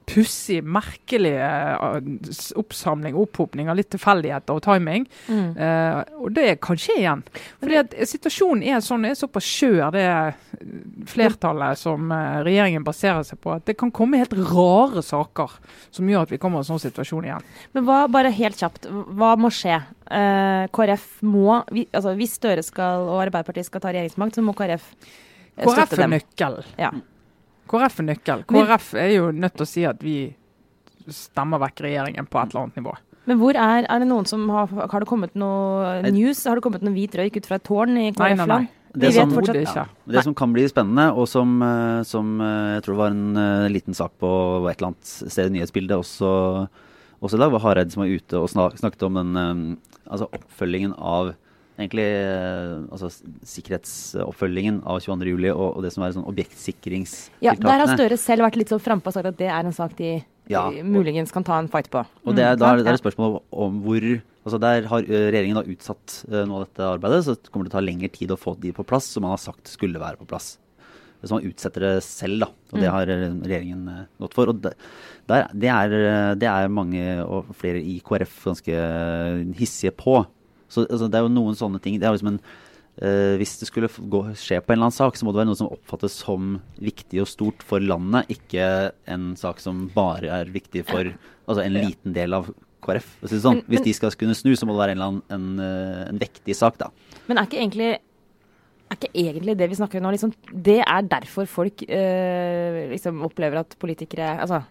pussig, 0.09 0.63
merkelig 0.65 1.35
eh, 1.37 1.99
oppsamling, 2.59 3.17
opphopning 3.19 3.69
av 3.71 3.79
litt 3.79 3.91
tilfeldigheter 3.93 4.57
og 4.57 4.65
timing. 4.65 5.07
Mm. 5.29 5.51
Uh, 5.59 6.01
og 6.25 6.33
det 6.37 6.47
kan 6.65 6.81
skje 6.81 6.99
igjen. 7.03 7.25
Fordi 7.61 7.81
at 7.83 7.97
Situasjonen 8.09 8.65
er 8.65 8.83
sånn, 8.85 9.07
er 9.09 9.19
såpass 9.19 9.47
skjør, 9.47 9.91
det 9.95 10.07
flertallet 11.09 11.79
som 11.79 12.11
eh, 12.15 12.41
regjeringen 12.47 12.85
baserer 12.87 13.25
seg 13.27 13.41
på, 13.43 13.53
at 13.57 13.67
det 13.69 13.77
kan 13.79 13.93
komme 13.95 14.21
helt 14.21 14.35
rare 14.51 15.03
saker 15.05 15.59
som 15.95 16.09
gjør 16.09 16.27
at 16.27 16.33
vi 16.35 16.41
kommer 16.41 16.61
i 16.61 16.65
en 16.65 16.71
sånn 16.71 16.83
situasjon 16.83 17.29
igjen. 17.29 17.47
Men 17.77 17.87
hva, 17.89 18.01
bare 18.13 18.33
helt 18.35 18.59
kjapt, 18.61 18.89
hva 18.89 19.35
må 19.41 19.53
skje? 19.55 19.81
Uh, 20.09 20.65
KrF 20.73 21.19
må 21.29 21.59
vi, 21.69 21.83
altså 21.93 22.15
Hvis 22.17 22.39
Støre 22.39 22.63
skal 22.65 23.03
og 23.05 23.19
Arbeiderpartiet 23.27 23.69
skal 23.69 23.83
ta 23.85 23.93
regjeringsmakt, 23.93 24.39
så 24.39 24.45
må 24.45 24.55
KrF 24.57 24.87
støtte 24.89 25.67
KrF 25.67 25.75
støtte 25.75 25.99
er 25.99 26.05
dem. 26.05 26.17
nøkkelen. 26.17 26.75
Ja. 26.81 26.93
KrF 27.69 28.01
er 28.03 28.09
nøkkel. 28.13 28.47
KrF 28.49 28.95
er 28.99 29.13
jo 29.17 29.29
nødt 29.35 29.59
til 29.59 29.67
å 29.67 29.69
si 29.69 29.85
at 29.89 30.01
vi 30.05 30.17
stemmer 31.09 31.61
vekk 31.63 31.85
regjeringen 31.87 32.27
på 32.29 32.41
et 32.41 32.51
eller 32.53 32.67
annet 32.67 32.81
nivå. 32.81 32.97
Men 33.29 33.41
hvor 33.43 33.57
er, 33.61 33.85
er 33.85 34.01
det 34.01 34.09
noen 34.09 34.27
som 34.29 34.47
har, 34.53 34.71
har 34.73 35.05
det 35.05 35.09
kommet 35.09 35.35
noe 35.37 36.01
news? 36.09 36.41
Har 36.49 36.57
det 36.57 36.65
kommet 36.65 36.85
noe 36.85 36.97
hvit 36.97 37.17
røyk 37.19 37.37
ut 37.37 37.49
fra 37.49 37.59
et 37.61 37.65
tårn 37.69 37.93
i 37.97 38.09
Nei, 38.09 38.11
nei, 38.11 38.35
nei. 38.35 38.35
KrF-land? 38.41 38.75
Det 38.99 39.11
som- 39.15 39.33
fortsatt. 39.37 39.91
Det 40.09 40.23
som 40.25 40.35
kan 40.35 40.53
bli 40.53 40.65
spennende, 40.67 41.11
og 41.13 41.29
som, 41.29 41.61
eh, 41.63 42.03
som 42.09 42.41
eh, 42.41 42.79
jeg 42.79 42.85
tror 42.87 42.97
var 42.97 43.11
en 43.13 43.37
eh, 43.37 43.69
liten 43.69 43.95
sak 43.95 44.13
på 44.19 44.31
et 44.71 44.79
eller 44.81 44.89
annet 44.95 45.05
sted 45.05 45.51
i 45.51 45.59
nyhetsbildet 45.59 45.93
også, 46.01 46.69
også 47.21 47.37
i 47.37 47.43
dag, 47.43 47.53
var 47.53 47.61
Hareide 47.67 47.93
som 47.93 48.03
var 48.03 48.09
ute 48.09 48.41
og 48.41 48.49
snak, 48.49 48.79
snakket 48.81 49.05
om 49.07 49.15
den 49.21 49.79
altså 50.09 50.31
oppfølgingen 50.33 50.95
av 50.97 51.35
egentlig 51.79 52.07
eh, 52.11 52.81
altså, 52.91 53.09
sikkerhetsoppfølgingen 53.47 54.81
av 54.89 55.01
22.07. 55.05 55.53
Og, 55.53 55.69
og 55.77 55.85
det 55.85 55.93
som 55.95 56.05
er 56.05 56.17
sånn 56.17 56.27
Ja, 57.45 57.55
Der 57.55 57.85
har. 57.85 57.95
Støre 57.95 58.19
selv 58.19 58.47
vært 58.47 58.59
litt 58.59 58.73
så 58.73 58.81
frampå 58.83 59.13
og 59.13 59.15
sagt 59.19 59.31
at 59.31 59.39
det 59.39 59.49
er 59.51 59.65
en 59.65 59.77
sak 59.77 59.97
de 59.99 60.19
Ja, 60.49 60.69
eh, 60.73 60.83
muligens 60.83 61.33
kan 61.33 61.45
ta 61.45 61.59
en 61.59 61.69
fight 61.69 61.91
på. 61.91 62.05
Og 62.25 62.35
det 62.35 62.45
er, 62.45 62.57
Mm, 62.57 62.63
er 62.63 62.77
det- 62.77 62.85
da 62.85 62.91
er 62.91 62.97
det 62.97 63.03
spørsmål 63.05 63.43
om 63.53 63.83
hvor 63.83 64.01
altså 64.49 64.59
Der 64.61 64.87
har 64.89 65.03
regjeringen 65.03 65.55
da 65.57 65.63
utsatt 65.63 66.25
uh, 66.33 66.47
noe 66.47 66.63
av 66.63 66.69
dette 66.69 66.81
arbeidet, 66.81 67.25
så 67.25 67.35
det 67.37 67.53
kommer 67.53 67.69
til 67.69 67.77
å 67.77 67.79
ta 67.79 67.81
lengre 67.85 68.09
tid 68.11 68.31
å 68.31 68.39
få 68.39 68.59
de 68.59 68.73
på 68.73 68.83
plass 68.87 69.05
som 69.05 69.21
man 69.21 69.33
har 69.33 69.37
sagt 69.37 69.69
skulle 69.69 70.01
være 70.01 70.17
på 70.17 70.27
plass. 70.27 70.57
Så 71.23 71.33
man 71.33 71.43
utsetter 71.43 71.81
det 71.81 72.03
selv, 72.03 72.41
da. 72.41 72.47
Og 72.73 72.81
det 72.81 72.89
Mm. 72.89 72.93
har 72.93 73.07
regjeringen 73.07 74.07
gått 74.19 74.33
for. 74.33 74.49
Og 74.49 74.63
der, 74.63 74.73
det, 75.53 75.69
er, 75.69 76.35
det 76.35 76.49
er 76.49 76.69
mange 76.69 77.27
og 77.27 77.45
flere 77.53 77.77
i 77.83 78.01
KrF 78.01 78.45
ganske 78.47 79.53
hissige 79.59 79.91
på. 79.91 80.25
Så 80.69 80.87
altså, 80.87 81.09
det 81.09 81.19
er 81.19 81.27
jo 81.27 81.35
noen 81.35 81.59
sånne 81.59 81.81
ting. 81.83 81.99
Det 82.01 82.09
er 82.09 82.17
liksom 82.17 82.37
en 82.37 82.43
Uh, 82.99 83.37
hvis 83.39 83.53
det 83.61 83.69
skulle 83.69 83.87
gå, 83.87 84.21
skje 84.35 84.57
på 84.59 84.73
en 84.73 84.81
eller 84.81 84.89
annen 84.89 84.97
sak, 84.97 85.15
så 85.15 85.23
må 85.23 85.31
det 85.31 85.39
være 85.39 85.47
noe 85.53 85.59
som 85.61 85.69
oppfattes 85.71 86.17
som 86.19 86.57
viktig 86.83 87.21
og 87.23 87.29
stort 87.31 87.63
for 87.63 87.79
landet, 87.79 88.27
ikke 88.35 88.65
en 89.07 89.29
sak 89.39 89.63
som 89.63 89.85
bare 89.95 90.33
er 90.35 90.51
viktig 90.51 90.83
for 90.89 91.07
altså 91.47 91.63
en 91.63 91.77
liten 91.79 92.17
del 92.17 92.35
av 92.35 92.49
KrF. 92.83 93.13
si 93.31 93.39
Sånn. 93.43 93.63
Hvis 93.71 93.85
de 93.87 93.95
skal 93.97 94.17
kunne 94.19 94.35
snu, 94.35 94.51
så 94.59 94.67
må 94.67 94.75
det 94.75 94.83
være 94.83 94.97
en, 94.97 94.99
eller 94.99 95.13
annen, 95.13 95.23
en, 95.31 95.63
eh, 95.63 96.03
en 96.09 96.19
vektig 96.19 96.57
sak, 96.59 96.79
da. 96.81 96.91
Men 97.31 97.39
er 97.39 97.47
ikke 97.47 97.61
egentlig 97.63 97.91
er 98.89 98.97
ikke 98.97 99.13
egentlig 99.21 99.55
det 99.61 99.69
vi 99.69 99.77
snakker 99.79 100.01
om 100.01 100.07
nå, 100.07 100.15
liksom, 100.17 100.33
det 100.65 100.79
er 100.81 101.09
derfor 101.11 101.49
folk 101.51 101.83
øh, 101.85 102.79
liksom 102.95 103.21
opplever 103.27 103.61
at 103.61 103.77
politikere 103.81 104.39
altså, 104.41 104.63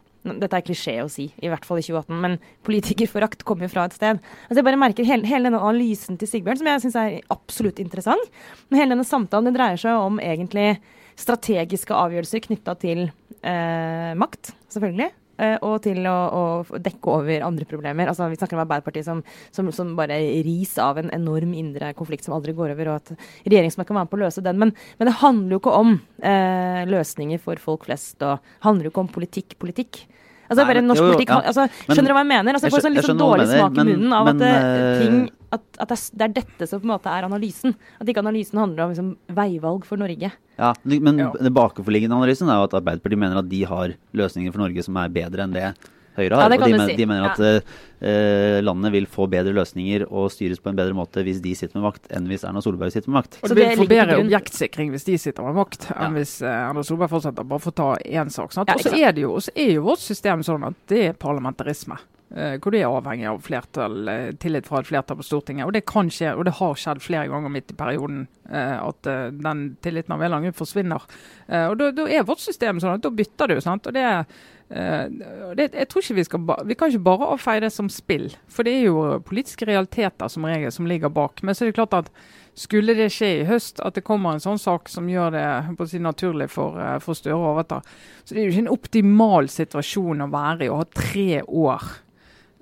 Dette 0.42 0.60
er 0.60 0.66
klisjé 0.66 0.98
å 1.04 1.10
si, 1.12 1.30
i 1.42 1.52
hvert 1.52 1.66
fall 1.68 1.82
i 1.82 1.86
2018, 1.86 2.18
men 2.24 2.38
politikerforakt 2.68 3.46
kommer 3.48 3.68
jo 3.68 3.74
fra 3.74 3.88
et 3.88 3.98
sted. 3.98 4.22
Altså, 4.48 4.60
jeg 4.60 4.68
bare 4.68 4.82
merker 4.82 5.08
hele, 5.08 5.28
hele 5.30 5.50
denne 5.50 5.62
analysen 5.62 6.20
til 6.20 6.30
Sigbjørn, 6.32 6.62
som 6.62 6.70
jeg 6.72 6.84
syns 6.86 7.00
er 7.02 7.18
absolutt 7.34 7.82
interessant. 7.84 8.34
Men 8.70 8.82
hele 8.82 8.96
denne 8.96 9.08
samtalen 9.08 9.50
den 9.50 9.58
dreier 9.58 9.80
seg 9.82 10.02
om 10.02 10.22
egentlig 10.24 10.76
strategiske 11.18 11.96
avgjørelser 11.98 12.44
knytta 12.46 12.76
til 12.82 13.08
eh, 13.08 14.12
makt, 14.20 14.54
selvfølgelig. 14.74 15.10
Eh, 15.38 15.56
og 15.62 15.78
til 15.86 16.02
å, 16.10 16.16
å 16.34 16.80
dekke 16.84 17.14
over 17.14 17.46
andre 17.48 17.68
problemer. 17.70 18.10
Altså, 18.12 18.28
vi 18.32 18.40
snakker 18.40 18.58
om 18.58 18.64
Arbeiderpartiet 18.66 19.08
som, 19.08 19.24
som, 19.56 19.72
som 19.76 19.96
bare 19.98 20.20
ris 20.46 20.76
av 20.82 21.00
en 21.02 21.10
enorm 21.16 21.54
indre 21.58 21.94
konflikt 21.98 22.28
som 22.28 22.36
aldri 22.38 22.56
går 22.58 22.76
over, 22.76 22.92
og 22.94 23.02
at 23.02 23.14
regjeringsmakten 23.48 23.94
kan 23.94 24.02
være 24.02 24.10
med 24.10 24.14
på 24.14 24.20
å 24.20 24.24
løse 24.26 24.46
den. 24.46 24.60
Men, 24.62 24.76
men 25.00 25.12
det 25.12 25.18
handler 25.24 25.58
jo 25.58 25.62
ikke 25.64 25.78
om 25.80 25.96
eh, 26.22 26.84
løsninger 26.90 27.42
for 27.44 27.62
folk 27.64 27.88
flest, 27.90 28.22
og 28.26 28.40
handler 28.66 28.90
jo 28.90 28.94
ikke 28.96 29.06
om 29.06 29.12
politikk, 29.18 29.58
politikk. 29.62 30.04
Altså, 30.48 30.64
Nei, 30.64 30.74
men- 30.78 30.88
norsk 30.88 31.02
jo, 31.02 31.08
jo, 31.08 31.14
politikk, 31.16 31.34
ja. 31.34 31.42
altså, 31.52 31.66
skjønner 31.90 32.08
du 32.08 32.16
hva 32.16 32.22
jeg 32.24 32.32
mener? 32.32 32.56
Altså, 32.56 32.70
Jeg 32.70 32.76
får 32.78 32.86
sånn 32.86 32.96
litt 32.96 33.08
sånn 33.10 33.20
dårlig 33.20 33.48
mener, 33.50 33.60
smak 33.60 33.82
i 33.82 33.88
munnen 33.90 34.14
av 34.16 34.30
men, 34.30 34.36
at, 34.36 34.40
det, 34.40 34.54
eh, 34.56 35.02
ting, 35.02 35.18
at, 35.52 35.62
at 35.80 35.88
det, 35.90 36.22
er, 36.22 36.34
dette 36.42 36.68
som 36.68 36.80
på 36.82 36.88
en 36.90 36.94
måte 36.96 37.08
er 37.12 37.24
analysen. 37.28 37.76
At 38.02 38.08
ikke 38.08 38.20
analysen 38.24 38.60
handler 38.60 38.84
om 38.84 38.90
liksom, 38.96 39.12
veivalg 39.38 39.86
for 39.88 39.98
Norge. 39.98 40.32
Ja, 40.58 40.74
Men 40.84 41.18
Ja. 41.20 41.32
den 41.40 41.54
bakenforliggende 41.54 42.16
analysen 42.18 42.50
er 42.50 42.58
jo 42.60 42.68
at 42.68 42.74
Arbeiderpartiet 42.82 43.20
mener 43.20 43.38
at 43.40 43.48
de 43.50 43.64
har 43.64 43.94
løsninger 44.14 44.52
for 44.52 44.60
Norge 44.66 44.84
som 44.84 44.98
er 44.98 45.08
bedre 45.10 45.44
enn 45.46 45.54
det 45.54 45.70
Høyre 46.18 46.34
har. 46.34 46.42
Ja, 46.42 46.50
det 46.50 46.58
og 46.58 46.62
kan 46.64 46.72
de, 46.72 46.74
du 46.74 46.78
men- 46.82 46.90
si. 46.90 46.96
de 46.98 47.06
mener 47.06 47.24
Ja. 47.24 47.34
at 47.34 47.64
eh, 48.02 48.62
landet 48.66 48.92
vil 48.92 49.06
få 49.06 49.28
bedre 49.30 49.54
løsninger 49.54 50.08
og 50.12 50.32
styres 50.34 50.58
på 50.60 50.70
en 50.72 50.76
bedre 50.76 50.96
måte 50.98 51.22
hvis 51.24 51.40
de 51.44 51.54
sitter 51.54 51.78
med 51.80 51.86
makt, 51.94 52.10
enn 52.10 52.26
hvis 52.26 52.44
Erna 52.44 52.60
Solberg 52.60 52.92
sitter 52.92 53.12
med 53.12 53.22
makt. 53.22 53.38
Og 53.44 53.50
Så 53.50 53.54
det 53.54 53.62
det 53.62 53.68
vil 53.78 53.86
få 53.86 53.90
bedre 53.92 54.16
grunn- 54.18 54.26
objektsikring 54.26 54.90
hvis 54.96 55.06
de 55.06 55.18
sitter 55.22 55.44
med 55.46 55.54
makt, 55.62 55.92
enn 55.94 56.02
Ja. 56.02 56.18
hvis 56.18 56.42
eh, 56.42 56.70
Erna 56.72 56.82
Solberg 56.82 57.10
fortsetter. 57.14 57.46
Bare 57.48 57.60
for 57.60 57.72
å 57.72 57.76
ta 57.76 57.96
én 58.04 58.32
sak. 58.34 58.50
Og 58.58 58.82
så 58.82 58.98
er 58.98 59.12
det 59.14 59.22
jo, 59.22 59.38
er 59.56 59.72
jo 59.78 59.84
vårt 59.84 60.00
system 60.02 60.42
sånn 60.42 60.66
at 60.66 60.74
det 60.88 61.06
er 61.06 61.14
parlamentarisme. 61.14 62.00
Eh, 62.36 62.58
hvor 62.60 62.74
det 62.74 62.82
er 62.82 62.92
avhengig 62.92 63.28
av 63.30 63.40
flertall, 63.46 63.98
eh, 64.12 64.32
tillit 64.42 64.68
fra 64.68 64.82
et 64.82 64.90
flertall 64.90 65.20
på 65.20 65.26
Stortinget. 65.28 65.68
Og 65.68 65.74
det 65.76 65.86
kan 65.90 66.12
skje, 66.12 66.34
og 66.36 66.46
det 66.48 66.58
har 66.60 66.76
skjedd 66.80 67.02
flere 67.04 67.30
ganger 67.32 67.54
midt 67.54 67.72
i 67.72 67.78
perioden 67.80 68.28
eh, 68.50 68.76
at 68.82 69.08
den 69.08 69.64
tilliten 69.86 70.16
av 70.16 70.22
en 70.22 70.28
eller 70.28 70.42
annen 70.42 70.58
forsvinner. 70.58 71.08
Og 71.48 71.78
da, 71.80 71.92
da 71.96 72.06
er 72.12 72.28
vårt 72.28 72.44
system 72.44 72.82
sånn 72.84 72.98
at 72.98 73.06
da 73.06 73.14
bytter 73.14 73.54
du. 73.54 73.60
sant? 73.64 73.88
Og 73.88 73.96
det 73.96 74.04
er 74.04 74.24
det, 74.68 75.70
jeg 75.72 75.88
tror 75.88 76.04
ikke 76.04 76.16
Vi 76.18 76.24
skal 76.28 76.42
vi 76.68 76.76
kan 76.76 76.90
ikke 76.92 77.06
bare 77.06 77.30
avfeie 77.32 77.62
det 77.64 77.70
som 77.72 77.88
spill, 77.88 78.26
for 78.52 78.68
det 78.68 78.74
er 78.76 78.90
jo 78.90 79.22
politiske 79.24 79.64
realiteter 79.64 80.28
som 80.28 80.44
regel 80.44 80.74
som 80.76 80.90
ligger 80.90 81.08
bak. 81.08 81.40
Men 81.40 81.56
så 81.56 81.64
er 81.64 81.72
det 81.72 81.78
klart 81.78 81.96
at 81.96 82.12
skulle 82.58 82.96
det 82.98 83.12
skje 83.14 83.30
i 83.38 83.46
høst 83.48 83.80
at 83.86 83.96
det 83.96 84.04
kommer 84.04 84.34
en 84.34 84.44
sånn 84.44 84.60
sak 84.60 84.90
som 84.92 85.08
gjør 85.08 85.32
det 85.38 85.46
på 85.78 85.86
å 85.86 85.92
si, 85.92 86.02
naturlig 86.04 86.50
for, 86.52 86.76
for 87.06 87.16
Støre 87.16 87.38
å 87.38 87.52
overta, 87.54 87.80
så 88.26 88.34
det 88.34 88.42
er 88.42 88.48
jo 88.48 88.56
ikke 88.56 88.66
en 88.66 88.74
optimal 88.74 89.50
situasjon 89.54 90.26
å 90.26 90.30
være 90.34 90.66
i 90.66 90.72
å 90.74 90.82
ha 90.82 90.88
tre 90.90 91.44
år 91.46 91.88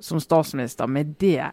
som 0.05 0.21
statsminister 0.21 0.89
med 0.91 1.15
det 1.21 1.51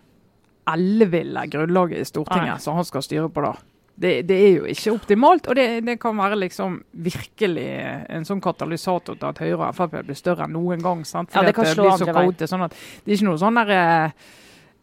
elleville 0.69 1.47
grunnlaget 1.51 2.03
i 2.05 2.09
Stortinget 2.09 2.63
som 2.63 2.77
han 2.79 2.87
skal 2.87 3.05
styre 3.05 3.31
på 3.33 3.45
da. 3.45 3.55
Det, 3.95 4.13
det 4.27 4.37
er 4.41 4.53
jo 4.57 4.69
ikke 4.73 4.93
optimalt, 4.95 5.49
og 5.53 5.57
det, 5.59 5.67
det 5.85 5.99
kan 6.01 6.17
være 6.17 6.39
liksom 6.41 6.79
virkelig 7.05 7.67
en 8.11 8.25
sånn 8.27 8.41
katalysator 8.43 9.19
til 9.19 9.29
at 9.29 9.43
Høyre 9.43 9.69
og 9.69 9.77
Frp 9.77 9.99
blir 10.09 10.19
større 10.19 10.47
enn 10.47 10.57
noen 10.57 10.81
gang. 10.83 11.05
sant? 11.07 11.35
Ja, 11.35 11.45
det 11.45 11.53
kan 11.57 11.69
at 11.69 11.75
slå 11.75 11.85
blir 11.87 11.99
så 12.01 12.09
andre 12.09 12.17
veien. 12.17 12.49
Sånn 12.55 12.65
at 12.65 12.79
det 12.79 13.13
er 13.13 13.19
ikke 13.19 13.29
noe 13.29 13.43
sånn 13.43 13.61
der 13.61 13.75
eh, 13.77 14.33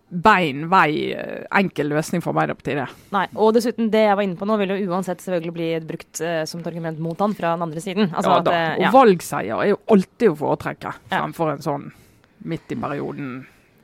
bein, 0.10 0.64
vei, 0.70 1.12
eh, 1.18 1.44
enkel 1.60 1.92
løsning 1.94 2.24
for 2.26 2.34
Arbeiderpartiet, 2.34 2.84
det. 2.84 3.04
Nei, 3.16 3.26
og 3.36 3.54
dessuten, 3.58 3.92
det 3.94 4.06
jeg 4.06 4.18
var 4.22 4.26
inne 4.26 4.40
på 4.40 4.48
nå, 4.50 4.58
vil 4.62 4.76
jo 4.76 4.94
uansett 4.94 5.26
selvfølgelig 5.26 5.56
bli 5.58 5.70
brukt 5.90 6.24
uh, 6.24 6.42
som 6.50 6.62
et 6.62 6.72
argument 6.72 7.02
mot 7.04 7.26
han 7.26 7.36
fra 7.38 7.54
den 7.58 7.66
andre 7.66 7.84
siden. 7.84 8.12
Altså, 8.14 8.32
ja, 8.32 8.40
at, 8.40 8.50
da. 8.50 8.58
Og 8.78 8.86
ja. 8.86 8.94
valgseier 8.96 9.64
er 9.66 9.74
jo 9.74 9.84
alltid 9.98 10.34
å 10.34 10.42
foretrekke 10.46 10.96
Ja. 11.10 11.20
fremfor 11.20 11.56
en 11.56 11.66
sånn 11.66 11.90
midt 12.50 12.72
i 12.72 12.78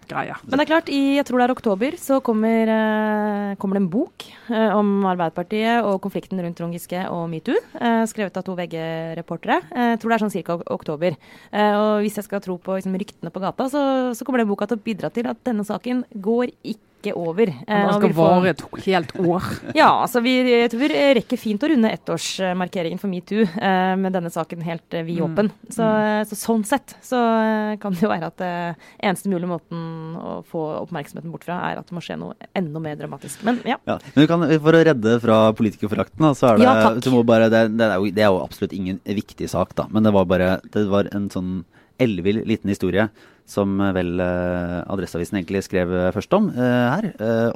perioden-greie. 0.05 0.35
Men 0.45 0.59
det 0.59 0.65
er 0.65 0.69
klart, 0.69 0.89
i 0.89 1.17
jeg 1.17 1.25
tror 1.27 1.39
det 1.39 1.45
er 1.47 1.53
oktober, 1.55 1.97
så 1.97 2.19
kommer, 2.23 2.69
eh, 2.69 3.55
kommer 3.57 3.75
det 3.75 3.83
en 3.83 3.89
bok 3.89 4.25
eh, 4.49 4.71
om 4.75 5.05
Arbeiderpartiet 5.05 5.83
og 5.83 6.01
konflikten 6.01 6.39
rundt 6.41 6.57
Trond 6.57 6.73
Giske 6.73 7.09
og 7.09 7.29
metoo. 7.29 7.55
Eh, 7.79 8.05
skrevet 8.05 8.37
av 8.37 8.43
to 8.43 8.55
VG-reportere. 8.55 9.61
Eh, 9.71 9.89
jeg 9.95 9.99
tror 9.99 10.09
det 10.09 10.15
er 10.15 10.25
sånn 10.25 10.45
ca. 10.45 10.59
oktober. 10.71 11.17
Eh, 11.51 11.73
og 11.75 12.01
hvis 12.03 12.15
jeg 12.15 12.25
skal 12.25 12.41
tro 12.41 12.57
på 12.57 12.77
liksom, 12.77 12.95
ryktene 12.95 13.31
på 13.31 13.41
gata, 13.41 13.69
så, 13.69 14.13
så 14.15 14.25
kommer 14.25 14.39
den 14.39 14.49
boka 14.49 14.67
til 14.67 14.77
å 14.77 14.85
bidra 14.85 15.11
til 15.11 15.27
at 15.27 15.37
denne 15.43 15.65
saken 15.65 16.05
går 16.15 16.53
ikke 16.63 16.83
over. 17.13 17.47
Eh, 17.47 17.65
Den 17.67 17.93
skal 17.93 18.01
vil 18.07 18.15
få- 18.17 18.27
vare 18.27 18.49
et 18.49 18.61
helt 18.85 19.11
år. 19.19 19.43
Ja, 19.77 19.89
altså 20.01 20.21
vi, 20.25 20.33
jeg 20.49 20.71
tror 20.71 20.81
vi 20.81 20.89
rekker 21.19 21.37
fint 21.37 21.63
å 21.63 21.69
runde 21.69 21.91
ettårsmarkeringen 21.91 22.99
for 23.01 23.11
metoo 23.11 23.43
eh, 23.45 23.95
med 23.99 24.13
denne 24.15 24.31
saken 24.33 24.61
helt 24.65 24.93
eh, 24.93 25.03
Mm. 25.05 25.49
Så, 25.69 25.85
så 26.29 26.35
sånn 26.35 26.63
sett 26.65 26.95
så 27.03 27.17
eh, 27.17 27.75
kan 27.81 27.93
det 27.93 28.01
jo 28.03 28.09
være 28.09 28.29
at 28.31 28.41
uh, 28.41 28.87
eneste 29.03 29.29
mulige 29.31 29.49
måten 29.49 30.15
å 30.17 30.39
få 30.49 30.61
oppmerksomheten 30.81 31.31
bort 31.31 31.45
fra, 31.47 31.59
er 31.71 31.79
at 31.79 31.87
det 31.87 31.95
må 31.95 32.01
skje 32.03 32.17
noe 32.19 32.35
enda 32.57 32.81
mer 32.81 32.97
dramatisk. 32.99 33.43
Men 33.47 33.59
ja. 33.67 33.77
Ja, 33.85 33.97
men 34.15 34.25
du 34.25 34.27
kan, 34.29 34.45
For 34.65 34.77
å 34.77 34.83
redde 34.85 35.15
fra 35.23 35.37
politikerforakten, 35.57 36.27
så 36.35 36.49
er 36.51 36.57
det, 36.57 36.65
Ja, 36.67 36.89
må 37.13 37.23
bare, 37.27 37.49
det, 37.53 37.77
det, 37.77 37.85
er 37.85 38.01
jo, 38.01 38.11
det 38.15 38.25
er 38.25 38.33
jo 38.33 38.41
absolutt 38.43 38.73
ingen 38.75 38.99
viktig 39.05 39.49
sak, 39.51 39.75
da. 39.77 39.87
Men 39.91 40.07
det 40.07 40.13
var 40.15 40.27
bare 40.29 40.49
det 40.73 40.85
var 40.91 41.09
en 41.15 41.29
sånn 41.33 41.53
ellevill 42.01 42.41
liten 42.47 42.71
historie 42.73 43.07
som 43.45 43.75
eh, 43.81 43.91
vel 43.93 44.19
eh, 44.19 44.79
Adresseavisen 44.89 45.37
egentlig 45.37 45.61
skrev 45.67 45.91
eh, 45.93 46.07
først 46.15 46.33
om 46.37 46.47
her. 46.55 47.07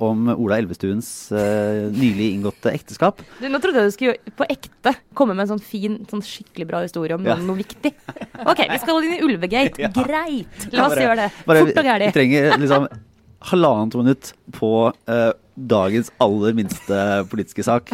om 0.06 0.28
Ola 0.36 0.60
Elvestuens 0.62 1.08
nylig 1.34 2.28
inngåtte 2.36 2.72
ekteskap. 2.76 3.22
Du, 3.42 3.48
nå 3.50 3.60
trodde 3.64 3.82
jeg 3.82 3.90
du 3.90 3.96
skulle 3.96 4.36
på 4.38 4.46
ekte 4.54 4.94
komme 5.18 5.34
med 5.36 5.48
en 5.48 5.54
sånn 5.56 5.64
fin, 5.66 5.98
sånn 6.10 6.22
skikkelig 6.26 6.68
bra 6.70 6.84
historie 6.86 7.18
om 7.18 7.26
Ja. 7.26 7.36
noe, 7.42 7.58
viktig. 7.60 7.92
OK, 8.46 8.64
vi 8.70 8.80
skal 8.84 9.04
inn 9.10 9.18
i 9.18 9.22
Ulvegate. 9.26 9.82
Ja. 9.82 9.90
Greit! 9.96 10.70
La 10.72 10.86
oss 10.88 10.96
Bare- 10.96 11.06
gjøre 11.08 11.20
det. 11.26 11.30
Bare, 11.50 11.66
Fort 11.66 11.82
og 11.82 11.92
Vi 12.06 12.12
trenger 12.16 12.58
liksom 12.62 12.88
halvannet 13.50 13.96
minutt 13.96 14.34
på 14.52 14.72
eh, 15.08 15.32
dagens 15.56 16.10
aller 16.20 16.54
minste 16.58 16.98
politiske 17.32 17.64
sak. 17.64 17.90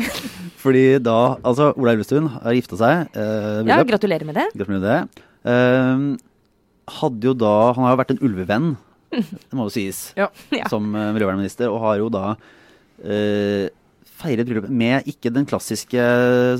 Fordi 0.61 0.97
da 1.05 1.35
Altså, 1.45 1.71
Ola 1.77 1.93
Elvestuen 1.95 2.27
har 2.33 2.53
gifta 2.57 2.77
seg. 2.81 3.07
eh, 3.15 3.63
Ja, 3.69 3.81
gratulerer 3.83 4.25
med 4.25 4.35
det. 4.35 4.47
Gratulerer 4.55 4.79
med 4.81 4.87
det. 4.89 5.25
Ehm, 5.45 6.07
hadde 6.87 7.25
jo 7.31 7.33
da 7.33 7.73
Han 7.73 7.85
har 7.85 7.95
jo 7.95 8.01
vært 8.03 8.13
en 8.15 8.21
ulvevenn, 8.25 8.69
det 9.15 9.55
må 9.57 9.69
jo 9.69 9.73
sies, 9.77 10.11
Ja. 10.17 10.29
Ja. 10.53 10.67
som 10.71 10.91
uh, 10.95 11.11
miljøvernminister, 11.15 11.71
og 11.71 11.81
har 11.85 11.97
jo 12.01 12.09
da 12.13 12.35
eh, 13.03 13.67
feiret 14.15 14.47
bryllupet 14.47 14.71
med 14.71 15.07
ikke 15.11 15.31
den 15.35 15.43
klassiske 15.47 15.99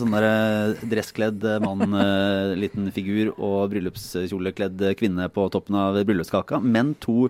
sånn 0.01 0.11
der 0.15 0.25
eh, 0.27 0.85
dresskledd 0.91 1.43
mann, 1.63 1.88
eh, 1.95 2.53
liten 2.59 2.89
figur 2.95 3.31
og 3.38 3.69
bryllupskjolekledd 3.71 4.81
kvinne 4.99 5.29
på 5.31 5.45
toppen 5.53 5.77
av 5.79 5.99
bryllupskaka, 6.03 6.59
men 6.63 6.93
to 7.03 7.29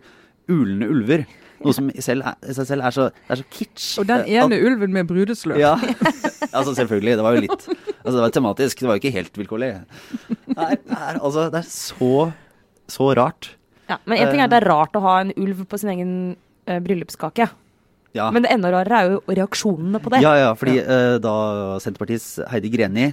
ulne 0.49 0.87
ulver. 0.89 1.25
Noe 1.63 1.73
som 1.73 1.87
i 1.89 2.01
selv 2.03 2.25
er, 2.27 2.35
seg 2.53 2.67
selv 2.67 2.85
er 2.85 2.93
så, 2.93 3.05
er 3.31 3.39
så 3.39 3.45
kitsch. 3.53 3.93
Og 4.01 4.09
den 4.09 4.25
ene 4.27 4.57
ene 4.57 4.57
ulven 4.67 4.91
med 4.93 5.07
brudeslør. 5.09 5.57
ja, 5.61 5.75
altså 6.57 6.73
selvfølgelig. 6.75 7.15
Det 7.17 7.25
var 7.25 7.37
jo 7.37 7.45
litt 7.45 7.69
Altså 8.05 8.17
det 8.19 8.25
var 8.25 8.33
tematisk. 8.35 8.81
Det 8.83 8.89
var 8.89 8.97
jo 8.97 9.01
ikke 9.01 9.15
helt 9.15 9.37
vilkårlig. 9.39 9.69
Det 10.45 10.57
er, 10.57 11.17
altså, 11.21 11.47
det 11.53 11.61
er 11.63 11.69
så, 11.69 12.09
så 12.91 13.11
rart. 13.17 13.53
Ja, 13.89 13.99
men 14.05 14.17
en 14.17 14.31
ting 14.31 14.41
er 14.41 14.47
at 14.47 14.53
det 14.53 14.63
er 14.63 14.69
rart 14.71 14.97
å 14.97 15.03
ha 15.03 15.19
en 15.21 15.33
ulv 15.37 15.65
på 15.69 15.77
sin 15.81 15.91
egen 15.93 16.13
uh, 16.69 16.79
bryllupskake. 16.81 17.49
Ja. 18.15 18.29
Men 18.31 18.45
det 18.45 18.53
enda 18.55 18.71
rarere 18.71 19.01
er 19.01 19.11
jo 19.13 19.35
reaksjonene 19.41 19.99
på 20.01 20.13
det. 20.13 20.23
Ja, 20.23 20.33
ja, 20.39 20.55
fordi 20.57 20.79
uh, 20.79 21.17
da 21.21 21.35
Senterpartiets 21.83 22.39
Heidi 22.51 22.71
Greni 22.73 23.11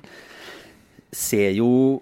ser 1.13 1.51
jo 1.59 2.01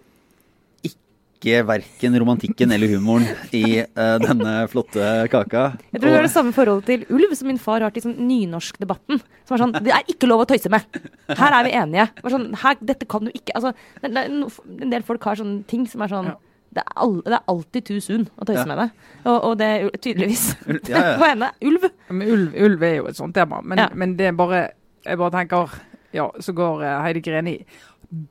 ikke 1.41 1.63
verken 1.65 2.19
romantikken 2.21 2.75
eller 2.77 2.93
humoren 2.93 3.25
i 3.57 3.81
uh, 3.81 4.19
denne 4.21 4.53
flotte 4.71 5.07
kaka. 5.33 5.63
Jeg 5.89 6.03
tror 6.03 6.13
det 6.13 6.19
er 6.19 6.29
det 6.29 6.35
samme 6.35 6.53
forholdet 6.55 6.91
til 6.91 7.17
ulv 7.17 7.33
som 7.39 7.49
min 7.49 7.63
far 7.63 7.81
har 7.81 7.95
til 7.95 8.05
sånn 8.05 8.19
nynorskdebatten. 8.29 9.23
Som 9.49 9.57
er 9.57 9.65
sånn 9.65 9.75
Det 9.81 9.95
er 9.97 10.13
ikke 10.13 10.29
lov 10.29 10.45
å 10.45 10.49
tøyse 10.53 10.71
med! 10.71 11.01
Her 11.33 11.57
er 11.57 11.67
vi 11.67 11.75
enige. 11.81 12.07
Sånn, 12.37 12.47
her, 12.61 12.77
dette 12.85 13.09
kan 13.09 13.25
du 13.25 13.33
ikke 13.33 13.57
Altså, 13.57 13.73
det, 14.05 14.13
det, 14.13 14.27
en 14.29 14.93
del 14.93 15.09
folk 15.09 15.25
har 15.27 15.41
sånne 15.41 15.65
ting 15.71 15.89
som 15.89 16.05
er 16.05 16.13
sånn 16.13 16.31
ja. 16.35 16.37
Det, 16.71 16.83
er 16.85 16.97
all, 17.03 17.17
det, 17.25 17.35
er 17.35 17.51
alltid 17.51 17.87
too 17.89 18.01
soon 18.03 18.27
å 18.39 18.47
tøyse 18.47 18.63
ja. 18.63 18.69
med 18.71 18.79
det. 18.79 18.89
Og, 19.25 19.37
og, 19.37 19.55
det 19.59 19.69
er 19.69 19.95
tydeligvis 19.99 20.47
ja, 20.93 21.05
på 21.21 21.27
henne. 21.27 21.51
Ulv. 21.67 21.87
Men 22.09 22.35
ulv, 22.37 22.57
ulv, 22.67 22.85
er 22.87 22.97
jo 23.01 23.09
et 23.11 23.19
sånt 23.19 23.35
tema. 23.37 23.61
Men, 23.65 23.89
men 23.99 24.17
det 24.19 24.31
er 24.31 24.37
bare 24.39 24.69
Jeg 25.05 25.17
bare 25.17 25.33
tenker 25.33 25.79
Ja, 26.13 26.29
så 26.43 26.53
går 26.53 26.83
uh, 26.85 27.01
Heidi 27.05 27.23
Greni 27.25 27.57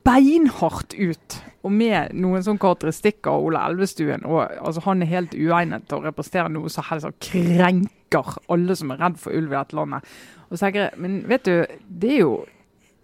beinhardt 0.04 0.92
ut. 0.92 1.38
Og 1.64 1.72
med 1.72 2.12
noen 2.16 2.44
sånne 2.44 2.60
karakteristikker 2.60 3.32
av 3.32 3.46
Ole 3.46 3.62
Elvestuen. 3.64 4.26
Og, 4.28 4.42
altså, 4.60 4.82
han 4.84 5.00
er 5.00 5.08
helt 5.08 5.36
uegnet 5.36 5.86
til 5.88 6.00
å 6.00 6.04
representere 6.04 6.52
noe 6.52 6.72
som 6.72 6.84
helst 6.90 7.08
krenker 7.24 8.36
alle 8.52 8.76
som 8.76 8.92
er 8.92 9.00
redd 9.00 9.16
for 9.22 9.36
ulv 9.36 9.52
i 9.52 9.56
dette 9.56 9.76
landet. 9.78 10.16
Og 10.48 10.56
så 10.56 10.66
tenker 10.66 10.86
jeg, 10.86 11.00
Men 11.00 11.20
vet 11.28 11.48
du, 11.48 11.54
det 11.88 12.12
er 12.16 12.22
jo 12.24 12.34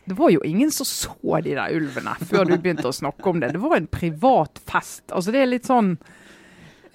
det 0.06 0.14
var 0.14 0.30
jo 0.30 0.42
ingen 0.46 0.70
som 0.70 0.86
så 0.86 1.40
de 1.42 1.56
der 1.56 1.74
ulvene 1.74 2.14
før 2.30 2.46
du 2.46 2.54
begynte 2.54 2.86
å 2.86 2.94
snakke 2.94 3.26
om 3.30 3.40
det. 3.42 3.52
Det 3.56 3.62
var 3.62 3.76
en 3.78 3.88
privat 3.90 4.60
fest. 4.68 5.02
Altså 5.10 5.34
Det 5.34 5.42
er 5.42 5.50
litt 5.50 5.66
sånn 5.66 5.96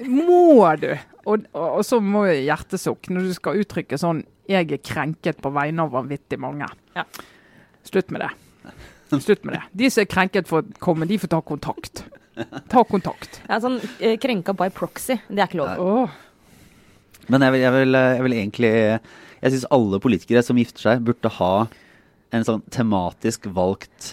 Må 0.08 0.64
du? 0.80 0.94
Og, 1.26 1.44
og, 1.52 1.66
og 1.66 1.84
så 1.86 2.00
må 2.02 2.24
jo 2.30 2.38
hjertesukk 2.48 3.12
når 3.12 3.28
du 3.28 3.34
skal 3.38 3.60
uttrykke 3.62 4.00
sånn 4.00 4.24
'Jeg 4.50 4.72
er 4.74 4.82
krenket 4.84 5.38
på 5.44 5.52
vegne 5.54 5.84
av 5.86 5.92
vanvittig 5.94 6.40
mange'. 6.42 6.72
Ja. 6.96 7.06
Slutt 7.88 8.10
med 8.12 8.26
det. 8.26 8.32
Slutt 9.20 9.46
med 9.46 9.56
det. 9.56 9.62
De 9.72 9.90
som 9.92 10.02
er 10.02 10.10
krenket 10.10 10.50
for 10.50 10.64
å 10.64 10.80
komme, 10.82 11.06
de 11.08 11.20
får 11.22 11.32
ta 11.32 11.42
kontakt. 11.46 12.04
Ta 12.72 12.84
kontakt. 12.88 13.42
Ja, 13.50 13.60
sånn 13.62 13.80
eh, 14.00 14.16
Krenka 14.22 14.56
by 14.58 14.70
proxy, 14.74 15.20
det 15.28 15.44
er 15.44 15.50
ikke 15.50 15.60
lov. 15.62 15.82
Oh. 15.84 16.14
Men 17.28 17.44
jeg 17.46 17.54
vil, 17.54 17.62
jeg, 17.62 17.74
vil, 17.76 17.94
jeg 17.94 18.24
vil, 18.26 18.34
egentlig 18.34 18.72
Jeg 18.72 19.54
syns 19.54 19.68
alle 19.78 20.00
politikere 20.02 20.44
som 20.46 20.58
gifter 20.60 20.88
seg, 20.88 21.04
burde 21.06 21.32
ha 21.38 21.52
en 22.32 22.46
sånn 22.48 22.62
tematisk 22.72 23.50
valgt 23.52 24.12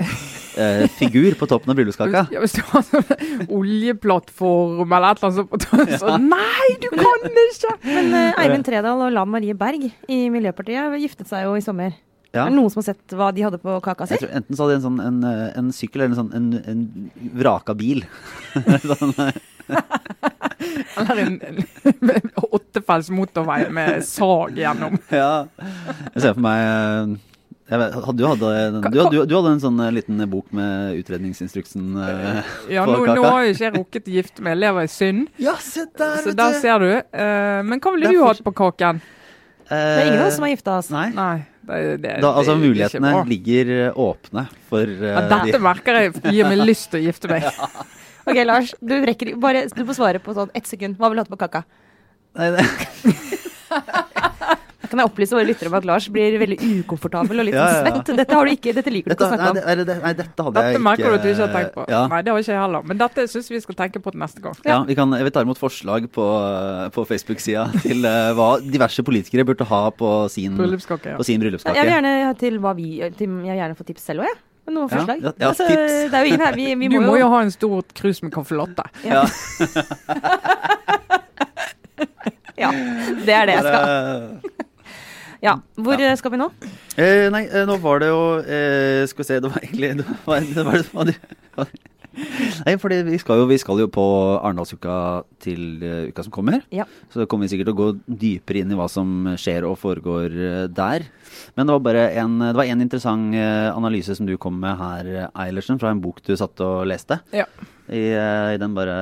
eh, 0.58 0.86
figur 0.98 1.36
på 1.38 1.46
toppen 1.50 1.70
av 1.70 1.78
bryllupskaka. 1.78 2.24
Ja, 2.34 2.42
hvis 2.42 2.56
du 2.56 2.62
har 2.72 2.82
sånn 2.86 3.46
oljeplattform 3.46 4.90
eller 4.90 5.14
et 5.14 5.22
eller 5.22 5.44
annet 5.46 5.68
sånt. 5.68 5.94
Så, 6.00 6.10
ja. 6.10 6.18
Nei, 6.22 6.68
du 6.82 6.88
kan 6.96 7.30
ikke! 7.44 7.76
Men 7.86 8.10
eh, 8.18 8.42
Eivind 8.42 8.66
Tredal 8.66 9.06
og 9.06 9.14
Lan 9.14 9.30
Marie 9.30 9.54
Berg 9.58 9.86
i 9.86 10.20
Miljøpartiet 10.34 10.98
giftet 11.04 11.30
seg 11.30 11.46
jo 11.46 11.54
i 11.58 11.64
sommer. 11.64 11.94
Ja. 12.34 12.42
Er 12.42 12.50
det 12.50 12.58
noen 12.58 12.72
som 12.72 12.82
har 12.82 12.90
sett 12.90 13.14
hva 13.16 13.30
de 13.32 13.44
hadde 13.46 13.60
på 13.62 13.78
kaka 13.84 14.04
si? 14.10 14.18
enten 14.26 14.56
så 14.56 14.66
hadde 14.66 14.74
de 14.74 14.80
en, 14.80 14.84
sånn, 14.84 14.98
en, 15.00 15.22
eh, 15.24 15.46
en 15.56 15.70
sykkel 15.72 16.04
eller 16.04 16.12
en, 16.12 16.18
sånn, 16.18 16.34
en, 16.36 16.50
en 16.74 17.30
vraka 17.38 17.76
bil. 17.78 18.02
sånn, 18.90 19.14
eh. 19.24 19.38
eller 21.06 21.22
en, 21.22 21.38
en 21.86 22.28
åttefelts 22.50 23.08
motorvei 23.14 23.62
med 23.72 24.02
sag 24.04 24.58
gjennom. 24.58 24.98
ja. 25.14 25.46
Jeg 26.12 26.26
ser 26.26 26.34
for 26.34 26.44
meg 26.44 26.66
eh, 26.66 27.16
vet, 27.68 27.96
du, 28.16 28.24
hadde, 28.24 28.48
du, 28.80 28.96
du, 28.96 29.18
du, 29.28 29.34
hadde 29.34 29.50
en 29.52 29.60
sånn 29.60 29.82
liten 29.92 30.22
bok 30.32 30.48
med 30.56 30.96
utredningsinstruksen 31.02 31.90
uh, 32.00 32.40
ja, 32.72 32.86
på 32.88 32.94
nå, 32.94 33.02
kaka? 33.04 33.18
Nå 33.18 33.26
har 33.28 33.44
jo 33.44 33.52
ikke 33.52 33.66
jeg 33.66 33.74
rukket 33.76 34.08
å 34.08 34.14
gifte 34.14 34.44
meg, 34.46 34.54
jeg 34.56 34.62
lever 34.62 34.88
i 34.88 34.90
synd. 34.92 35.28
Ja, 35.42 35.54
se 35.60 35.84
der, 35.98 36.16
Så 36.24 36.32
der 36.38 36.56
ser 36.62 36.80
du. 36.80 36.88
Uh, 37.12 37.60
men 37.68 37.84
hva 37.84 37.92
ville 37.92 38.14
du 38.16 38.24
hatt 38.24 38.40
på 38.46 38.54
kaken? 38.62 39.02
Uh, 39.68 39.76
det 39.76 39.84
er 39.84 40.06
ingen 40.06 40.22
av 40.22 40.30
oss 40.30 40.38
som 40.38 40.48
har 40.48 40.54
gifta 40.54 40.78
oss. 40.80 40.90
Nei. 40.94 41.06
Nei. 41.16 41.36
Det, 41.68 41.80
det, 42.00 42.12
da, 42.24 42.30
altså 42.32 42.54
Mulighetene 42.56 43.10
ligger 43.28 43.70
eh, 43.74 43.98
åpne 44.00 44.46
for 44.70 44.88
uh, 44.88 45.08
ja, 45.10 45.24
Dette 45.28 45.58
de. 45.58 45.60
merker 45.60 45.98
jeg 45.98 46.14
gir 46.32 46.48
meg 46.48 46.62
lyst 46.64 46.88
til 46.94 47.02
å 47.02 47.10
gifte 47.10 47.28
meg. 47.28 47.44
ja. 47.44 47.68
Ok, 48.28 48.38
Lars. 48.44 48.74
Du, 48.80 48.92
rekker, 49.08 49.34
bare, 49.40 49.66
du 49.72 49.84
får 49.88 49.96
svare 49.96 50.20
på 50.20 50.34
sånn 50.36 50.50
ett 50.56 50.68
sekund. 50.68 50.98
Hva 51.00 51.08
vil 51.08 51.20
du 51.20 51.24
ha 51.24 51.28
på 51.28 51.38
kaka? 51.40 51.62
Nei, 52.36 52.50
det 52.56 52.64
kan 54.90 55.02
jeg 55.02 55.10
opplyse 55.10 55.36
våre 55.36 55.46
lyttere 55.48 55.70
om 55.70 55.76
at 55.78 55.86
Lars 55.88 56.08
blir 56.12 56.36
veldig 56.40 56.58
ukomfortabel 56.58 57.42
og 57.42 57.46
litt 57.48 57.56
ja, 57.56 57.66
ja, 57.66 57.76
ja. 57.78 57.82
svett. 57.84 58.10
Dette, 58.18 58.36
har 58.38 58.48
du 58.48 58.52
ikke, 58.54 58.74
dette 58.76 58.92
liker 58.92 59.12
du 59.12 59.14
ikke 59.14 59.26
å 59.26 59.30
snakke 59.32 59.50
om. 59.52 59.60
Nei, 59.60 59.76
det, 59.80 59.96
nei, 60.02 60.12
dette 60.18 60.46
hadde 60.46 60.54
dette 60.56 60.64
jeg 60.64 60.74
ikke 60.74 60.78
Dette 60.78 60.84
merker 60.88 61.04
du 61.04 61.16
at 61.18 61.24
du 61.24 61.30
ikke 61.30 61.44
har 61.44 61.54
tenkt 61.54 61.76
på. 61.76 61.86
Nei, 61.88 62.20
det 62.24 62.32
har 62.32 62.42
ikke 62.44 62.54
jeg 62.54 62.62
heller. 62.62 62.88
Men 62.90 63.02
dette 63.04 63.26
syns 63.34 63.52
vi 63.52 63.62
skal 63.64 63.78
tenke 63.82 64.02
på 64.04 64.14
til 64.14 64.22
neste 64.24 64.44
gang. 64.44 64.58
Ja, 64.68 64.80
vi 64.88 64.98
kan, 64.98 65.14
Jeg 65.18 65.28
vil 65.28 65.34
ta 65.36 65.44
imot 65.46 65.60
forslag 65.60 66.08
på, 66.14 66.26
på 66.96 67.06
Facebook-sida 67.12 67.68
til 67.84 68.04
uh, 68.08 68.32
hva 68.38 68.48
diverse 68.64 69.04
politikere 69.06 69.46
burde 69.48 69.68
ha 69.68 69.82
på 69.94 70.12
sin 70.32 70.58
bryllupskake. 70.58 71.16
Ja. 71.16 71.24
sin 71.26 71.42
bryllupskake. 71.42 71.76
Jeg 71.78 71.88
vil 71.88 71.96
gjerne 71.96 72.34
til 72.42 72.60
hva 72.62 72.74
vi 72.78 72.90
til, 73.18 73.40
Jeg 73.46 73.54
vil 73.54 73.62
gjerne 73.62 73.78
få 73.78 73.88
tips 73.88 74.10
selv 74.12 74.24
òg, 74.24 74.30
jeg. 74.32 74.44
Noen 74.68 74.90
forslag? 74.92 75.22
Ja, 75.24 75.30
ja, 75.32 75.48
altså, 75.48 75.64
det 75.64 76.12
er 76.12 76.26
jo 76.26 76.28
ingen 76.28 76.44
her. 76.44 76.56
Vi, 76.58 76.66
vi 76.76 76.88
du 76.92 76.98
må 77.00 77.14
jo, 77.16 77.22
jo 77.22 77.28
ha 77.32 77.40
en 77.46 77.52
stor 77.54 77.86
krus 77.96 78.20
med 78.20 78.34
caffè 78.34 78.58
latte. 78.58 78.84
Ja. 79.00 79.24
ja. 82.62 82.70
Det 83.24 83.34
er 83.34 83.46
det 83.46 83.58
jeg 83.58 83.64
skal. 83.66 84.64
Ja. 85.44 85.58
Hvor 85.78 86.00
ja. 86.00 86.14
skal 86.18 86.34
vi 86.34 86.40
nå? 86.40 86.48
Eh, 86.98 87.28
nei, 87.30 87.44
eh, 87.46 87.66
nå 87.68 87.78
var 87.82 88.02
det 88.02 88.08
jo 88.10 88.22
eh, 88.42 89.04
Skal 89.06 89.22
vi 89.22 89.28
se, 89.28 89.38
det 89.42 89.52
var 89.52 89.62
egentlig 89.62 89.92
det 90.00 90.08
var, 90.24 90.42
det 90.42 90.64
var, 90.66 90.82
det 90.82 91.20
var, 91.54 91.70
Nei, 92.66 92.74
fordi 92.82 92.96
vi 93.06 93.18
skal 93.22 93.38
jo, 93.38 93.46
vi 93.46 93.58
skal 93.62 93.78
jo 93.78 93.86
på 93.94 94.04
Arendalsuka 94.40 94.94
til 95.38 95.84
uh, 95.84 96.08
uka 96.10 96.24
som 96.26 96.32
kommer. 96.34 96.64
Ja. 96.74 96.88
Så 97.14 97.28
kommer 97.30 97.46
vi 97.46 97.52
sikkert 97.52 97.68
til 97.70 97.76
å 97.76 97.78
gå 97.78 98.16
dypere 98.24 98.64
inn 98.64 98.72
i 98.74 98.78
hva 98.78 98.88
som 98.90 99.36
skjer 99.38 99.68
og 99.68 99.76
foregår 99.78 100.34
uh, 100.34 100.64
der. 100.66 101.06
Men 101.54 101.68
det 101.68 101.76
var 101.76 101.84
bare 101.86 102.04
en, 102.18 102.34
det 102.42 102.56
var 102.58 102.72
en 102.72 102.82
interessant 102.82 103.38
uh, 103.38 103.70
analyse 103.70 104.18
som 104.18 104.26
du 104.26 104.34
kom 104.40 104.58
med 104.58 104.74
her, 104.80 105.28
Eilertsen, 105.30 105.78
fra 105.78 105.94
en 105.94 106.02
bok 106.02 106.18
du 106.26 106.34
satt 106.34 106.58
og 106.64 106.88
leste. 106.90 107.20
Ja. 107.30 107.46
I, 107.88 108.04
i 108.54 108.58
den 108.60 108.74
bare 108.76 108.96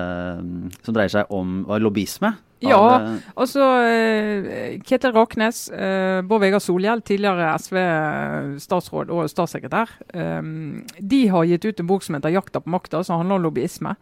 Som 0.87 0.94
dreier 0.94 1.11
seg 1.12 1.33
om 1.35 1.64
lobbyisme. 1.83 2.37
Ja, 2.64 3.18
altså 3.37 3.64
eh, 3.85 4.79
Ketil 4.87 5.12
Raknes, 5.12 5.66
eh, 5.68 6.22
Bård 6.25 6.40
Vegar 6.40 6.62
Solhjell, 6.64 7.03
tidligere 7.05 7.51
SV-statsråd 7.61 9.12
og 9.12 9.29
statssekretær, 9.29 9.92
eh, 10.16 10.40
de 10.96 11.20
har 11.33 11.51
gitt 11.51 11.68
ut 11.68 11.83
en 11.83 11.90
bok 11.90 12.07
som 12.07 12.16
heter 12.16 12.33
'Jakta 12.33 12.64
på 12.64 12.72
makta', 12.72 13.03
som 13.05 13.20
handler 13.20 13.37
om 13.37 13.44
lobbyisme. 13.44 13.92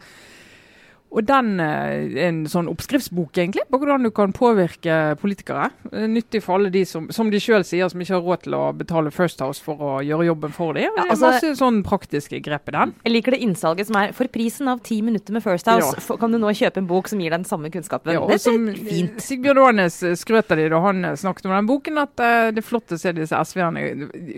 Og 1.15 1.23
den 1.29 1.61
er 1.63 1.95
eh, 1.95 2.21
en 2.27 2.43
sånn 2.51 2.69
oppskriftsbok 2.71 3.39
egentlig, 3.39 3.65
på 3.71 3.79
hvordan 3.81 4.07
du 4.07 4.11
kan 4.15 4.35
påvirke 4.35 5.15
politikere. 5.21 5.71
Nyttig 6.11 6.43
for 6.45 6.59
alle 6.59 6.73
de 6.75 6.85
som 6.89 7.07
som 7.15 7.31
de 7.31 7.41
selv 7.43 7.67
sier, 7.69 7.89
som 7.91 8.01
ikke 8.03 8.17
har 8.17 8.25
råd 8.25 8.45
til 8.47 8.57
å 8.59 8.63
betale 8.77 9.13
First 9.15 9.43
House 9.45 9.63
for 9.63 9.79
å 9.79 9.93
gjøre 10.05 10.27
jobben 10.29 10.55
for 10.55 10.77
dem. 10.77 10.91
Ja, 10.91 11.07
altså, 11.07 11.31
masse 11.31 11.53
sånn 11.59 11.83
praktiske 11.87 12.41
grep 12.45 12.71
i 12.71 12.75
den. 12.75 12.95
Jeg 13.07 13.15
liker 13.15 13.37
det 13.37 13.41
innsalget 13.47 13.89
som 13.89 13.99
er 14.01 14.15
for 14.17 14.31
prisen 14.33 14.71
av 14.71 14.83
ti 14.87 15.01
minutter 15.05 15.37
med 15.37 15.45
First 15.45 15.71
House 15.71 15.93
ja. 15.95 16.19
kan 16.21 16.35
du 16.35 16.41
nå 16.43 16.53
kjøpe 16.57 16.83
en 16.83 16.89
bok 16.91 17.11
som 17.11 17.23
gir 17.23 17.31
deg 17.31 17.43
den 17.43 17.49
samme 17.49 17.71
kunnskapen. 17.75 18.15
Ja, 18.17 18.25
det 18.29 18.41
er 18.41 18.79
fint. 18.89 19.21
Sigbjørn 19.23 19.63
Aanes 19.65 20.01
skrøt 20.21 20.51
av 20.51 20.61
de 20.61 20.69
da 20.73 20.81
han 20.85 21.09
snakket 21.21 21.49
om 21.49 21.55
den 21.55 21.71
boken, 21.71 22.01
at 22.03 22.15
det 22.19 22.63
er 22.63 22.67
flott 22.67 22.95
å 22.95 22.99
se 23.01 23.15
disse 23.17 23.39
SV-erne 23.51 23.85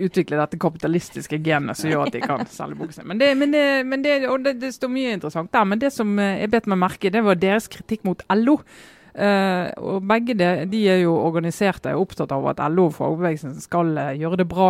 utvikle 0.07 0.39
dette 0.39 0.59
kapitalistiske 0.61 1.39
genet 1.43 1.79
som 1.79 1.91
gjør 1.91 2.07
at 2.07 2.17
de 2.17 2.23
kan 2.23 2.45
selge 2.51 2.79
boken 2.79 2.99
sin. 2.99 3.07
Men, 3.09 3.21
det, 3.21 3.31
men, 3.39 3.53
det, 3.55 3.65
men 3.87 4.05
det, 4.05 4.17
og 4.29 4.45
det, 4.45 4.57
det 4.61 4.73
står 4.75 4.91
mye 4.93 5.15
interessant 5.17 5.51
der. 5.53 5.67
Men 5.67 5.81
det 5.81 5.93
som 5.95 6.13
jeg 6.19 6.51
bet 6.67 6.75
meg 6.75 6.83
merke 6.83 7.11
det 7.13 7.23
var 7.23 7.39
deres 7.39 7.69
kritikk 7.71 8.03
mot 8.07 8.21
LO. 8.35 8.59
Uh, 9.17 9.71
og 9.81 10.03
begge 10.05 10.35
de, 10.37 10.49
de, 10.69 10.83
er 10.91 10.99
jo 11.01 11.15
organiserte 11.17 11.95
og 11.95 12.05
opptatt 12.05 12.35
av 12.35 12.51
at 12.51 12.59
LO 12.69 12.91
og 12.91 12.99
fagbevegelsen 12.99 13.55
skal 13.63 13.95
uh, 13.97 14.13
gjøre 14.13 14.43
det 14.43 14.49
bra. 14.51 14.69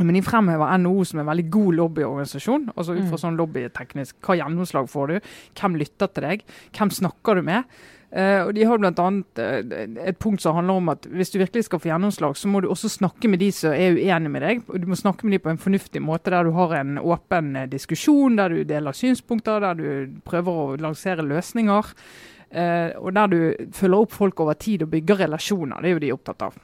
Men 0.00 0.16
de 0.16 0.22
fremhever 0.24 0.78
NHO 0.80 1.04
som 1.04 1.20
en 1.20 1.28
veldig 1.28 1.44
god 1.52 1.74
lobbyorganisasjon. 1.76 2.70
altså 2.72 2.94
ut 2.96 3.04
fra 3.04 3.18
mm. 3.18 3.22
sånn 3.26 3.36
lobbyteknisk. 3.36 4.16
Hva 4.24 4.38
gjennomslag 4.38 4.88
får 4.88 5.10
du? 5.12 5.32
Hvem 5.60 5.76
lytter 5.82 6.08
til 6.08 6.24
deg? 6.24 6.44
Hvem 6.72 6.94
snakker 7.02 7.36
du 7.36 7.44
med? 7.50 7.82
Uh, 8.10 8.48
og 8.48 8.54
De 8.56 8.64
har 8.66 8.80
bl.a. 8.82 9.04
Uh, 9.38 9.74
et 10.02 10.18
punkt 10.18 10.42
som 10.42 10.56
handler 10.56 10.80
om 10.80 10.88
at 10.90 11.04
hvis 11.06 11.30
du 11.30 11.38
virkelig 11.38 11.68
skal 11.68 11.78
få 11.78 11.92
gjennomslag, 11.92 12.34
så 12.36 12.48
må 12.50 12.62
du 12.62 12.66
også 12.66 12.90
snakke 12.90 13.30
med 13.30 13.38
de 13.38 13.52
som 13.54 13.70
er 13.70 13.94
uenige 13.94 14.32
med 14.34 14.42
deg. 14.42 14.64
og 14.66 14.82
Du 14.82 14.88
må 14.90 14.98
snakke 14.98 15.26
med 15.26 15.36
de 15.36 15.42
på 15.44 15.52
en 15.52 15.62
fornuftig 15.62 16.02
måte, 16.02 16.32
der 16.34 16.48
du 16.48 16.50
har 16.56 16.74
en 16.80 16.98
åpen 16.98 17.54
uh, 17.54 17.68
diskusjon, 17.70 18.40
der 18.40 18.50
du 18.50 18.64
deler 18.66 18.96
synspunkter, 18.96 19.62
der 19.62 19.78
du 19.78 20.18
prøver 20.26 20.58
å 20.58 20.74
lansere 20.82 21.22
løsninger. 21.22 21.94
Uh, 22.50 22.90
og 22.98 23.14
der 23.14 23.30
du 23.30 23.38
følger 23.78 24.02
opp 24.02 24.18
folk 24.18 24.42
over 24.42 24.58
tid 24.58 24.82
og 24.82 24.90
bygger 24.90 25.24
relasjoner. 25.28 25.78
Det 25.78 25.90
er 25.90 25.94
jo 25.94 26.02
de 26.02 26.14
opptatt 26.16 26.46
av. 26.48 26.58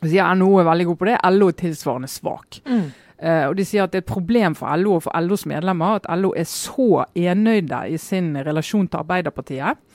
Så 0.00 0.10
sier 0.10 0.34
NHO 0.34 0.60
er 0.60 0.66
veldig 0.66 0.86
god 0.90 0.98
på 0.98 1.08
det. 1.12 1.18
LO 1.30 1.52
er 1.52 1.60
tilsvarende 1.62 2.10
svak. 2.10 2.58
Mm. 2.66 2.86
Uh, 3.22 3.44
og 3.46 3.54
De 3.56 3.64
sier 3.64 3.86
at 3.86 3.94
det 3.94 4.02
er 4.02 4.04
et 4.04 4.10
problem 4.10 4.58
for 4.58 4.82
LO 4.82 4.98
og 4.98 5.06
for 5.06 5.24
LOs 5.24 5.46
medlemmer 5.46 6.02
at 6.02 6.10
LO 6.18 6.34
er 6.36 6.50
så 6.50 7.06
enøyde 7.14 7.86
i 7.94 8.02
sin 8.02 8.34
relasjon 8.34 8.90
til 8.90 9.06
Arbeiderpartiet 9.06 9.85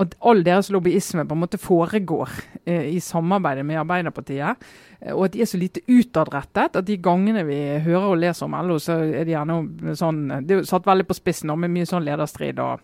at 0.00 0.14
all 0.24 0.42
deres 0.44 0.70
lobbyisme 0.72 1.26
på 1.28 1.36
en 1.36 1.42
måte 1.42 1.60
foregår 1.60 2.30
eh, 2.64 2.88
i 2.94 3.00
samarbeidet 3.04 3.64
med 3.66 3.80
Arbeiderpartiet. 3.82 4.68
Eh, 5.00 5.12
og 5.12 5.26
at 5.26 5.34
de 5.34 5.42
er 5.44 5.50
så 5.50 5.60
lite 5.60 5.82
utadrettet 5.88 6.78
at 6.80 6.86
de 6.86 6.98
gangene 7.02 7.44
vi 7.48 7.58
hører 7.84 8.10
og 8.14 8.20
leser 8.22 8.48
om 8.48 8.56
LO, 8.64 8.78
så 8.80 9.00
er 9.04 9.28
de 9.28 9.34
gjerne 9.34 9.96
sånn 9.98 10.22
Det 10.46 10.56
er 10.56 10.62
jo 10.62 10.70
satt 10.70 10.88
veldig 10.88 11.08
på 11.08 11.18
spissen 11.18 11.52
med 11.52 11.74
mye 11.74 11.88
sånn 11.88 12.06
lederstrid 12.06 12.62
og 12.64 12.80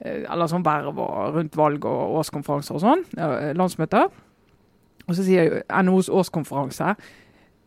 eh, 0.00 0.24
eller 0.24 0.50
sånn 0.50 0.66
verv 0.66 0.96
og 0.96 1.36
rundt 1.36 1.58
valg 1.58 1.84
og 1.88 2.20
årskonferanser 2.22 2.78
og 2.78 2.84
sånn. 2.86 3.04
landsmøter. 3.56 4.08
Og 5.06 5.14
så 5.14 5.22
sier 5.22 5.60
NHOs 5.70 6.08
årskonferanse 6.10 6.96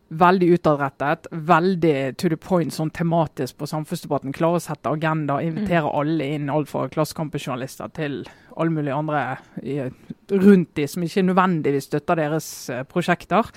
veldig 0.10 0.48
utadrettet, 0.58 1.28
veldig 1.32 1.96
to 2.18 2.30
the 2.32 2.38
point 2.42 2.74
sånn 2.74 2.90
tematisk 2.96 3.60
på 3.60 3.68
samfunnsdebatten. 3.70 4.34
Klarer 4.36 4.60
å 4.60 4.64
sette 4.64 4.92
agenda, 4.92 5.40
invitere 5.46 5.86
mm. 5.86 5.94
alle 6.02 6.32
inn, 6.36 6.50
alt 6.54 6.72
fra 6.72 6.88
Klassekampen-journalister 6.90 7.92
til 7.98 8.24
alle 8.60 8.74
mulige 8.74 8.98
andre 8.98 9.22
i, 9.62 9.78
rundt 10.34 10.74
de 10.76 10.88
som 10.90 11.06
ikke 11.06 11.24
nødvendigvis 11.30 11.88
støtter 11.92 12.20
deres 12.24 12.50
uh, 12.74 12.82
prosjekter. 12.90 13.54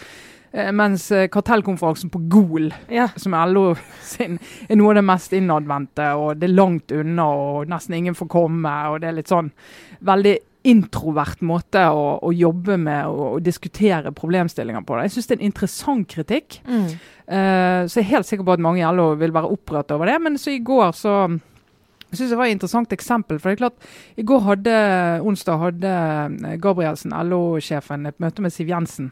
Uh, 0.52 0.68
mens 0.76 1.08
uh, 1.14 1.24
kartellkonferansen 1.32 2.12
på 2.12 2.20
Gol, 2.30 2.68
ja. 2.92 3.08
som 3.16 3.34
er 3.38 3.50
LO 3.50 3.66
sin, 4.04 4.38
er 4.68 4.78
noe 4.78 4.92
av 4.92 5.00
det 5.00 5.08
mest 5.08 5.34
innadvendte, 5.36 6.12
og 6.20 6.36
det 6.40 6.50
er 6.50 6.56
langt 6.56 6.92
unna, 6.94 7.28
og 7.32 7.72
nesten 7.72 7.96
ingen 7.98 8.18
får 8.18 8.32
komme, 8.36 8.78
og 8.92 9.00
det 9.02 9.10
er 9.10 9.20
litt 9.22 9.32
sånn 9.32 9.50
veldig 10.04 10.36
introvert 10.68 11.40
måte 11.42 11.84
å, 11.90 12.18
å 12.22 12.32
jobbe 12.34 12.76
med 12.78 13.08
og, 13.10 13.40
diskutere 13.42 14.12
problemstillinger 14.14 14.84
på. 14.86 14.96
Det. 14.96 15.06
Jeg 15.08 15.14
syns 15.16 15.30
det 15.30 15.34
er 15.36 15.40
en 15.40 15.48
interessant 15.48 16.10
kritikk. 16.10 16.58
Mm. 16.66 16.90
Uh, 17.26 17.80
så 17.88 17.98
jeg 17.98 18.04
er 18.04 18.10
helt 18.12 18.28
sikker 18.28 18.46
på 18.46 18.54
at 18.54 18.62
mange 18.62 18.82
i 18.82 18.92
LO 18.94 19.12
vil 19.18 19.34
være 19.34 19.50
opprørt 19.54 19.94
over 19.94 20.10
det. 20.10 20.18
Men 20.22 20.38
så 20.38 20.54
i 20.54 20.62
går 20.62 20.94
så 20.98 21.16
jeg 22.12 22.18
synes 22.18 22.32
det 22.34 22.36
var 22.36 22.50
et 22.50 22.52
interessant 22.52 22.92
eksempel. 22.92 23.38
for 23.40 23.48
det 23.48 23.54
er 23.56 23.62
klart, 23.62 23.86
I 24.16 24.22
går 24.22 24.40
hadde, 24.44 24.72
onsdag 25.24 25.56
hadde 25.62 25.92
eh, 26.44 26.58
Gabrielsen, 26.60 27.14
LO-sjefen, 27.24 28.04
et 28.06 28.20
møte 28.20 28.42
med 28.44 28.52
Siv 28.52 28.68
Jensen. 28.68 29.08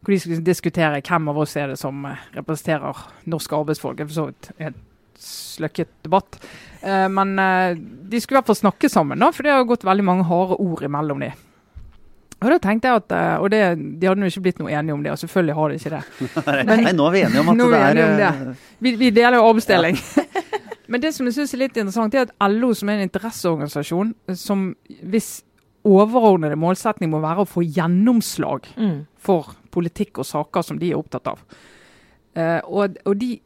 Hvor 0.00 0.14
de 0.14 0.20
skulle 0.20 0.44
diskutere 0.44 1.00
hvem 1.02 1.28
av 1.32 1.40
oss 1.42 1.56
er 1.56 1.72
det 1.72 1.80
som 1.80 2.04
eh, 2.06 2.22
representerer 2.36 3.00
norske 3.26 3.58
arbeidsfolk. 3.58 3.98
Det 3.98 4.04
er 4.04 4.12
for 4.12 4.20
så 4.20 4.26
vidt 4.28 4.50
en 4.62 4.78
sløkket 5.18 5.90
debatt. 6.06 6.38
Uh, 6.84 7.08
men 7.12 7.34
uh, 7.40 7.72
de 7.74 8.20
skulle 8.20 8.36
i 8.36 8.40
hvert 8.42 8.52
fall 8.52 8.60
snakke 8.60 8.90
sammen, 8.92 9.20
da, 9.20 9.30
for 9.32 9.46
det 9.46 9.54
har 9.54 9.66
gått 9.68 9.86
veldig 9.86 10.04
mange 10.04 10.26
harde 10.28 10.58
ord 10.60 10.84
imellom 10.84 11.24
de. 11.24 11.32
Og 12.44 12.50
da 12.52 12.58
tenkte 12.60 12.90
jeg 12.90 13.00
at, 13.00 13.12
Og 13.40 13.46
det, 13.48 13.58
de 13.96 14.08
hadde 14.08 14.26
jo 14.26 14.28
ikke 14.28 14.42
blitt 14.44 14.58
noe 14.60 14.68
enige 14.68 14.92
om 14.92 15.00
det, 15.00 15.14
og 15.14 15.20
selvfølgelig 15.22 15.54
har 15.56 15.70
de 15.70 15.78
ikke 15.78 15.92
det. 15.94 16.00
Men, 16.68 16.82
Nei, 16.84 16.92
nå 16.92 17.06
er 17.06 17.14
vi 17.14 17.22
enige 17.24 17.40
om 17.40 17.52
at 17.54 17.62
det 17.62 17.78
er, 17.78 18.10
det. 18.18 18.56
Vi, 18.84 18.92
vi, 19.00 19.08
deler 19.16 19.38
jo 19.38 19.46
avbestilling. 19.48 19.96
Men 20.92 21.00
det 21.00 21.14
som 21.16 21.24
jeg 21.24 21.38
synes 21.38 21.54
er 21.54 21.62
litt 21.62 21.78
interessant, 21.80 22.14
er 22.14 22.26
at 22.26 22.52
LO, 22.52 22.74
som 22.76 22.90
er 22.92 22.98
en 22.98 23.06
interesseorganisasjon, 23.06 24.12
som 24.36 24.66
hvis 25.00 25.30
overordnede 25.84 26.58
målsetning 26.60 27.12
må 27.12 27.20
være 27.24 27.44
å 27.44 27.48
få 27.48 27.64
gjennomslag 27.64 28.68
mm. 28.76 28.98
for 29.20 29.54
politikk 29.74 30.22
og 30.22 30.28
saker 30.28 30.64
som 30.64 30.80
de 30.80 30.92
er 30.92 31.00
opptatt 31.00 31.32
av. 31.34 31.42
Uh, 32.34 32.60
og, 32.64 32.96
og 33.04 33.18
de 33.20 33.36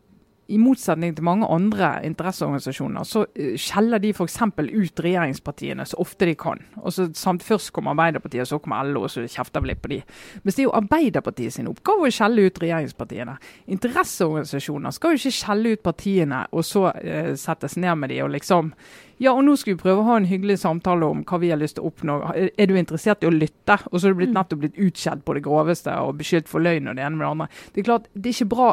i 0.49 0.59
motsetning 0.61 1.13
til 1.17 1.27
mange 1.27 1.49
andre 1.53 1.91
interesseorganisasjoner, 2.09 3.05
så 3.05 3.25
uh, 3.27 3.55
skjeller 3.61 4.01
de 4.01 4.13
f.eks. 4.15 4.39
ut 4.59 5.03
regjeringspartiene 5.05 5.85
så 5.89 5.99
ofte 6.01 6.29
de 6.31 6.37
kan. 6.39 6.63
Og 6.81 6.95
så 6.95 7.09
samt 7.17 7.45
Først 7.49 7.71
kommer 7.73 7.95
Arbeiderpartiet, 7.95 8.49
så 8.49 8.59
kommer 8.61 8.85
LO, 8.85 9.05
og 9.07 9.13
så 9.13 9.23
kjefter 9.29 9.63
vi 9.63 9.71
litt 9.71 9.83
på 9.83 9.93
de. 9.93 10.01
Mens 10.43 10.57
det 10.57 10.65
er 10.65 10.69
jo 10.69 10.77
Arbeiderpartiet 10.77 11.55
sin 11.55 11.69
oppgave 11.71 12.09
å 12.09 12.13
skjelle 12.13 12.49
ut 12.49 12.61
regjeringspartiene. 12.61 13.37
Interesseorganisasjoner 13.77 14.97
skal 14.97 15.15
jo 15.15 15.21
ikke 15.23 15.37
skjelle 15.39 15.75
ut 15.77 15.85
partiene 15.85 16.43
og 16.53 16.67
så 16.67 16.89
eh, 16.97 17.35
settes 17.41 17.77
ned 17.81 18.01
med 18.01 18.13
de 18.13 18.23
og 18.25 18.33
liksom 18.35 18.73
ja, 19.19 19.33
og 19.33 19.43
nå 19.43 19.57
skal 19.59 19.75
vi 19.75 19.81
prøve 19.81 20.05
å 20.05 20.07
ha 20.13 20.17
en 20.21 20.29
hyggelig 20.31 20.61
samtale 20.63 21.07
om 21.11 21.25
hva 21.27 21.41
vi 21.43 21.49
har 21.51 21.59
lyst 21.59 21.75
til 21.79 21.83
å 21.83 21.91
oppnå. 21.91 22.21
Er 22.39 22.69
du 22.71 22.77
interessert 22.79 23.25
i 23.25 23.27
å 23.27 23.35
lytte? 23.35 23.81
Og 23.91 23.99
så 23.99 24.07
er 24.07 24.15
du 24.15 24.21
blitt 24.21 24.31
mm. 24.31 24.37
nettopp 24.37 24.61
blitt 24.63 24.79
utskjelt 24.79 25.25
på 25.27 25.35
det 25.35 25.43
groveste 25.43 25.97
og 26.07 26.21
beskyldt 26.21 26.51
for 26.51 26.63
løgn 26.63 26.87
og 26.87 26.95
det 26.95 27.03
ene 27.03 27.19
med 27.19 27.27
det 27.27 27.33
andre. 27.33 27.49
Det 27.75 27.83
er 27.83 27.89
klart, 27.89 28.07
det 28.15 28.31
er 28.31 28.37
ikke 28.37 28.53
bra 28.55 28.69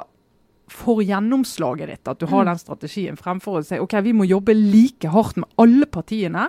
for 0.71 1.03
gjennomslaget 1.05 1.91
ditt, 1.91 2.07
at 2.09 2.21
du 2.21 2.25
har 2.29 2.45
mm. 2.45 2.49
den 2.49 2.61
strategien, 2.61 3.19
fremfor 3.19 3.59
å 3.59 3.65
si 3.65 3.79
ok, 3.81 3.99
vi 4.05 4.15
må 4.17 4.27
jobbe 4.27 4.55
like 4.57 5.11
hardt 5.13 5.37
med 5.41 5.49
alle 5.61 5.85
partiene, 5.89 6.47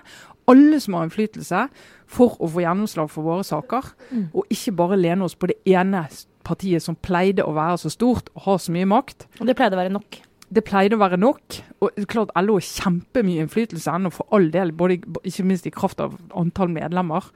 alle 0.50 0.80
som 0.80 0.96
har 0.96 1.08
innflytelse, 1.08 1.66
for 2.06 2.38
å 2.40 2.48
få 2.50 2.62
gjennomslag 2.62 3.10
for 3.12 3.26
våre 3.26 3.44
saker. 3.46 3.90
Mm. 4.10 4.28
Og 4.32 4.54
ikke 4.54 4.76
bare 4.78 5.00
lene 5.00 5.26
oss 5.26 5.36
på 5.38 5.50
det 5.50 5.58
ene 5.68 6.06
partiet 6.46 6.84
som 6.84 6.96
pleide 6.96 7.44
å 7.44 7.54
være 7.56 7.80
så 7.82 7.92
stort 7.92 8.30
og 8.36 8.46
ha 8.46 8.56
så 8.62 8.74
mye 8.74 8.88
makt. 8.88 9.26
Og 9.40 9.48
det 9.48 9.56
pleide 9.58 9.76
å 9.76 9.82
være 9.82 9.94
nok? 9.96 10.20
Det 10.48 10.62
pleide 10.66 10.94
å 10.94 11.02
være 11.02 11.18
nok. 11.18 11.60
Og 11.82 12.02
klart 12.10 12.32
LO 12.38 12.58
har 12.58 12.66
kjempemye 12.66 13.44
innflytelse 13.44 13.92
ennå, 13.92 14.12
for 14.14 14.28
all 14.34 14.50
del, 14.54 14.72
både, 14.76 15.00
ikke 15.26 15.46
minst 15.46 15.66
i 15.66 15.74
kraft 15.74 16.02
av 16.02 16.14
antall 16.38 16.70
medlemmer. 16.72 17.26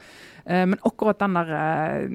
Eh, 0.44 0.66
men 0.66 0.78
akkurat 0.86 1.18
den 1.18 1.34
der, 1.34 1.50
eh, 1.54 2.08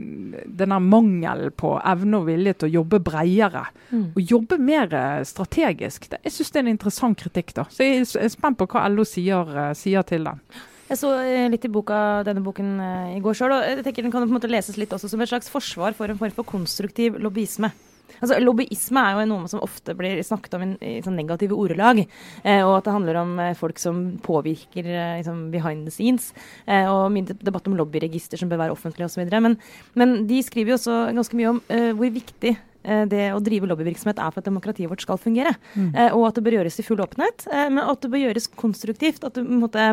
den 0.45 0.69
der 0.73 0.79
mangelen 0.79 1.51
på 1.51 1.75
evne 1.85 2.21
og 2.21 2.29
vilje 2.29 2.53
til 2.53 2.69
å 2.69 2.73
jobbe 2.79 3.01
bredere, 3.03 3.65
mm. 3.91 4.05
og 4.15 4.21
jobbe 4.21 4.57
mer 4.57 4.93
eh, 4.93 5.23
strategisk, 5.27 6.09
det, 6.11 6.21
jeg 6.23 6.37
syns 6.37 6.51
det 6.51 6.61
er 6.61 6.65
en 6.65 6.73
interessant 6.73 7.19
kritikk. 7.19 7.53
da. 7.55 7.67
Så 7.69 7.83
jeg 7.85 8.05
er 8.05 8.31
spent 8.33 8.59
på 8.59 8.69
hva 8.71 8.87
LO 8.89 9.05
sier, 9.07 9.51
sier 9.75 10.07
til 10.07 10.31
den. 10.31 10.41
Jeg 10.85 10.99
så 11.01 11.09
litt 11.49 11.65
i 11.65 11.71
boka, 11.73 12.21
denne 12.27 12.43
boken 12.45 12.75
i 13.15 13.21
går 13.23 13.33
sjøl, 13.33 13.55
og 13.55 13.63
jeg 13.65 13.85
tenker 13.87 14.05
den 14.05 14.13
kan 14.13 14.21
på 14.21 14.29
en 14.29 14.37
måte 14.37 14.51
leses 14.51 14.77
litt 14.77 14.93
også 14.93 15.09
som 15.09 15.21
et 15.23 15.31
slags 15.31 15.49
forsvar 15.49 15.97
for 15.97 16.11
en 16.11 16.19
form 16.19 16.35
for 16.35 16.45
konstruktiv 16.45 17.17
lobbyisme. 17.17 17.71
Altså, 18.19 18.39
Lobbyisme 18.43 19.01
er 19.01 19.17
jo 19.19 19.27
noe 19.31 19.49
som 19.51 19.63
ofte 19.65 19.95
blir 19.97 20.21
snakket 20.25 20.57
om 20.57 20.65
i, 20.65 20.69
i 20.87 21.01
sånn 21.05 21.17
negative 21.19 21.57
ordelag. 21.57 22.03
Eh, 22.43 22.61
og 22.63 22.77
at 22.77 22.87
det 22.87 22.95
handler 22.95 23.21
om 23.21 23.33
eh, 23.41 23.55
folk 23.57 23.81
som 23.81 24.05
påvirker 24.25 24.87
eh, 24.87 25.17
liksom, 25.21 25.49
behind 25.53 25.87
the 25.87 25.93
scenes. 25.93 26.31
Eh, 26.65 26.87
og 26.89 27.09
mye 27.13 27.35
debatt 27.35 27.67
om 27.69 27.77
lobbyregister 27.79 28.39
som 28.41 28.51
bør 28.51 28.65
være 28.65 28.75
offentlig 28.75 29.07
osv. 29.07 29.25
Men, 29.33 29.59
men 29.99 30.15
de 30.29 30.39
skriver 30.45 30.73
jo 30.73 30.79
også 30.79 31.01
ganske 31.17 31.39
mye 31.39 31.51
om 31.53 31.61
eh, 31.73 31.91
hvor 31.97 32.13
viktig 32.15 32.53
eh, 32.55 33.03
det 33.11 33.27
å 33.35 33.43
drive 33.43 33.69
lobbyvirksomhet 33.71 34.21
er 34.21 34.33
for 34.33 34.41
at 34.41 34.49
demokratiet 34.49 34.91
vårt 34.91 35.05
skal 35.05 35.21
fungere. 35.21 35.55
Mm. 35.75 35.93
og 36.15 36.27
at 36.29 36.37
det 36.37 36.45
bør 36.45 36.59
gjøres 36.59 36.79
i 36.79 36.85
full 36.85 37.01
åpenhet, 37.03 37.47
men 37.51 37.81
at 37.83 38.03
det 38.03 38.11
bør 38.13 38.25
gjøres 38.27 38.49
konstruktivt. 38.57 39.23
At 39.27 39.37
du 39.37 39.43
måtte, 39.47 39.87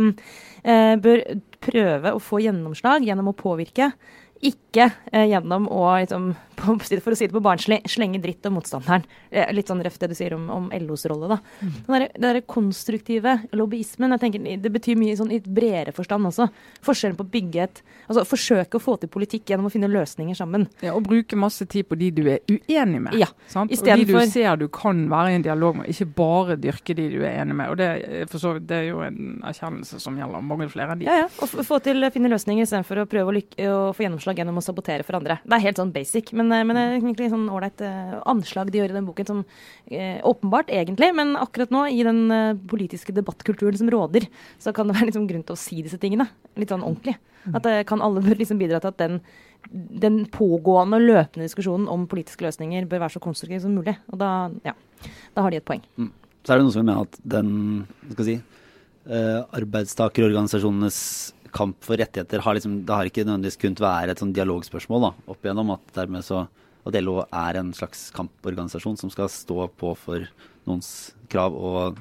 bør 0.63 1.23
prøve 1.63 2.13
å 2.15 2.23
få 2.23 2.43
gjennomslag 2.45 3.07
gjennom 3.07 3.31
å 3.33 3.37
påvirke 3.37 3.93
ikke 4.43 4.89
gjennom 5.31 5.69
å, 5.71 5.85
liksom, 6.03 6.33
for 6.63 7.15
å 7.15 7.19
si 7.19 7.29
det 7.29 7.35
på 7.35 7.43
barnslig, 7.45 7.81
slenge 7.91 8.21
dritt 8.23 8.47
om 8.49 8.57
motstanderen. 8.59 9.07
Eh, 9.31 9.51
litt 9.55 9.71
sånn 9.71 9.83
røft 9.85 10.03
det 10.03 10.13
du 10.13 10.17
sier 10.19 10.37
om, 10.37 10.49
om 10.53 10.71
LOs 10.83 11.07
rolle, 11.11 11.31
da. 11.35 11.39
Mm. 11.61 11.75
Den 11.87 12.07
der, 12.27 12.41
konstruktive 12.49 13.39
lobbyismen, 13.57 14.15
jeg 14.17 14.25
tenker, 14.25 14.47
det 14.63 14.73
betyr 14.73 14.99
mye 15.01 15.17
sånn 15.19 15.33
i 15.35 15.41
bredere 15.43 15.95
forstand 15.97 16.31
også. 16.31 16.49
Forskjellen 16.85 17.19
på 17.19 17.27
å 17.27 17.33
bygge 17.33 17.67
et 17.67 17.83
Altså 18.11 18.25
forsøke 18.27 18.77
å 18.77 18.83
få 18.83 18.97
til 19.01 19.11
politikk 19.13 19.53
gjennom 19.53 19.69
å 19.69 19.73
finne 19.73 19.89
løsninger 19.91 20.37
sammen. 20.37 20.67
Ja, 20.83 20.93
Og 20.97 21.05
bruke 21.07 21.39
masse 21.39 21.65
tid 21.71 21.87
på 21.89 21.97
de 21.97 22.11
du 22.15 22.23
er 22.29 22.43
uenig 22.51 23.01
med. 23.07 23.15
Ja, 23.19 23.29
sant? 23.51 23.73
Og 23.73 23.87
de 23.87 24.05
du 24.09 24.15
ser 24.29 24.59
du 24.61 24.67
kan 24.73 25.05
være 25.11 25.33
i 25.33 25.39
en 25.39 25.45
dialog 25.47 25.79
med, 25.79 25.89
ikke 25.93 26.09
bare 26.19 26.59
dyrke 26.61 26.97
de 26.99 27.09
du 27.15 27.21
er 27.23 27.41
enig 27.43 27.57
med. 27.57 27.71
Og 27.73 27.79
det, 27.81 28.27
for 28.33 28.43
så, 28.43 28.55
det 28.59 28.79
er 28.83 28.89
jo 28.91 29.01
en 29.07 29.41
erkjennelse 29.49 30.01
som 30.03 30.19
gjelder 30.19 30.45
mange 30.45 30.69
flere 30.73 30.95
enn 30.95 31.01
de. 31.01 31.09
Ja, 31.09 31.23
ja. 31.23 31.31
Og 31.43 31.65
få 31.67 31.79
til 31.85 32.05
å 32.05 32.11
finne 32.13 32.31
løsninger 32.33 32.67
istedenfor 32.67 33.05
å 33.05 33.09
prøve 33.11 33.33
å, 33.33 33.37
lykke, 33.39 33.71
å 33.71 33.81
få 33.97 34.07
gjennomslag 34.07 34.43
gjennom 34.43 34.61
å 34.61 34.65
sabotere 34.67 35.07
for 35.07 35.19
andre. 35.19 35.39
Det 35.47 35.57
er 35.57 35.65
helt 35.69 35.81
sånn 35.81 35.95
basic, 35.95 36.35
men, 36.37 36.52
eh, 36.52 36.52
men 36.53 36.77
det 36.77 36.83
er 36.83 36.95
egentlig 36.99 37.31
sånn 37.33 37.49
ålreit 37.53 37.83
uh, 37.85 38.21
anslag 38.31 38.71
de 38.71 38.81
gjør 38.81 38.93
i 38.93 38.97
den 38.99 39.09
boken 39.09 39.29
som 39.29 39.43
uh, 39.43 40.19
åpenbart, 40.29 40.71
egentlig, 40.75 41.09
men 41.17 41.35
akkurat 41.41 41.73
nå, 41.75 41.87
i 41.91 42.05
den 42.07 42.21
politiske 42.71 43.15
debattkulturen 43.17 43.79
som 43.81 43.91
råder, 43.93 44.29
så 44.63 44.75
kan 44.77 44.89
det 44.89 44.97
være 44.99 45.11
liksom 45.11 45.29
grunn 45.31 45.45
til 45.49 45.57
å 45.57 45.61
si 45.61 45.81
disse 45.85 46.01
tingene. 46.03 46.29
Litt 46.61 46.73
sånn 46.75 46.85
ordentlig. 46.87 47.17
At 47.51 47.65
At 47.67 47.89
kan 47.89 48.03
alle 48.05 48.37
liksom 48.39 48.61
bidra 48.61 48.79
til 48.83 48.93
at 48.93 49.01
den, 49.01 49.19
den 49.73 50.21
pågående 50.31 51.01
og 51.01 51.07
løpende 51.09 51.49
diskusjonen 51.49 51.89
om 51.91 52.07
politiske 52.11 52.45
løsninger 52.47 52.87
bør 52.91 53.03
være 53.03 53.17
så 53.17 53.23
konstruktiv 53.25 53.65
som 53.65 53.75
mulig. 53.75 53.97
Og 54.13 54.21
da, 54.21 54.31
ja, 54.67 54.77
da 55.35 55.47
har 55.47 55.51
de 55.51 55.59
et 55.59 55.67
poeng. 55.67 55.83
Mm. 55.99 56.13
Så 56.43 56.53
er 56.53 56.59
det 56.59 56.67
noen 56.67 56.75
som 56.75 56.87
mener 56.87 57.07
at 57.07 57.19
den 57.35 57.51
skal 58.15 58.29
si, 58.29 58.37
arbeidstakerorganisasjonenes 59.59 60.99
kamp 61.53 61.85
for 61.85 62.01
rettigheter 62.01 62.43
har 62.45 62.57
liksom, 62.57 62.81
det 62.87 62.97
har 62.97 63.09
ikke 63.09 63.25
nødvendigvis 63.27 63.61
kunnet 63.61 63.83
være 63.83 64.15
et 64.15 64.23
sånn 64.23 64.35
dialogspørsmål 64.37 65.07
da, 65.07 65.13
opp 65.33 65.45
igjennom. 65.45 65.75
At 65.77 65.95
dermed 65.97 66.27
så 66.27 66.47
at 66.83 66.99
LO 66.99 67.21
er 67.23 67.59
en 67.61 67.71
slags 67.77 68.09
kamporganisasjon 68.17 68.99
som 68.99 69.13
skal 69.13 69.31
stå 69.31 69.69
på 69.79 69.93
for 69.99 70.27
noens 70.67 71.13
krav 71.31 71.55
og 71.55 72.01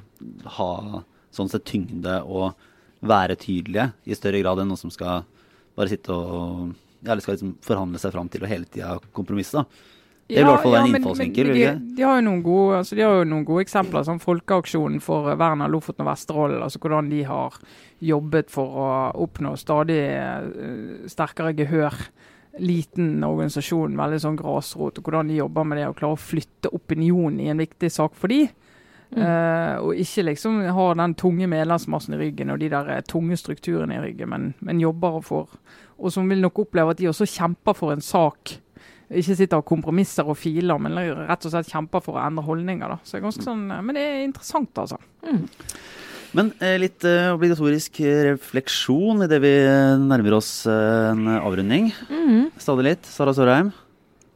ha 0.56 1.02
sånn 1.34 1.50
sett 1.52 1.66
tyngde 1.68 2.18
og 2.26 2.56
være 3.02 3.38
tydelige 3.38 3.90
i 4.06 4.18
større 4.18 4.42
grad 4.42 4.62
enn 4.62 4.70
noen 4.70 4.80
som 4.80 4.92
skal 4.94 5.24
bare 5.78 5.90
sitte 5.90 6.14
og 6.14 6.72
ja, 7.02 7.12
eller 7.12 7.22
skal 7.24 7.34
liksom 7.34 7.56
forhandle 7.64 7.98
seg 7.98 8.12
fram 8.14 8.28
til 8.30 8.44
å 8.44 8.50
hele 8.50 8.68
tida 8.70 8.96
kompromisse. 9.14 9.58
da. 9.58 9.66
Det 10.32 10.40
er 10.40 10.46
i 10.46 10.48
hvert 10.48 10.64
fall 10.64 10.76
en 10.78 10.88
innfallsvinkel. 10.88 11.50
De, 11.52 11.64
de, 11.96 12.04
har 12.06 12.18
jo 12.18 12.24
noen 12.24 12.42
gode, 12.44 12.80
altså 12.80 12.96
de 12.96 13.04
har 13.04 13.18
jo 13.20 13.28
noen 13.28 13.44
gode 13.48 13.64
eksempler, 13.66 14.04
som 14.08 14.20
Folkeaksjonen 14.22 15.02
for 15.04 15.28
vern 15.38 15.64
av 15.64 15.72
Lofoten 15.72 16.06
og 16.06 16.10
Vesterålen. 16.12 16.62
altså 16.64 16.80
Hvordan 16.82 17.10
de 17.12 17.22
har 17.28 17.58
jobbet 18.02 18.52
for 18.52 18.78
å 18.82 18.88
oppnå 19.26 19.54
stadig 19.60 20.00
uh, 20.16 21.04
sterkere 21.10 21.54
gehør. 21.58 21.98
Liten 22.60 23.22
organisasjon, 23.24 23.96
veldig 23.96 24.18
sånn 24.24 24.40
grasrot. 24.40 24.98
og 25.00 25.06
Hvordan 25.06 25.30
de 25.32 25.38
jobber 25.40 25.68
med 25.68 25.80
det 25.80 25.86
å 25.88 25.94
klare 25.96 26.18
å 26.18 26.20
flytte 26.20 26.72
opinion 26.76 27.38
i 27.40 27.48
en 27.52 27.62
viktig 27.62 27.92
sak 27.92 28.16
for 28.16 28.32
de. 28.32 28.46
Mm. 29.12 29.20
Uh, 29.20 29.76
og 29.84 30.00
ikke 30.00 30.24
liksom 30.30 30.62
ha 30.72 30.84
den 30.96 31.14
tunge 31.20 31.44
medlemsmassen 31.52 32.16
i 32.16 32.20
ryggen 32.22 32.52
og 32.52 32.62
de 32.62 32.70
der 32.72 33.02
tunge 33.04 33.36
strukturene 33.36 33.98
i 33.98 34.04
ryggen, 34.06 34.30
men, 34.32 34.52
men 34.64 34.80
jobber 34.80 35.20
for 35.20 35.58
Og 36.00 36.10
som 36.10 36.30
vil 36.32 36.40
nok 36.40 36.64
oppleve 36.64 36.94
at 36.94 36.98
de 36.98 37.10
også 37.10 37.28
kjemper 37.28 37.76
for 37.76 37.92
en 37.92 38.00
sak 38.02 38.56
ikke 39.20 39.36
sitter 39.38 39.60
og 39.60 39.66
kompromisser 39.68 40.28
og 40.28 40.36
filer, 40.40 40.78
men 40.80 40.96
rett 41.28 41.44
og 41.48 41.52
slett 41.52 41.68
kjemper 41.72 42.02
for 42.04 42.16
å 42.18 42.22
endre 42.26 42.44
holdninger. 42.46 42.94
Da. 42.94 42.98
Så 43.04 43.16
det 43.16 43.20
er 43.20 43.26
ganske 43.26 43.44
sånn, 43.46 43.66
Men 43.68 43.94
det 43.98 44.02
er 44.06 44.24
interessant, 44.24 44.72
altså. 44.78 44.98
Mm. 45.26 45.44
Men 46.32 46.48
eh, 46.64 46.78
litt 46.80 47.04
eh, 47.04 47.28
obligatorisk 47.34 47.98
refleksjon 48.30 49.26
idet 49.26 49.40
vi 49.44 49.50
nærmer 50.00 50.38
oss 50.38 50.64
eh, 50.70 51.10
en 51.10 51.26
avrunding. 51.36 51.90
Mm. 52.08 52.46
Stadig 52.56 52.86
litt. 52.88 53.04
Sara 53.10 53.34
Sørheim, 53.36 53.72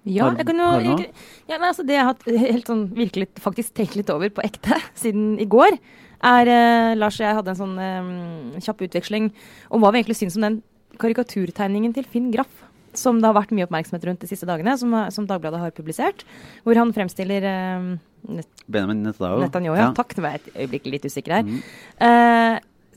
Ja, 0.05 0.29
Har- 0.29 0.37
jeg 0.37 0.47
kan 0.47 0.61
jo 0.61 0.67
jeg, 0.85 1.09
ja, 1.49 1.57
altså, 1.59 1.83
Det 1.83 1.97
jeg 1.97 2.05
har 2.05 2.13
hatt 2.13 2.27
helt 2.29 2.69
sånn 2.69 2.85
virkelig 2.95 3.27
faktisk 3.43 3.73
tenkt 3.75 3.97
litt 3.97 4.11
over 4.13 4.29
på 4.31 4.45
ekte 4.45 4.77
siden 5.03 5.39
i 5.41 5.47
går, 5.51 5.79
er 6.23 6.47
eh, 6.53 6.95
Lars 7.01 7.19
og 7.19 7.25
jeg 7.27 7.35
hadde 7.41 7.55
en 7.55 7.59
sånn 7.63 7.79
eh, 7.81 8.61
kjapp 8.63 8.85
utveksling 8.87 9.33
om 9.71 9.81
hva 9.83 9.91
vi 9.91 10.03
egentlig 10.05 10.21
syns 10.21 10.37
om 10.39 10.45
den 10.47 10.61
karikaturtegningen 11.01 11.93
til 11.97 12.05
Finn 12.09 12.31
Graff. 12.33 12.63
Som 12.97 13.21
det 13.21 13.29
har 13.29 13.37
vært 13.37 13.53
mye 13.57 13.67
oppmerksomhet 13.69 14.07
rundt 14.09 14.23
de 14.25 14.31
siste 14.31 14.49
dagene, 14.49 14.77
som, 14.81 14.95
som 15.13 15.27
Dagbladet 15.29 15.61
har 15.63 15.75
publisert. 15.77 16.25
Hvor 16.65 16.79
han 16.81 16.95
fremstiller 16.97 17.45
eh, 17.45 17.91
Net 18.27 18.65
Benjamin 18.67 19.05
Netanyahu. 19.07 19.43
Netanyahu. 19.45 19.77
Ja. 19.79 19.91
Takk, 19.95 20.17
nå 20.17 20.25
var 20.25 20.35
jeg 20.35 20.43
et 20.43 20.57
øyeblikk 20.65 20.89
litt 20.91 21.05
usikker 21.07 21.37
her. 21.39 21.47
Mm. 21.47 21.61
Eh, 22.09 22.57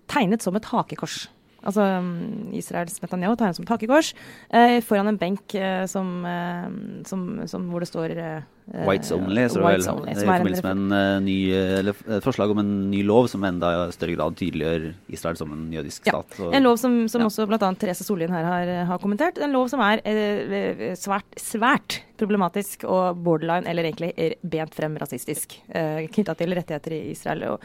tegnet 0.10 0.46
som 0.46 0.58
et 0.58 0.70
hakekors. 0.72 1.28
Altså 1.60 1.84
mm, 1.84 2.56
Israels 2.58 3.02
Netanyahu 3.04 3.36
tegnet 3.36 3.60
som 3.60 3.68
et 3.68 3.74
hakekors 3.74 4.14
eh, 4.48 4.80
foran 4.86 5.12
en 5.12 5.20
benk 5.20 5.56
eh, 5.60 5.84
som, 5.92 6.14
eh, 6.26 6.70
som, 7.10 7.26
som, 7.52 7.68
hvor 7.70 7.84
det 7.84 7.92
står 7.92 8.16
eh, 8.16 8.48
Whites 8.86 9.12
Only, 9.12 9.48
så 9.50 9.64
Whites 9.64 9.88
vel, 9.88 9.96
only, 9.96 10.14
som 10.14 10.30
en 10.30 10.40
forbindelse 10.40 10.64
med 10.64 10.78
en 10.78 10.92
eh, 10.92 11.20
ny, 11.26 11.38
eh, 11.58 11.78
eller, 11.80 11.96
et 12.18 12.24
forslag 12.24 12.52
om 12.54 12.60
en 12.62 12.92
ny 12.92 13.02
lov 13.04 13.28
som 13.32 13.44
enda 13.44 13.72
i 13.88 13.92
større 13.96 14.16
grad 14.16 14.36
tydeliggjør 14.38 14.94
Israel 15.10 15.38
som 15.40 15.52
en 15.56 15.72
jødisk 15.74 16.06
Ja, 16.06 16.20
stat. 16.22 16.40
og- 16.46 16.54
En 16.54 16.64
lov 16.64 16.78
som, 16.78 17.08
som 17.08 17.22
Ja. 17.22 17.28
også 17.28 17.48
bl.a. 17.48 17.58
Therese 17.74 18.04
Sollien 18.06 18.30
her 18.30 18.44
har, 18.46 18.86
har 18.86 18.98
kommentert. 19.00 19.38
En 19.42 19.52
lov 19.52 19.70
som 19.70 19.80
er 19.82 20.02
eh, 20.06 20.94
svært, 20.96 21.26
svært 21.38 22.02
problematisk 22.20 22.86
og 22.90 23.20
borderline, 23.24 23.68
eller 23.70 23.88
egentlig 23.88 24.12
bent 24.42 24.76
frem 24.76 24.98
rasistisk, 25.00 25.56
eh, 25.70 26.06
knytta 26.12 26.36
til 26.38 26.54
rettigheter 26.58 26.96
i 26.96 27.02
Israel, 27.14 27.46
og, 27.56 27.64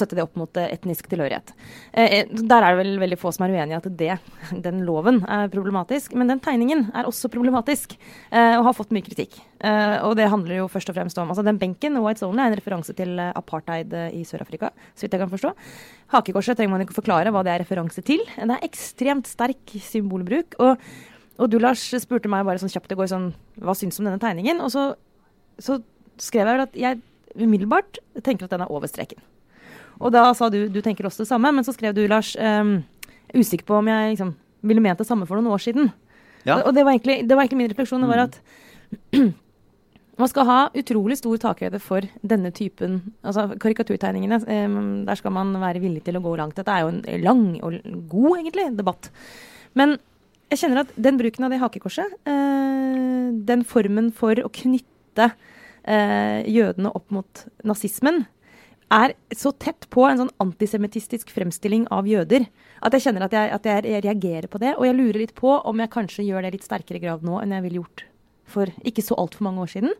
sette 0.00 0.16
det 0.16 0.24
opp 0.24 0.38
mot 0.40 0.56
eh, 0.56 0.70
etnisk 0.72 1.10
tilhørighet. 1.10 1.52
Eh, 1.92 2.20
eh, 2.20 2.32
der 2.40 2.64
er 2.64 2.72
det 2.72 2.80
vel 2.80 3.00
veldig 3.02 3.18
få 3.20 3.32
som 3.36 3.46
er 3.46 3.54
uenig 3.54 3.76
i 3.76 3.78
at 3.78 3.88
det, 4.00 4.16
den 4.66 4.82
loven 4.86 5.22
er 5.28 5.50
problematisk, 5.52 6.14
men 6.16 6.32
den 6.32 6.40
tegningen 6.40 6.88
er 6.96 7.08
også 7.08 7.30
problematisk, 7.32 7.96
eh, 8.30 8.56
og 8.56 8.66
har 8.70 8.76
fått 8.78 8.94
mye 8.96 9.04
kritikk. 9.06 9.38
Eh, 9.60 9.96
og 10.06 10.16
det 10.16 10.30
handler 10.32 10.62
jo 10.62 10.70
først 10.72 10.88
og 10.88 10.96
fremst 10.96 11.18
om 11.20 11.28
altså 11.28 11.44
Den 11.44 11.58
benken, 11.60 11.98
Whites 12.00 12.24
Only, 12.24 12.40
er 12.40 12.54
en 12.54 12.58
referanse 12.60 12.96
til 12.96 13.20
apartheid 13.20 13.92
i 14.16 14.24
Sør-Afrika, 14.24 14.72
så 14.94 15.04
vidt 15.04 15.18
jeg 15.18 15.24
kan 15.24 15.32
forstå. 15.34 15.52
Hakekorset 16.14 16.58
trenger 16.58 16.74
man 16.74 16.82
ikke 16.86 16.96
forklare 16.96 17.30
hva 17.30 17.44
det 17.46 17.52
er 17.52 17.62
referanse 17.62 18.02
til. 18.06 18.24
Det 18.24 18.56
er 18.56 18.66
ekstremt 18.66 19.28
sterk 19.30 19.76
symbolbruk. 19.84 20.56
Og, 20.62 20.80
og 21.40 21.48
du, 21.48 21.56
Lars, 21.62 21.82
spurte 22.02 22.28
meg 22.30 22.44
bare 22.44 22.60
sånn 22.60 22.72
kjapt 22.72 22.92
i 22.92 22.98
går 22.98 23.08
sånn, 23.10 23.30
hva 23.64 23.74
syns 23.76 23.96
du 23.96 24.02
om 24.02 24.10
denne 24.10 24.20
tegningen? 24.20 24.60
Og 24.60 24.72
så, 24.74 24.90
så 25.62 25.78
skrev 26.20 26.44
jeg 26.44 26.58
vel 26.58 26.66
at 26.66 26.78
jeg 26.78 27.00
umiddelbart 27.40 28.00
tenker 28.26 28.46
at 28.46 28.52
den 28.52 28.64
er 28.64 28.72
over 28.72 28.90
streken. 28.90 29.20
Og 30.00 30.12
da 30.14 30.24
sa 30.36 30.48
du 30.52 30.62
du 30.72 30.80
tenker 30.84 31.06
også 31.08 31.24
det 31.24 31.30
samme, 31.30 31.52
men 31.54 31.64
så 31.64 31.74
skrev 31.76 31.94
du, 31.96 32.02
Lars, 32.10 32.34
um, 32.36 32.80
usikker 33.32 33.68
på 33.68 33.78
om 33.80 33.88
jeg 33.88 34.14
liksom 34.14 34.34
ville 34.66 34.82
ment 34.84 35.00
det 35.00 35.08
samme 35.08 35.28
for 35.28 35.38
noen 35.38 35.52
år 35.54 35.62
siden. 35.64 35.92
Ja. 36.44 36.60
Og 36.64 36.74
det 36.76 36.84
var, 36.84 36.96
egentlig, 36.96 37.22
det 37.28 37.36
var 37.36 37.44
egentlig 37.44 37.60
min 37.62 37.70
refleksjon. 37.72 38.04
Det 38.04 38.10
var 38.10 38.24
at 38.26 38.38
man 40.20 40.30
skal 40.32 40.48
ha 40.48 40.58
utrolig 40.76 41.16
stor 41.20 41.40
takhøyde 41.40 41.80
for 41.84 42.04
denne 42.20 42.52
typen 42.56 43.00
altså 43.24 43.46
karikaturtegningene. 43.60 44.40
Um, 44.44 44.80
der 45.08 45.20
skal 45.20 45.36
man 45.36 45.52
være 45.60 45.84
villig 45.84 46.04
til 46.04 46.20
å 46.20 46.24
gå 46.24 46.36
langt. 46.40 46.56
Dette 46.60 46.74
er 46.74 46.84
jo 46.84 46.92
en 46.92 47.24
lang 47.24 47.44
og 47.64 47.80
god, 48.12 48.40
egentlig, 48.40 48.70
debatt. 48.80 49.12
Men 49.76 49.98
jeg 50.50 50.64
kjenner 50.64 50.82
at 50.82 50.92
den 50.98 51.18
bruken 51.20 51.46
av 51.46 51.52
det 51.54 51.60
hakekorset, 51.62 52.18
eh, 52.26 53.30
den 53.46 53.62
formen 53.68 54.10
for 54.14 54.34
å 54.42 54.50
knytte 54.50 55.30
eh, 55.84 56.42
jødene 56.50 56.90
opp 56.90 57.10
mot 57.14 57.44
nazismen, 57.66 58.24
er 58.90 59.14
så 59.38 59.52
tett 59.54 59.86
på 59.94 60.02
en 60.08 60.18
sånn 60.18 60.32
antisemittistisk 60.42 61.30
fremstilling 61.30 61.84
av 61.94 62.08
jøder 62.10 62.48
at 62.82 62.96
jeg 62.96 63.04
kjenner 63.04 63.28
at 63.28 63.36
jeg, 63.36 63.52
at 63.54 63.68
jeg 63.68 64.02
reagerer 64.02 64.50
på 64.50 64.58
det. 64.58 64.74
Og 64.74 64.86
jeg 64.88 64.96
lurer 64.98 65.20
litt 65.22 65.34
på 65.38 65.52
om 65.54 65.82
jeg 65.82 65.92
kanskje 65.94 66.26
gjør 66.26 66.42
det 66.42 66.56
litt 66.56 66.66
sterkere 66.66 66.98
grad 67.02 67.22
nå 67.26 67.38
enn 67.38 67.54
jeg 67.54 67.66
ville 67.68 67.84
gjort 67.84 68.06
for 68.50 68.72
ikke 68.82 69.04
så 69.06 69.14
altfor 69.20 69.46
mange 69.46 69.62
år 69.62 69.70
siden. 69.76 69.94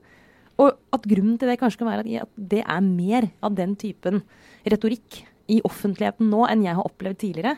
Og 0.61 0.74
at 0.92 1.07
grunnen 1.07 1.38
til 1.38 1.53
det 1.53 1.61
kanskje 1.61 1.84
kan 1.84 1.92
være 1.92 2.24
at 2.24 2.32
det 2.34 2.64
er 2.64 2.82
mer 2.84 3.30
av 3.46 3.55
den 3.55 3.76
typen 3.78 4.24
retorikk 4.66 5.22
i 5.51 5.61
offentligheten 5.66 6.26
nå 6.30 6.42
enn 6.51 6.66
jeg 6.66 6.76
har 6.78 6.90
opplevd 6.90 7.20
tidligere. 7.22 7.57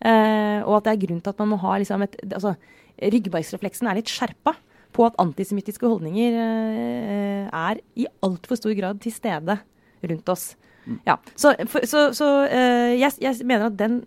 Eh, 0.00 0.60
og 0.64 0.78
at 0.78 0.88
det 0.88 0.94
er 0.94 1.02
grunn 1.06 1.22
til 1.24 1.32
at 1.32 1.40
man 1.42 1.52
må 1.54 1.60
ha 1.62 1.78
liksom 1.80 2.04
et 2.04 2.18
altså, 2.26 2.56
Ryggmargsrefleksen 2.96 3.88
er 3.88 3.98
litt 3.98 4.12
skjerpa 4.12 4.54
på 4.96 5.04
at 5.04 5.18
antisemittiske 5.20 5.88
holdninger 5.88 6.36
eh, 6.40 7.48
er 7.48 7.82
i 7.96 8.06
altfor 8.24 8.60
stor 8.60 8.76
grad 8.76 9.02
til 9.04 9.12
stede 9.14 9.58
rundt 10.06 10.32
oss. 10.32 10.54
Ja, 11.06 11.16
Så, 11.34 11.50
for, 11.66 11.82
så, 11.88 12.02
så 12.14 12.26
eh, 12.46 12.94
jeg, 13.00 13.16
jeg 13.20 13.46
mener 13.48 13.66
at 13.66 13.78
den 13.78 14.04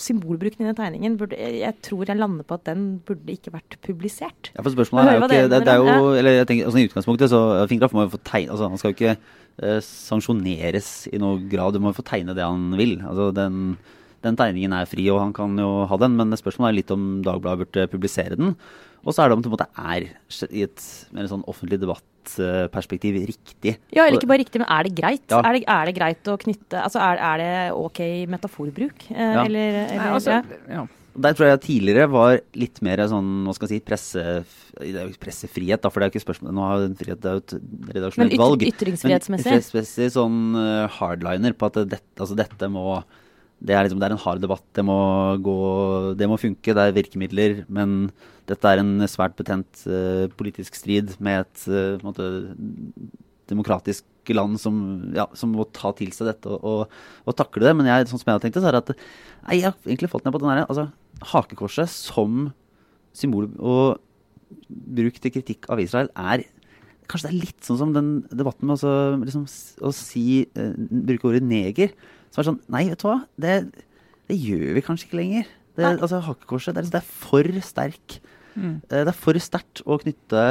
symbolbruken 0.00 0.64
i 0.64 0.68
den 0.70 0.76
tegningen 0.78 1.18
burde, 1.20 1.36
jeg, 1.36 1.74
tror 1.84 2.08
jeg 2.08 2.16
lander 2.16 2.46
på 2.48 2.56
at 2.56 2.64
den 2.68 2.86
burde 3.04 3.34
ikke 3.34 3.52
vært 3.52 3.76
publisert. 3.84 4.50
Ja, 4.54 4.62
for 4.62 4.72
spørsmålet 4.72 5.10
er 5.10 5.18
jo 5.18 5.26
ikke 5.26 5.42
det, 5.52 5.60
det 5.66 5.74
er 5.74 5.82
jo, 5.82 6.14
eller 6.14 6.38
jeg 6.38 6.48
tenker, 6.48 6.70
altså 6.70 6.80
I 6.80 6.88
utgangspunktet 6.88 7.32
så 7.32 7.42
Finn 7.68 7.84
må 7.92 8.06
jo 8.06 8.14
få 8.16 8.22
tegne 8.24 8.54
altså 8.54 8.70
Han 8.70 8.80
skal 8.80 8.92
jo 8.92 8.96
ikke 8.96 9.14
eh, 9.14 9.78
sanksjoneres 9.84 10.90
i 11.12 11.20
noen 11.20 11.44
grad. 11.52 11.76
Du 11.76 11.84
må 11.84 11.92
jo 11.92 12.00
få 12.00 12.06
tegne 12.08 12.36
det 12.36 12.46
han 12.46 12.70
vil. 12.80 12.96
Altså 13.04 13.28
den, 13.36 13.76
den 14.24 14.36
tegningen 14.38 14.74
er 14.74 14.88
fri, 14.90 15.06
og 15.12 15.20
han 15.22 15.32
kan 15.36 15.54
jo 15.60 15.86
ha 15.88 15.98
den, 16.02 16.16
men 16.18 16.34
spørsmålet 16.38 16.72
er 16.72 16.78
litt 16.80 16.94
om 16.94 17.08
Dagbladet 17.26 17.66
burde 17.66 17.88
publisere 17.92 18.38
den. 18.38 18.56
Og 19.06 19.14
så 19.14 19.22
er 19.22 19.30
det 19.30 19.36
om 19.38 19.42
det 19.44 19.50
på 19.50 19.54
en 19.54 19.58
måte 19.60 19.68
er 19.94 20.08
i 20.50 20.64
et 20.66 20.84
mer 21.14 21.28
sånn 21.30 21.44
offentlig 21.48 21.78
debattperspektiv 21.80 23.20
riktig. 23.30 23.76
Ja, 23.94 24.04
eller 24.04 24.18
ikke 24.18 24.30
bare 24.30 24.42
riktig, 24.42 24.60
men 24.62 24.68
er 24.74 24.88
det 24.88 24.94
greit? 24.98 25.24
Ja. 25.30 25.38
Er, 25.40 25.54
det, 25.54 25.64
er 25.70 25.88
det 25.88 25.94
greit 25.96 26.30
å 26.30 26.34
knytte 26.40 26.82
Altså, 26.82 27.00
er, 27.04 27.20
er 27.22 27.42
det 27.42 27.52
OK 27.78 28.00
metaforbruk? 28.34 29.10
Eh, 29.14 29.34
Ja. 29.38 29.44
Eller, 29.46 29.84
eller 29.84 30.02
Nei, 30.02 30.14
altså, 30.16 30.40
ja. 30.40 30.80
ja. 30.80 30.86
Der 31.18 31.34
tror 31.34 31.48
jeg 31.48 31.60
tidligere 31.64 32.06
var 32.10 32.36
litt 32.54 32.76
mer 32.84 33.00
sånn, 33.10 33.30
hva 33.46 33.54
skal 33.56 33.66
jeg 33.70 33.80
si, 33.80 33.86
presse, 33.86 34.24
det 34.78 34.90
er 34.92 35.08
jo 35.08 35.16
pressefrihet, 35.18 35.82
da, 35.82 35.90
for 35.90 35.98
det 35.98 36.06
er 36.06 36.12
jo 36.12 36.14
ikke 36.14 36.26
spørsmål 36.28 36.54
Nå 36.54 36.66
har 36.66 36.84
frihet, 37.00 37.22
det 37.22 37.30
er 37.30 37.38
jo 37.38 37.42
et 37.42 37.54
Men 37.56 37.96
redaksjonelt 37.96 38.36
valg. 38.38 38.62
Men 38.62 38.74
ytringsfrihetsmessig? 38.74 39.46
Men 39.48 39.56
ytringsfrihetsmessig 39.56 40.12
sånn 40.14 40.38
eh, 40.60 40.98
hardliner 40.98 41.56
på 41.58 41.70
at 41.70 41.80
det, 41.94 42.02
altså 42.18 42.38
dette 42.38 42.70
må 42.70 43.00
det 43.58 43.74
er, 43.74 43.84
liksom, 43.84 43.98
det 43.98 44.06
er 44.06 44.14
en 44.14 44.22
hard 44.22 44.42
debatt. 44.42 44.64
Det 44.76 44.84
må, 44.86 44.98
gå, 45.42 45.56
det 46.18 46.28
må 46.30 46.38
funke. 46.38 46.74
Det 46.74 46.84
er 46.84 46.94
virkemidler. 46.94 47.62
Men 47.66 48.12
dette 48.48 48.70
er 48.70 48.82
en 48.82 48.92
svært 49.10 49.34
betent 49.38 49.82
uh, 49.90 50.28
politisk 50.38 50.78
strid 50.78 51.16
med 51.24 51.42
et 51.42 51.64
uh, 51.66 52.04
måte, 52.06 52.28
demokratisk 53.50 54.06
land 54.34 54.58
som, 54.60 54.78
ja, 55.16 55.24
som 55.38 55.54
må 55.56 55.64
ta 55.74 55.90
til 55.96 56.12
seg 56.12 56.28
dette 56.30 56.50
og, 56.52 56.60
og, 56.62 56.98
og 57.24 57.36
takle 57.38 57.64
det. 57.66 57.74
Men 57.78 57.88
jeg, 57.90 58.08
sånn 58.10 58.20
som 58.20 58.30
jeg 58.30 58.38
har 58.38 58.44
tenkt 58.44 58.58
det, 58.58 58.64
så 58.64 58.70
er 58.70 58.76
det 58.76 58.84
at 58.84 58.92
nei, 58.94 59.58
jeg 59.58 59.66
har 59.70 59.88
egentlig 59.88 60.12
falt 60.12 60.28
ned 60.28 60.36
på 60.36 60.42
den 60.42 60.52
her, 60.52 60.66
altså, 60.66 60.88
hakekorset 61.32 61.90
som 61.90 62.52
symbol 63.16 63.48
og 63.58 63.98
bruk 64.68 65.18
til 65.18 65.32
kritikk 65.34 65.66
av 65.72 65.80
Israel 65.82 66.12
er 66.14 66.46
Kanskje 67.08 67.30
det 67.30 67.32
er 67.32 67.44
litt 67.46 67.64
sånn 67.64 67.78
som 67.80 67.92
den 67.94 68.08
debatten 68.28 68.68
med 68.68 68.74
også, 68.74 68.90
liksom, 69.22 69.46
å 69.80 69.90
si 69.96 70.42
uh, 70.60 70.74
bruke 70.76 71.30
ordet 71.30 71.40
neger. 71.40 71.94
Som 72.32 72.42
er 72.42 72.48
sånn 72.50 72.60
Nei, 72.74 72.84
vet 72.90 73.02
du 73.02 73.08
hva? 73.08 73.18
Det, 73.40 73.54
det 74.28 74.36
gjør 74.38 74.74
vi 74.76 74.84
kanskje 74.86 75.08
ikke 75.08 75.20
lenger. 75.20 75.46
Det, 75.78 75.86
altså 76.02 76.18
Hakekorset 76.26 76.74
det 76.76 76.82
er, 76.84 76.90
det 76.96 77.00
er 77.00 77.08
for 77.22 77.60
sterk. 77.62 78.18
Mm. 78.58 78.80
Eh, 78.90 79.04
Det 79.04 79.12
er 79.12 79.16
for 79.16 79.38
sterkt 79.42 79.82
å 79.86 79.98
knytte 80.02 80.44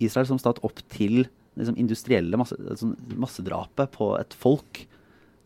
Israel 0.00 0.28
som 0.28 0.38
stat 0.40 0.60
opp 0.66 0.80
til 0.92 1.22
liksom, 1.58 1.76
industrielle 1.80 2.36
masse, 2.40 2.56
sånn, 2.80 2.94
massedrapet 3.20 3.90
på 3.96 4.12
et 4.20 4.36
folk. 4.36 4.84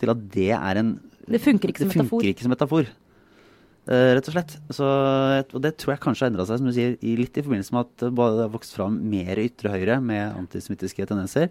Til 0.02 0.10
at 0.10 0.20
det 0.34 0.50
er 0.56 0.80
en 0.82 0.96
Det 1.28 1.40
funker 1.40 1.70
ikke 1.70 1.84
som 1.84 1.88
det 1.88 1.96
metafor. 1.96 2.18
funker 2.20 2.32
ikke 2.34 2.44
som 2.46 2.54
metafor. 2.54 2.90
Uh, 3.84 4.14
rett 4.16 4.28
og 4.30 4.32
slett. 4.32 4.52
Så, 4.72 4.86
og 5.52 5.60
det 5.60 5.74
tror 5.80 5.92
jeg 5.94 6.02
kanskje 6.04 6.24
har 6.24 6.30
endra 6.32 6.46
seg, 6.48 6.60
som 6.60 6.68
du 6.70 6.72
sier, 6.72 6.94
i, 7.04 7.14
litt 7.20 7.36
i 7.36 7.42
forbindelse 7.44 7.74
med 7.76 7.84
at 7.84 8.04
det 8.06 8.12
har 8.16 8.52
vokst 8.54 8.72
fram 8.76 8.96
mer 9.12 9.36
ytre 9.42 9.72
høyre 9.74 9.98
med 10.00 10.38
antisemittiske 10.40 11.04
tendenser, 11.10 11.50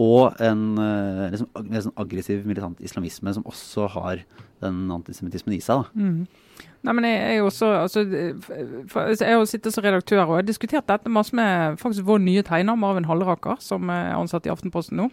og 0.00 0.38
en 0.40 0.62
eh, 0.80 1.26
liksom, 1.34 1.50
ag- 1.60 1.70
mer 1.74 1.82
sånn 1.84 1.96
aggressiv 2.00 2.46
militant 2.48 2.80
islamisme 2.80 3.34
som 3.36 3.44
også 3.48 3.88
har 3.98 4.22
den 4.60 4.86
antisemittismen 4.92 5.56
i 5.56 5.60
seg. 5.64 5.84
Da. 5.84 6.00
Mm. 6.00 6.24
Nei, 6.84 6.92
men 6.96 7.04
jeg 7.04 7.16
er 7.20 7.34
jo 7.38 7.46
også 7.50 7.66
altså, 7.82 8.02
f- 8.40 9.20
Jeg 9.20 9.36
har 9.36 9.44
sittet 9.48 9.72
som 9.74 9.84
redaktør 9.84 10.22
og 10.22 10.30
jeg 10.32 10.38
har 10.40 10.46
diskutert 10.48 10.86
dette 10.88 11.12
masse 11.12 11.34
med 11.36 11.76
faktisk 11.80 12.06
vår 12.08 12.20
nye 12.24 12.42
tegner 12.44 12.76
Marvin 12.80 13.04
Halleraker, 13.08 13.58
som 13.60 13.88
er 13.92 14.14
ansatt 14.16 14.48
i 14.48 14.52
Aftenposten 14.52 14.96
nå. 15.00 15.10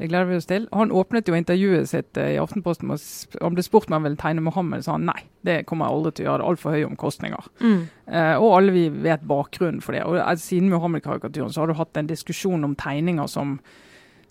Det 0.00 0.08
gleder 0.08 0.24
vi 0.30 0.38
oss 0.40 0.48
til. 0.48 0.64
Han 0.72 0.92
åpnet 0.96 1.28
jo 1.28 1.36
intervjuet 1.36 1.88
sitt 1.90 2.16
eh, 2.20 2.30
i 2.36 2.40
Aftenposten 2.40 2.88
med 2.88 3.00
Han 3.44 3.56
ble 3.58 3.64
spurt 3.66 3.90
om 3.90 3.98
han 3.98 4.06
ville 4.08 4.20
tegne 4.20 4.44
Mohammed, 4.44 4.84
sa 4.86 4.96
han 4.96 5.04
nei, 5.10 5.18
det 5.44 5.58
kommer 5.68 5.88
jeg 5.90 5.98
aldri 5.98 6.12
til 6.16 6.24
å 6.24 6.28
gjøre. 6.30 6.40
Det 6.40 6.46
er 6.46 6.52
altfor 6.54 6.76
høye 6.78 6.88
omkostninger. 6.88 7.50
Mm. 7.60 7.80
Eh, 8.08 8.34
og 8.40 8.56
alle 8.56 8.72
vi 8.76 8.86
vet 9.04 9.28
bakgrunnen 9.28 9.84
for 9.84 9.92
det. 9.96 10.04
Og 10.08 10.16
eh, 10.16 10.32
Siden 10.40 10.72
Mohammed-karikaturen 10.72 11.52
så 11.52 11.64
har 11.66 11.72
du 11.72 11.76
hatt 11.80 12.00
en 12.00 12.08
diskusjon 12.08 12.64
om 12.68 12.76
tegninger 12.80 13.28
som, 13.28 13.58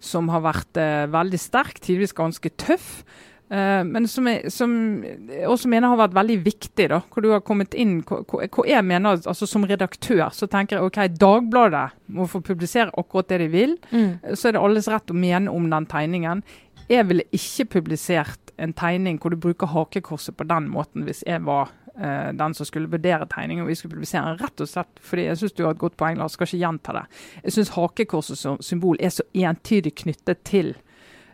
som 0.01 0.29
har 0.33 0.43
vært 0.43 0.79
eh, 0.81 1.09
veldig 1.11 1.39
sterk, 1.39 1.79
tidvis 1.83 2.15
ganske 2.17 2.51
tøff. 2.59 3.03
Eh, 3.51 3.81
men 3.83 4.07
som, 4.07 4.27
jeg, 4.31 4.51
som 4.53 4.73
jeg 5.03 5.47
også 5.49 5.69
mener 5.71 5.91
har 5.91 5.99
vært 5.99 6.15
veldig 6.15 6.37
viktig. 6.45 6.87
da, 6.93 7.01
Hvor 7.11 7.25
du 7.25 7.31
har 7.33 7.43
kommet 7.45 7.75
inn 7.77 7.99
hvor, 8.07 8.65
jeg 8.67 8.85
mener, 8.87 9.19
altså 9.19 9.47
Som 9.49 9.67
redaktør 9.67 10.29
så 10.33 10.47
tenker 10.47 10.77
jeg 10.79 10.87
ok, 10.87 11.01
Dagbladet 11.19 11.89
må 12.07 12.27
få 12.31 12.41
publisere 12.45 12.93
akkurat 12.97 13.29
det 13.29 13.41
de 13.43 13.49
vil. 13.53 13.77
Mm. 13.91 14.35
Så 14.35 14.49
er 14.49 14.57
det 14.57 14.63
alles 14.63 14.89
rett 14.91 15.11
å 15.11 15.17
mene 15.17 15.51
om 15.51 15.69
den 15.71 15.87
tegningen. 15.91 16.43
Jeg 16.91 17.07
ville 17.07 17.27
ikke 17.35 17.69
publisert 17.77 18.55
en 18.61 18.73
tegning 18.77 19.19
hvor 19.21 19.33
du 19.33 19.39
bruker 19.41 19.69
hakekorset 19.71 20.35
på 20.37 20.47
den 20.47 20.67
måten 20.71 21.05
hvis 21.07 21.23
jeg 21.27 21.43
var 21.47 21.71
eh, 21.99 22.29
den 22.37 22.53
som 22.53 22.65
skulle 22.65 22.91
vurdere 22.91 23.27
tegningen, 23.31 23.63
og 23.65 23.69
vi 23.71 23.75
skulle 23.75 23.95
publisere 23.95 24.25
den. 24.31 24.39
Rett 24.43 24.61
og 24.61 24.69
slett 24.69 25.01
fordi 25.01 25.25
jeg 25.27 25.37
syns 25.41 25.57
du 25.57 25.63
har 25.65 25.75
et 25.75 25.81
godt 25.81 25.97
poeng, 25.97 26.17
Lars, 26.17 26.37
skal 26.37 26.47
ikke 26.47 26.61
gjenta 26.63 26.95
det. 26.99 27.03
Jeg 27.43 27.57
syns 27.57 27.73
hakekorset 27.75 28.37
som 28.37 28.61
symbol 28.61 28.97
er 28.99 29.09
så 29.09 29.23
entydig 29.33 29.95
knyttet 30.03 30.43
til 30.47 30.75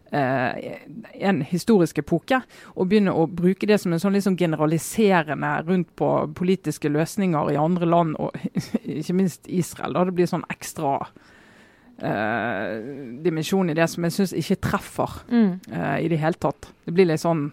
Uh, 0.08 0.56
en 1.20 1.42
historisk 1.44 1.98
epoke, 2.00 2.38
og 2.80 2.88
begynne 2.88 3.12
å 3.12 3.26
bruke 3.28 3.68
det 3.68 3.76
som 3.82 3.92
en 3.92 4.00
sånn 4.00 4.14
liksom 4.16 4.38
generaliserende 4.40 5.50
rundt 5.68 5.90
på 6.00 6.12
politiske 6.32 6.88
løsninger 6.88 7.52
i 7.52 7.58
andre 7.60 7.90
land, 7.92 8.16
og 8.16 8.32
ikke 9.02 9.14
minst 9.20 9.50
Israel. 9.52 9.98
Da 10.00 10.06
det 10.08 10.14
blir 10.16 10.30
sånn 10.32 10.48
ekstra 10.48 10.94
uh, 11.04 12.72
dimensjon 13.24 13.68
i 13.70 13.76
det 13.76 13.90
som 13.92 14.08
jeg 14.08 14.16
syns 14.16 14.34
ikke 14.40 14.62
treffer 14.70 15.20
Mm. 15.28 15.60
uh, 15.76 15.98
i 16.00 16.08
det 16.08 16.22
hele 16.24 16.40
tatt. 16.40 16.70
Det 16.86 16.94
blir 16.96 17.12
litt 17.12 17.26
sånn 17.28 17.50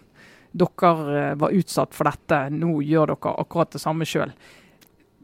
Dere 0.55 0.91
eh, 1.31 1.33
var 1.35 1.51
utsatt 1.51 1.93
for 1.97 2.07
dette, 2.07 2.43
nå 2.55 2.77
gjør 2.87 3.11
dere 3.15 3.35
akkurat 3.43 3.71
det 3.75 3.81
samme 3.83 4.05
sjøl. 4.07 4.31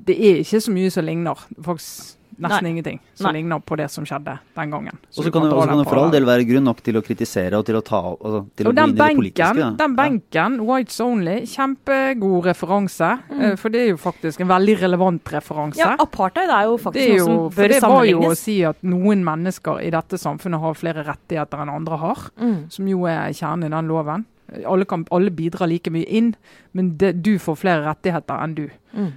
Det 0.02 0.18
er 0.18 0.42
ikke 0.42 0.60
så 0.66 0.74
mye 0.74 0.90
som 0.92 1.06
ligner. 1.08 1.46
Faktisk 1.62 2.18
nesten 2.42 2.64
Nei. 2.66 2.70
ingenting 2.72 2.98
som 3.14 3.28
Nei. 3.28 3.34
ligner 3.38 3.60
på 3.62 3.76
det 3.78 3.86
som 3.92 4.06
skjedde 4.08 4.34
den 4.56 4.72
gangen. 4.74 4.96
Og 5.14 5.26
så 5.28 5.30
kan 5.32 5.44
det 5.46 5.52
kan 5.54 5.78
det 5.78 5.84
for 5.86 6.00
all 6.02 6.10
del 6.14 6.26
være 6.26 6.46
grunn 6.50 6.64
nok 6.66 6.80
til 6.82 6.98
å 6.98 7.04
kritisere 7.06 7.60
og 7.60 7.66
til 7.68 7.76
å 7.78 7.82
ta 7.86 8.00
altså, 8.16 8.40
til 8.58 8.66
Og 8.68 8.72
å 8.72 8.76
den 8.80 8.96
benken, 8.98 8.98
i 8.98 9.12
det 9.12 9.18
politiske. 9.20 9.60
da. 9.60 9.70
den 9.84 9.96
benken, 10.00 10.56
Whites 10.66 10.98
Only, 11.06 11.36
kjempegod 11.52 12.48
referanse. 12.50 13.12
Mm. 13.30 13.42
eh, 13.52 13.56
For 13.62 13.70
det 13.70 13.84
er 13.84 13.90
jo 13.92 14.00
faktisk 14.02 14.42
en 14.42 14.50
veldig 14.50 14.78
relevant 14.82 15.34
referanse. 15.36 15.78
Ja, 15.84 15.92
apartheid 16.02 16.50
er 16.50 16.66
jo 16.72 16.78
faktisk 16.82 17.06
er 17.06 17.20
noe 17.20 17.28
som 17.28 17.62
bør 17.62 17.76
det 17.76 17.82
var 17.84 18.06
jo 18.10 18.20
å 18.32 18.36
si 18.40 18.58
at 18.66 18.82
noen 18.82 19.24
mennesker 19.28 19.84
i 19.86 19.92
dette 19.94 20.18
samfunnet 20.18 20.60
har 20.66 20.74
flere 20.82 21.06
rettigheter 21.06 21.62
enn 21.62 21.70
andre 21.78 21.98
har, 22.08 22.28
Mm. 22.42 22.72
som 22.72 22.88
jo 22.88 23.06
er 23.06 23.30
kjernen 23.38 23.66
i 23.70 23.76
den 23.76 23.88
loven. 23.88 24.26
Alle, 24.68 24.86
kan, 24.90 25.06
alle 25.16 25.32
bidrar 25.32 25.70
like 25.72 25.92
mye 25.94 26.08
inn, 26.08 26.34
men 26.76 26.96
det, 27.00 27.14
du 27.24 27.38
får 27.40 27.60
flere 27.62 27.86
rettigheter 27.86 28.42
enn 28.44 28.56
du. 28.58 28.66
Mm. 28.92 29.12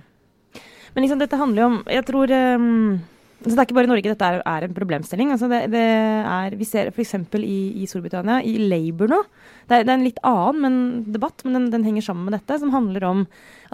Men 0.94 1.02
liksom, 1.02 1.18
dette 1.18 1.38
handler 1.40 1.62
jo 1.62 1.66
om 1.72 1.80
Jeg 1.90 2.04
tror 2.06 2.30
um, 2.30 3.00
altså 3.42 3.50
Det 3.50 3.58
er 3.58 3.66
ikke 3.66 3.76
bare 3.80 3.88
i 3.88 3.90
Norge 3.90 4.12
dette 4.12 4.28
er, 4.30 4.42
er 4.46 4.66
en 4.66 4.76
problemstilling. 4.76 5.32
Altså 5.34 5.50
det, 5.50 5.64
det 5.74 5.82
er, 5.82 6.54
vi 6.58 6.68
ser 6.68 6.92
f.eks. 6.92 7.16
I, 7.40 7.58
i 7.82 7.88
Storbritannia, 7.90 8.40
i 8.46 8.56
Labour 8.62 9.10
nå. 9.10 9.20
Det 9.68 9.76
er, 9.76 9.86
det 9.86 9.92
er 9.92 9.98
en 9.98 10.06
litt 10.06 10.20
annen 10.26 10.60
men, 10.64 10.78
debatt, 11.14 11.44
men 11.46 11.58
den, 11.58 11.68
den 11.72 11.86
henger 11.86 12.08
sammen 12.08 12.28
med 12.28 12.36
dette. 12.36 12.58
Som 12.60 12.72
handler 12.74 13.06
om 13.08 13.24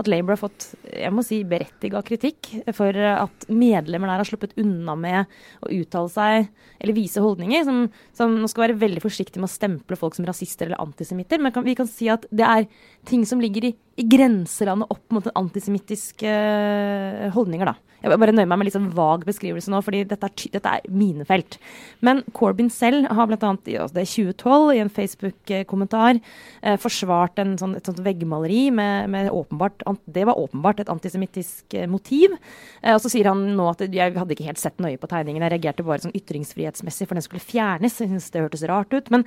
at 0.01 0.09
Labour 0.11 0.37
har 0.37 0.43
fått 0.43 0.71
jeg 0.87 1.13
må 1.15 1.25
si, 1.27 1.43
berettiga 1.49 2.03
kritikk 2.07 2.51
for 2.77 2.95
at 2.95 3.47
medlemmer 3.51 4.11
der 4.11 4.23
har 4.23 4.29
sluppet 4.29 4.57
unna 4.61 4.97
med 4.99 5.37
å 5.65 5.73
uttale 5.81 6.13
seg 6.13 6.49
eller 6.81 6.97
vise 6.97 7.23
holdninger. 7.25 7.67
Som, 7.67 7.83
som 8.17 8.39
Nå 8.41 8.49
skal 8.51 8.69
være 8.69 8.81
veldig 8.81 9.05
forsiktige 9.05 9.43
med 9.43 9.51
å 9.51 9.53
stemple 9.53 9.99
folk 10.01 10.17
som 10.17 10.29
rasister 10.29 10.69
eller 10.69 10.83
antisemitter, 10.83 11.43
men 11.43 11.55
kan, 11.55 11.67
vi 11.67 11.77
kan 11.79 11.91
si 11.91 12.09
at 12.13 12.27
det 12.31 12.47
er 12.47 12.67
ting 13.09 13.27
som 13.29 13.43
ligger 13.43 13.71
i, 13.71 13.75
i 14.01 14.07
grenselandet 14.09 14.91
opp 14.93 15.07
mot 15.15 15.31
antisemittiske 15.35 16.31
eh, 16.31 17.31
holdninger, 17.35 17.73
da. 17.73 17.79
Jeg 18.01 18.17
bare 18.17 18.33
nøyer 18.33 18.49
meg 18.49 18.61
med 18.61 18.69
litt 18.69 18.77
sånn 18.79 18.93
vag 18.97 19.27
beskrivelse 19.29 19.73
nå, 19.73 19.83
fordi 19.85 20.07
dette 20.09 20.29
er, 20.31 20.45
dette 20.55 20.71
er 20.73 20.87
minefelt. 20.89 21.59
Men 22.07 22.23
Corbyn 22.37 22.71
selv 22.73 23.11
har 23.13 23.29
bl.a. 23.29 23.51
i 23.69 23.77
altså 23.77 24.01
er 24.01 24.09
2012 24.09 24.73
i 24.73 24.81
en 24.81 24.93
Facebook-kommentar 24.97 25.80
eh, 25.89 26.77
forsvart 26.81 27.41
sånn, 27.61 27.77
et 27.77 27.87
sånt 27.87 28.03
veggmaleri 28.05 28.71
med, 28.75 29.11
med 29.11 29.31
åpenbart 29.31 29.85
Det 30.07 30.27
var 30.27 30.39
åpenbart 30.39 30.81
et 30.81 30.93
antisemittisk 30.93 31.75
eh, 31.75 31.89
motiv. 31.89 32.37
Eh, 32.83 32.95
og 32.95 33.01
så 33.01 33.13
sier 33.13 33.31
han 33.31 33.57
nå 33.57 33.69
at 33.71 33.85
jeg 33.87 34.17
hadde 34.17 34.37
ikke 34.37 34.49
helt 34.49 34.63
sett 34.63 34.79
nøye 34.81 35.01
på 35.01 35.11
tegningen, 35.11 35.43
jeg 35.43 35.55
reagerte 35.55 35.87
bare 35.87 36.05
sånn 36.05 36.17
ytringsfrihetsmessig, 36.17 37.09
for 37.09 37.19
den 37.19 37.27
skulle 37.27 37.45
fjernes. 37.45 38.01
Jeg 38.01 38.11
synes 38.13 38.31
det 38.31 38.45
hørtes 38.45 38.67
rart 38.71 38.93
ut. 38.95 39.11
Men, 39.11 39.25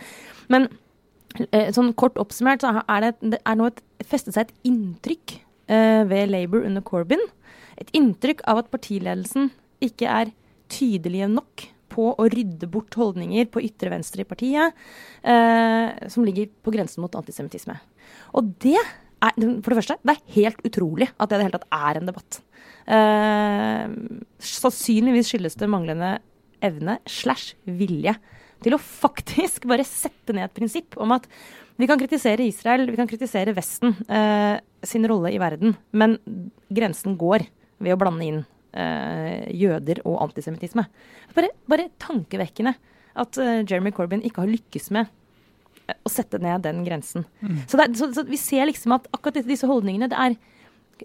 men 0.53 0.69
eh, 1.51 1.71
sånn 1.73 1.93
kort 1.97 2.19
oppsummert 2.21 2.63
så 2.63 2.81
er 2.83 3.07
det, 3.07 3.15
det 3.35 3.41
er 3.43 3.59
nå 3.59 3.71
et, 3.71 3.83
festet 4.05 4.35
seg 4.35 4.47
et 4.47 4.69
inntrykk 4.69 5.37
eh, 5.71 6.03
ved 6.09 6.31
Labour 6.31 6.65
under 6.67 6.85
Corbyn. 6.85 7.23
Et 7.81 7.89
inntrykk 7.97 8.43
av 8.49 8.63
at 8.63 8.71
partiledelsen 8.73 9.51
ikke 9.83 10.09
er 10.09 10.33
tydelige 10.73 11.27
nok 11.31 11.67
på 11.93 12.09
å 12.17 12.27
rydde 12.31 12.69
bort 12.71 12.95
holdninger 12.97 13.47
på 13.53 13.63
ytre 13.65 13.93
venstre 13.93 14.25
i 14.25 14.27
partiet 14.27 14.73
eh, 15.21 16.09
som 16.09 16.25
ligger 16.25 16.49
på 16.65 16.73
grensen 16.73 17.03
mot 17.05 17.15
antisemittisme. 17.19 17.77
Og 18.33 18.51
det 18.63 18.79
er, 18.79 19.33
for 19.61 19.71
det 19.71 19.79
første, 19.79 19.99
det 20.01 20.15
er 20.15 20.35
helt 20.35 20.63
utrolig 20.67 21.09
at 21.13 21.29
det 21.29 21.37
i 21.37 21.39
det 21.39 21.47
hele 21.47 21.59
tatt 21.59 21.79
er 21.79 21.99
en 21.99 22.09
debatt. 22.09 22.39
Eh, 22.83 23.97
sannsynligvis 24.43 25.31
skyldes 25.31 25.59
det 25.59 25.71
manglende 25.71 26.17
evne 26.63 26.97
slash 27.09 27.55
vilje 27.67 28.15
til 28.63 28.75
å 28.75 28.81
faktisk 28.81 29.67
bare 29.69 29.85
sette 29.87 30.35
ned 30.35 30.47
et 30.47 30.55
prinsipp 30.55 30.97
om 31.01 31.11
at 31.15 31.27
vi 31.79 31.87
kan 31.89 31.99
kritisere 31.99 32.45
Israel, 32.45 32.85
vi 32.91 32.99
kan 32.99 33.09
kritisere 33.09 33.55
Vesten 33.57 33.95
eh, 34.07 34.59
sin 34.85 35.07
rolle 35.09 35.33
i 35.33 35.41
verden, 35.41 35.75
men 35.91 36.19
grensen 36.73 37.17
går 37.19 37.47
ved 37.83 37.95
å 37.95 37.99
blande 37.99 38.27
inn 38.27 38.43
eh, 38.73 39.47
jøder 39.53 40.01
og 40.05 40.19
antisemittisme. 40.27 40.85
Bare, 41.35 41.49
bare 41.69 41.89
tankevekkende 42.01 42.75
at 43.15 43.37
eh, 43.37 43.61
Jeremy 43.69 43.91
Corbyn 43.93 44.23
ikke 44.25 44.41
har 44.43 44.51
lykkes 44.51 44.89
med 44.95 45.07
eh, 45.87 45.95
å 46.05 46.09
sette 46.11 46.39
ned 46.41 46.63
den 46.65 46.83
grensen. 46.87 47.25
Så, 47.67 47.77
det 47.79 47.91
så, 47.99 48.11
så 48.15 48.25
vi 48.27 48.39
ser 48.41 48.65
liksom 48.69 48.95
at 48.97 49.09
akkurat 49.13 49.37
disse- 49.41 49.51
disse 49.53 49.69
holdningene 49.69 50.09
det 50.09 50.17
er 50.17 50.37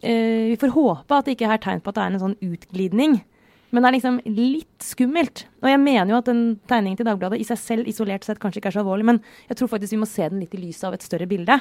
eh, 0.03 0.47
Vi 0.53 0.57
får 0.61 0.75
håpe 0.77 1.19
at 1.19 1.27
det 1.29 1.37
ikke 1.39 1.51
er 1.53 1.59
tegn 1.65 1.81
på 1.85 1.91
at 1.93 1.99
det 2.01 2.07
er 2.07 2.15
en 2.17 2.25
sånn 2.29 2.39
utglidning. 2.45 3.21
Men 3.69 3.85
det 3.85 3.89
er 3.91 3.95
liksom 3.99 4.15
litt 4.33 4.81
skummelt. 4.81 5.43
Og 5.61 5.69
jeg 5.69 5.77
mener 5.83 6.09
jo 6.15 6.19
at 6.23 6.29
den 6.31 6.39
tegningen 6.71 6.97
til 6.97 7.05
Dagbladet 7.05 7.37
i 7.37 7.45
seg 7.45 7.59
selv 7.61 7.91
isolert 7.91 8.25
sett 8.25 8.39
kanskje 8.41 8.63
ikke 8.63 8.71
er 8.71 8.77
så 8.79 8.81
alvorlig, 8.81 9.05
men 9.05 9.19
jeg 9.51 9.59
tror 9.61 9.69
faktisk 9.69 9.93
vi 9.93 9.99
må 10.01 10.09
se 10.09 10.25
den 10.25 10.41
litt 10.41 10.55
i 10.57 10.61
lyset 10.63 10.87
av 10.89 10.97
et 10.97 11.05
større 11.05 11.27
bilde. 11.29 11.59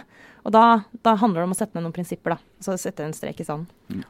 Og 0.48 0.54
da, 0.56 0.62
da 1.04 1.18
handler 1.20 1.44
det 1.44 1.50
om 1.50 1.56
å 1.58 1.60
sette 1.60 1.76
ned 1.76 1.84
noen 1.84 1.96
prinsipper, 1.98 2.38
da. 2.38 2.64
Så 2.64 2.78
sette 2.80 3.04
en 3.04 3.12
strek 3.18 3.44
i 3.44 3.48
sanden. 3.50 4.06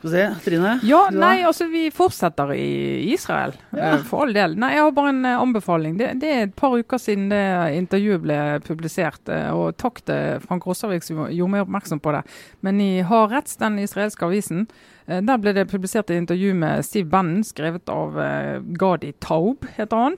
Skal 0.00 0.10
vi 0.10 0.16
se, 0.16 0.26
Trine? 0.46 0.70
Ja, 0.88 1.00
nei, 1.12 1.42
altså 1.44 1.66
vi 1.68 1.90
fortsetter 1.92 2.54
i 2.56 3.12
Israel, 3.12 3.52
Ja. 3.76 3.90
eh, 3.98 4.02
for 4.08 4.22
all 4.24 4.32
del. 4.32 4.54
Nei, 4.56 4.70
jeg 4.72 4.80
har 4.86 4.92
bare 4.96 5.10
en 5.12 5.24
eh, 5.28 5.36
anbefaling. 5.36 5.98
Det, 5.98 6.08
det 6.22 6.30
er 6.32 6.42
et 6.46 6.54
par 6.56 6.72
uker 6.72 6.96
siden 6.98 7.26
det 7.28 7.42
intervjuet 7.76 8.22
ble 8.24 8.38
publisert. 8.64 9.20
eh, 9.28 9.50
Og 9.52 9.76
takk 9.76 10.00
til 10.08 10.40
Frank 10.40 10.64
Rossavik 10.64 11.04
som 11.04 11.26
gjorde 11.28 11.50
meg 11.52 11.66
oppmerksom 11.66 12.00
på 12.00 12.14
det. 12.16 12.22
Men 12.64 12.80
i 12.80 13.02
Haaretz, 13.04 13.58
den 13.60 13.76
israelske 13.78 14.24
avisen, 14.24 14.66
der 15.06 15.36
ble 15.42 15.52
det 15.52 15.68
publisert 15.68 16.08
et 16.10 16.16
intervju 16.22 16.54
med 16.54 16.84
Steve 16.86 17.08
Bannon, 17.10 17.42
skrevet 17.44 17.88
av 17.90 18.14
Gadi 18.78 19.12
Taub, 19.20 19.66
heter 19.76 19.96
han. 20.06 20.16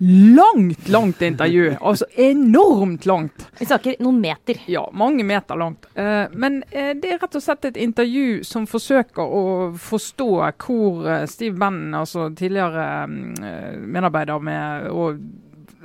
Langt, 0.00 0.88
langt 0.88 1.22
intervju. 1.22 1.76
Altså 1.80 2.04
enormt 2.14 3.06
langt. 3.06 3.46
Vi 3.58 3.66
snakker 3.66 3.96
noen 3.98 4.20
meter. 4.22 4.60
Ja, 4.70 4.84
mange 4.94 5.24
meter 5.26 5.58
langt. 5.58 5.88
Eh, 5.94 6.30
men 6.32 6.60
eh, 6.70 6.92
det 6.94 7.10
er 7.10 7.18
rett 7.18 7.34
og 7.34 7.42
slett 7.42 7.66
et 7.66 7.80
intervju 7.82 8.44
som 8.46 8.68
forsøker 8.70 9.26
å 9.26 9.42
forstå 9.74 10.28
hvor 10.62 11.02
eh, 11.02 11.24
Steve 11.26 11.58
Bannon, 11.58 11.98
altså 11.98 12.28
tidligere 12.30 13.08
medarbeider 13.10 14.38
med, 14.38 14.86
og 14.94 15.18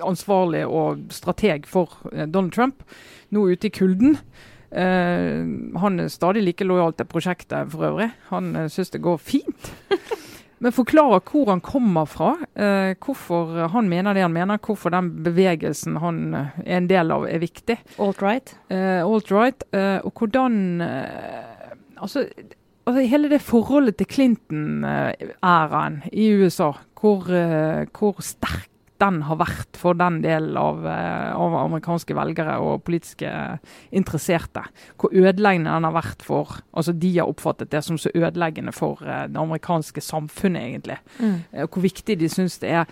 ansvarlig 0.05 0.61
og 0.69 1.07
strateg 1.13 1.65
for 1.69 1.97
Donald 2.13 2.53
Trump, 2.53 2.85
nå 3.33 3.47
ute 3.49 3.69
i 3.69 3.73
kulden. 3.73 4.17
Han 4.73 5.99
er 6.01 6.07
stadig 6.09 6.41
like 6.41 6.65
lojal 6.65 6.95
til 6.97 7.05
prosjektet 7.05 7.69
for 7.69 7.85
øvrig. 7.91 8.07
Han 8.31 8.55
syns 8.73 8.89
det 8.89 9.03
går 9.05 9.21
fint. 9.21 9.69
Men 10.63 10.71
forklarer 10.71 11.19
hvor 11.27 11.49
han 11.51 11.61
kommer 11.63 12.07
fra, 12.07 12.33
eh, 12.55 12.93
hvorfor 13.03 13.67
han 13.73 13.89
mener 13.91 14.15
det 14.15 14.23
han 14.23 14.35
mener, 14.35 14.61
hvorfor 14.63 14.93
den 14.95 15.09
bevegelsen 15.25 15.97
han 15.99 16.21
eh, 16.39 16.59
er 16.63 16.77
en 16.79 16.87
del 16.87 17.11
av 17.11 17.27
er 17.27 17.43
viktig. 17.43 17.77
Alt-right. 17.99 18.55
Eh, 18.71 19.01
Alt-right. 19.03 19.67
eh, 19.75 19.99
og 20.07 20.13
hvordan 20.15 20.81
eh, 20.85 21.73
altså, 21.99 22.23
altså 22.87 23.07
hele 23.11 23.31
det 23.33 23.41
forholdet 23.43 23.99
til 23.99 24.07
Clinton-æraen 24.15 26.03
i 26.13 26.31
USA, 26.39 26.71
hvor, 26.99 27.27
eh, 27.27 27.83
hvor 27.91 28.23
sterk 28.23 28.69
den 29.01 29.21
har 29.27 29.39
vært 29.39 29.77
for 29.79 29.97
den 29.97 30.21
delen 30.23 30.57
av, 30.59 30.85
eh, 30.87 31.31
av 31.35 31.55
amerikanske 31.63 32.15
velgere 32.15 32.59
og 32.61 32.83
politiske 32.85 33.29
interesserte. 33.91 34.65
Hvor 34.97 35.13
ødeleggende 35.13 35.73
den 35.73 35.87
har 35.89 35.95
vært 35.95 36.21
for 36.21 36.61
altså 36.73 36.93
De 36.97 37.17
har 37.17 37.27
oppfattet 37.27 37.71
det 37.71 37.83
som 37.83 37.97
så 37.97 38.11
ødeleggende 38.13 38.73
for 38.73 39.01
eh, 39.01 39.27
det 39.27 39.39
amerikanske 39.39 40.01
samfunnet, 40.01 40.61
egentlig. 40.61 40.97
Mm. 41.19 41.37
Eh, 41.51 41.67
Hvor 41.67 41.81
viktig 41.81 42.19
de 42.19 42.29
syns 42.29 42.59
det 42.59 42.69
er 42.69 42.85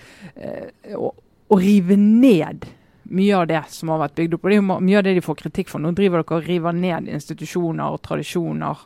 å, 0.98 1.14
å 1.50 1.58
rive 1.60 1.98
ned 1.98 2.66
mye 3.12 3.36
av 3.36 3.48
det 3.48 3.64
som 3.70 3.92
har 3.92 4.02
vært 4.06 4.16
bygd 4.16 4.36
opp. 4.36 4.46
Og 4.46 4.50
det 4.50 4.58
er 4.58 4.62
jo 4.62 4.80
mye 4.82 5.00
av 5.00 5.04
det 5.06 5.16
de 5.18 5.26
får 5.26 5.40
kritikk 5.44 5.72
for. 5.72 5.84
Nå 5.84 5.92
driver 5.98 6.24
dere 6.24 6.40
og 6.40 6.48
river 6.48 6.76
ned 6.76 7.10
institusjoner 7.12 7.92
og 7.92 8.02
tradisjoner. 8.06 8.86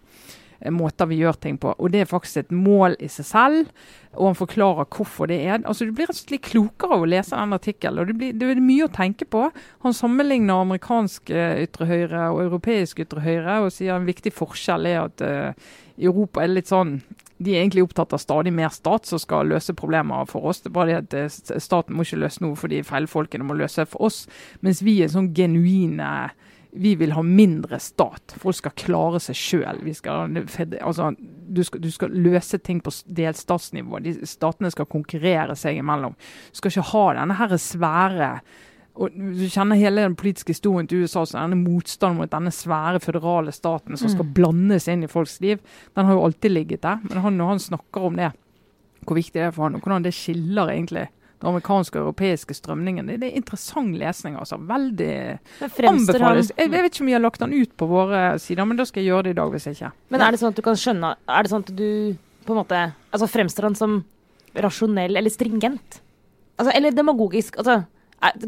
Eh, 0.60 0.72
Måter 0.74 1.10
vi 1.10 1.20
gjør 1.22 1.39
ting 1.41 1.58
på. 1.62 1.74
Og 1.78 1.91
det 1.93 2.03
er 2.03 2.10
faktisk 2.10 2.43
et 2.43 2.51
mål 2.56 2.97
i 2.99 3.10
seg 3.12 3.28
selv. 3.30 3.72
Og 4.16 4.30
han 4.30 4.38
forklarer 4.39 4.88
hvorfor 4.95 5.28
det 5.28 5.41
er 5.43 5.60
Altså 5.68 5.86
Du 5.86 5.91
blir 5.91 6.08
rett 6.08 6.16
og 6.16 6.22
slett 6.22 6.45
klokere 6.47 6.95
av 6.95 7.03
å 7.03 7.10
lese 7.10 7.36
den 7.36 7.58
artikkelen. 7.58 7.99
og 7.99 8.08
Det, 8.08 8.18
blir, 8.20 8.34
det 8.34 8.51
er 8.51 8.64
mye 8.64 8.88
å 8.88 8.93
tenke 8.93 9.28
på. 9.28 9.49
Han 9.84 9.97
sammenligner 9.97 10.64
amerikansk 10.64 11.34
eh, 11.34 11.66
ytre 11.66 11.89
høyre 11.89 12.30
og 12.32 12.45
europeisk 12.47 13.03
ytre 13.03 13.26
høyre, 13.26 13.60
og 13.66 13.74
sier 13.76 13.95
en 13.95 14.08
viktig 14.08 14.34
forskjell 14.36 14.88
er 14.89 15.03
at 15.03 15.22
uh, 15.26 15.70
Europa 15.97 16.43
er 16.43 16.53
litt 16.53 16.72
sånn 16.72 16.99
de 17.38 17.51
er 17.51 17.66
egentlig 17.66 17.84
opptatt 17.84 18.14
av 18.16 18.22
stadig 18.24 18.53
mer 18.56 18.72
stat 18.72 19.10
som 19.10 19.20
skal 19.20 19.49
løse 19.51 19.76
problemer 19.76 20.28
for 20.30 20.47
oss. 20.47 20.62
Det 20.64 20.70
er 20.72 20.76
bare 20.78 21.01
det 21.03 21.26
at 21.28 21.51
staten 21.64 21.95
må 21.95 22.06
ikke 22.06 22.22
løse 22.22 22.43
noe 22.43 22.56
for 22.60 22.72
de 22.72 22.80
feilfolkene 22.86 23.47
må 23.47 23.58
løse 23.60 23.84
for 23.91 24.08
oss. 24.08 24.22
Mens 24.64 24.80
vi 24.86 25.01
er 25.03 25.12
sånn 25.12 25.34
genuine 25.36 26.30
vi 26.76 26.95
vil 26.99 27.13
ha 27.15 27.21
mindre 27.23 27.80
stat. 27.80 28.36
Folk 28.41 28.57
skal 28.57 28.73
klare 28.76 29.21
seg 29.23 29.38
sjøl. 29.39 29.82
Altså, 30.82 31.09
du, 31.15 31.61
du 31.63 31.89
skal 31.93 32.15
løse 32.28 32.59
ting 32.59 32.82
på 32.84 32.93
delstatsnivå. 33.17 34.01
De, 34.03 34.15
statene 34.28 34.71
skal 34.73 34.89
konkurrere 34.91 35.55
seg 35.59 35.80
imellom. 35.80 36.17
Du 36.51 36.59
skal 36.59 36.73
ikke 36.73 36.89
ha 36.91 37.05
denne 37.21 37.38
her 37.39 37.57
svære 37.61 38.32
og 38.95 39.11
Du 39.11 39.43
kjenner 39.51 39.76
hele 39.76 40.05
den 40.05 40.15
politiske 40.15 40.53
historien 40.53 40.88
til 40.88 41.03
USA, 41.03 41.26
så 41.28 41.41
denne 41.41 41.57
motstanden 41.59 42.21
mot 42.21 42.32
denne 42.32 42.51
svære 42.55 43.01
føderale 43.03 43.51
staten 43.51 43.99
som 43.99 44.07
skal 44.07 44.23
mm. 44.30 44.32
blandes 44.38 44.88
inn 44.88 45.03
i 45.03 45.09
folks 45.11 45.41
liv, 45.43 45.59
den 45.99 46.07
har 46.07 46.15
jo 46.15 46.23
alltid 46.23 46.53
ligget 46.53 46.86
der. 46.86 47.01
Men 47.03 47.19
han, 47.26 47.36
når 47.36 47.49
han 47.49 47.59
snakker 47.59 48.07
om 48.07 48.15
det, 48.15 48.32
hvor 49.03 49.19
viktig 49.19 49.36
det 49.36 49.49
er 49.49 49.51
for 49.51 49.67
han, 49.67 49.76
og 49.76 49.84
hvordan 49.84 50.07
det 50.07 50.15
skiller 50.15 50.71
egentlig 50.71 51.09
amerikanske 51.47 51.99
og 51.99 52.09
europeiske 52.09 52.55
strømningen. 52.57 53.07
Det, 53.09 53.19
det 53.21 53.29
er 53.31 53.39
interessant 53.39 53.95
lesning. 53.99 54.37
altså. 54.39 54.57
Veldig 54.57 55.11
anbefales. 55.61 56.51
Jeg, 56.55 56.71
jeg, 56.71 56.71
vet 56.75 56.91
ikke 56.91 57.05
om 57.05 57.11
vi 57.11 57.17
har 57.17 57.23
lagt 57.23 57.43
den 57.43 57.55
ut 57.55 57.73
på 57.77 57.89
våre 57.89 58.23
sider, 58.41 58.67
men 58.67 58.79
da 58.79 58.87
skal 58.87 59.03
jeg 59.03 59.11
gjøre 59.13 59.27
det 59.27 59.35
i 59.35 59.39
dag 59.39 59.53
hvis 59.53 59.67
jeg 59.69 59.79
ikke. 59.79 59.91
Men 60.13 60.25
er 60.25 60.35
det 60.35 60.41
sånn 60.41 60.55
at 60.55 60.59
du 60.59 60.65
kan 60.65 60.79
skjønne 60.79 61.15
Er 61.15 61.45
det 61.45 61.51
sånn 61.51 61.65
at 61.65 61.73
du 61.75 61.89
på 62.45 62.53
en 62.53 62.61
måte 62.61 62.79
altså 63.09 63.27
Fremstår 63.31 63.69
han 63.69 63.77
som 63.77 63.99
rasjonell 64.65 65.17
eller 65.19 65.33
stringent? 65.33 65.99
Altså, 66.55 66.71
eller 66.71 66.95
demagogisk? 66.95 67.57
altså 67.59 67.83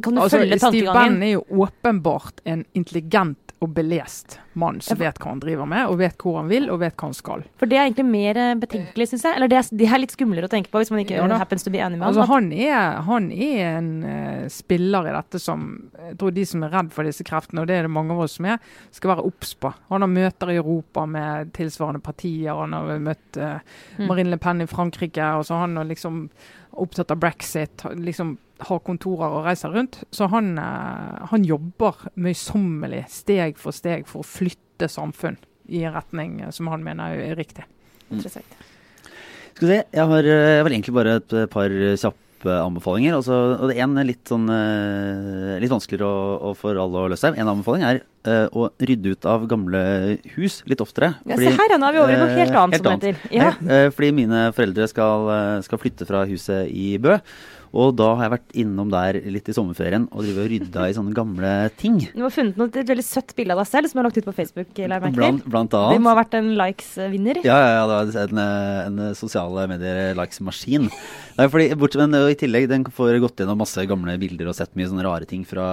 kan 0.01 0.15
du 0.15 0.21
altså, 0.21 0.37
følge 0.39 0.57
tankegangen? 0.57 0.79
Steve 0.79 0.93
Bannon 0.93 1.23
er 1.23 1.33
jo 1.35 1.43
åpenbart 1.63 2.41
en 2.45 2.63
intelligent 2.73 3.46
og 3.57 3.71
belest 3.73 4.37
mann 4.57 4.77
som 4.85 4.99
vet 4.99 5.17
hva 5.17 5.31
han 5.31 5.39
driver 5.41 5.65
med, 5.69 5.89
og 5.89 5.97
vet 5.97 6.17
hvor 6.21 6.35
han 6.37 6.49
vil, 6.49 6.67
og 6.69 6.77
vet 6.83 6.93
hva 6.93 7.07
han 7.09 7.15
skal. 7.17 7.43
For 7.57 7.69
det 7.69 7.79
er 7.79 7.87
egentlig 7.87 8.05
mer 8.05 8.37
eh, 8.37 8.53
betenkelig, 8.61 9.07
syns 9.09 9.25
jeg. 9.25 9.37
Eller 9.37 9.49
det 9.49 9.57
er, 9.57 9.69
det 9.79 9.87
er, 9.87 10.01
litt 10.03 10.13
skumlere 10.13 10.49
å 10.49 10.51
tenke 10.51 10.69
på 10.73 10.81
hvis 10.81 10.91
man 10.93 11.01
ikke 11.01 11.17
ja, 11.17 11.39
happens 11.41 11.65
to 11.65 11.73
be 11.73 11.81
enig 11.81 11.97
med 11.97 12.05
altså, 12.09 12.27
han. 12.29 12.51
Er, 12.53 12.99
han 13.07 13.31
er 13.33 13.63
en 13.79 13.91
uh, 14.05 14.45
spiller 14.53 15.09
i 15.09 15.15
dette 15.15 15.41
som 15.41 15.67
jeg 15.97 16.19
tror 16.21 16.35
de 16.37 16.45
som 16.51 16.67
er 16.67 16.73
redd 16.77 16.93
for 16.93 17.09
disse 17.09 17.25
kreftene, 17.25 17.63
og 17.63 17.71
det 17.71 17.79
er 17.79 17.87
det 17.87 17.93
mange 17.97 18.13
av 18.13 18.25
oss 18.27 18.37
som 18.37 18.49
er, 18.53 18.61
skal 18.93 19.15
være 19.15 19.25
obs 19.29 19.55
på. 19.57 19.73
Han 19.89 20.05
har 20.05 20.13
møter 20.13 20.53
i 20.53 20.59
Europa 20.61 21.07
med 21.09 21.53
tilsvarende 21.57 22.03
partier. 22.05 22.53
Han 22.53 22.77
har 22.77 23.05
møtt 23.09 23.41
uh, 23.41 23.57
Marine 24.05 24.35
Le 24.35 24.41
Pen 24.41 24.61
i 24.61 24.69
Frankrike. 24.69 25.33
og 25.39 25.49
så 25.49 25.63
han 25.63 25.79
har 25.81 25.89
liksom 25.89 26.27
opptatt 26.77 27.11
av 27.11 27.17
brexit. 27.17 27.81
liksom 27.97 28.37
har 28.65 28.83
kontorer 28.85 29.37
og 29.37 29.45
reiser 29.47 29.73
rundt. 29.73 30.01
Så 30.13 30.29
han, 30.31 30.57
eh, 30.57 31.25
han 31.31 31.45
jobber 31.45 32.07
møysommelig, 32.15 33.05
steg 33.13 33.57
for 33.61 33.75
steg, 33.75 34.07
for 34.09 34.23
å 34.23 34.27
flytte 34.27 34.89
samfunn 34.91 35.37
i 35.67 35.83
en 35.85 35.97
retning 35.97 36.39
eh, 36.41 36.53
som 36.55 36.69
han 36.71 36.85
mener 36.85 37.17
er 37.17 37.37
riktig. 37.37 37.67
Mm. 38.09 38.23
Skal 38.23 39.67
vi 39.67 39.73
se, 39.73 39.83
jeg 39.93 40.07
har, 40.13 40.23
eh, 40.23 40.53
jeg 40.57 40.63
har 40.63 40.71
egentlig 40.71 40.95
bare 40.95 41.19
et 41.21 41.37
par 41.53 41.69
kjappe 41.73 42.23
anbefalinger. 42.47 43.17
Også, 43.17 43.35
og 43.57 43.69
det 43.69 43.77
er 43.77 43.85
en 43.87 43.97
litt, 44.05 44.23
sånn, 44.29 44.45
litt 45.59 45.73
vanskeligere 45.73 46.07
å, 46.07 46.35
å 46.49 46.53
for 46.57 46.77
alle 46.77 47.01
å 47.01 47.09
løse. 47.11 47.33
En 47.33 47.49
anbefaling 47.49 47.83
er 47.83 47.99
uh, 48.29 48.45
å 48.53 48.67
rydde 48.77 49.15
ut 49.17 49.25
av 49.27 49.47
gamle 49.49 49.81
hus 50.35 50.59
litt 50.69 50.83
oftere. 50.85 51.15
Ja, 51.25 51.33
fordi, 51.33 51.49
se 51.49 51.57
her, 51.57 51.73
nå 51.81 51.89
er 51.89 51.95
vi 51.95 52.01
over 52.03 52.13
i 52.13 52.19
noe 52.21 52.37
helt 52.37 52.53
annet, 52.61 52.77
helt 52.77 52.85
som 52.85 52.93
annet. 52.93 53.07
heter. 53.09 53.33
Ja. 53.33 53.49
Uh, 53.57 53.89
fordi 53.89 54.11
mine 54.21 54.45
foreldre 54.55 54.87
skal, 54.93 55.33
skal 55.65 55.81
flytte 55.81 56.07
fra 56.07 56.21
huset 56.29 56.69
i 56.69 56.93
Bø. 57.01 57.17
Og 57.75 57.95
da 57.99 58.11
har 58.15 58.27
jeg 58.27 58.33
vært 58.35 58.55
innom 58.63 58.91
der 58.91 59.19
litt 59.33 59.49
i 59.51 59.55
sommerferien 59.55 60.07
og 60.11 60.23
driver 60.23 60.45
og 60.45 60.51
rydda 60.53 60.85
i 60.87 60.95
sånne 60.95 61.15
gamle 61.17 61.51
ting. 61.79 61.99
Du 62.15 62.23
har 62.23 62.33
funnet 62.33 62.59
noe, 62.59 62.71
et 62.71 62.91
veldig 62.91 63.05
søtt 63.05 63.33
bilde 63.37 63.55
av 63.55 63.61
deg 63.61 63.69
selv 63.69 63.91
som 63.91 63.97
du 63.97 64.01
har 64.01 64.07
lagt 64.09 64.19
ut 64.21 64.29
på 64.29 64.35
Facebook? 64.37 64.71
Blant, 64.77 65.45
blant 65.47 65.77
annet. 65.77 65.95
Det 65.95 66.03
må 66.03 66.11
ha 66.13 66.19
vært 66.19 66.37
en 66.39 66.51
likes-vinner? 66.59 67.41
Ja, 67.47 67.57
ja, 67.59 67.71
ja, 67.79 67.85
det 67.89 68.15
var 68.15 68.31
en, 68.31 68.43
en 69.01 69.15
sosiale 69.17 69.67
medier-likes-maskin. 69.73 70.87
Men 71.37 72.17
i 72.17 72.37
tillegg 72.39 72.69
den 72.71 72.87
får 72.93 73.19
gått 73.23 73.43
gjennom 73.43 73.59
masse 73.61 73.83
gamle 73.89 74.15
bilder 74.21 74.51
og 74.51 74.57
sett 74.57 74.73
mye 74.77 74.89
sånne 74.89 75.05
rare 75.05 75.27
ting 75.29 75.43
fra, 75.47 75.67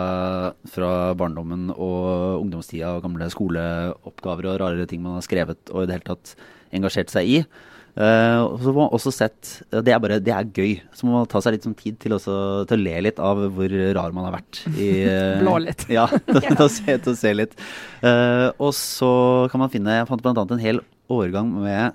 fra 0.70 0.90
barndommen 1.18 1.70
og 1.74 2.42
ungdomstida 2.42 2.96
og 2.96 3.06
gamle 3.06 3.30
skoleoppgaver 3.32 4.50
og 4.50 4.60
rare 4.64 4.88
ting 4.90 5.04
man 5.04 5.18
har 5.18 5.26
skrevet 5.26 5.72
og 5.72 5.84
i 5.84 5.88
det 5.88 5.98
hele 5.98 6.10
tatt 6.10 6.34
engasjert 6.74 7.12
seg 7.14 7.30
i. 7.30 7.38
Uh, 7.94 8.58
så 8.58 8.72
må 8.72 8.80
man 8.80 8.94
også 8.96 9.12
sett 9.14 9.50
Det 9.70 9.92
er 9.94 10.00
bare, 10.02 10.16
det 10.18 10.32
er 10.34 10.48
gøy. 10.50 10.80
Så 10.96 11.06
må 11.06 11.14
man 11.14 11.28
ta 11.30 11.38
seg 11.44 11.54
litt 11.54 11.66
som 11.66 11.76
tid 11.78 11.98
til, 12.02 12.16
også, 12.16 12.34
til, 12.70 12.80
å 12.80 12.86
le 12.88 13.02
litt 13.06 13.20
av 13.22 13.44
hvor 13.54 13.74
rar 13.98 14.16
man 14.16 14.26
har 14.28 14.34
vært. 14.40 14.64
I, 14.74 14.88
uh, 15.06 15.38
Blå 15.42 15.58
litt. 15.62 15.86
Ja, 15.94 16.08
til, 16.32 16.58
å 16.58 16.68
se, 16.72 16.98
se 17.20 17.34
litt. 17.36 17.54
Uh, 18.02 18.50
og 18.58 18.72
så 18.76 19.12
kan 19.52 19.62
man 19.62 19.70
finne 19.72 20.00
Jeg 20.00 20.10
fant 20.10 20.24
bl.a. 20.24 20.34
en 20.42 20.62
hel 20.62 20.82
årgang 21.12 21.52
med, 21.62 21.94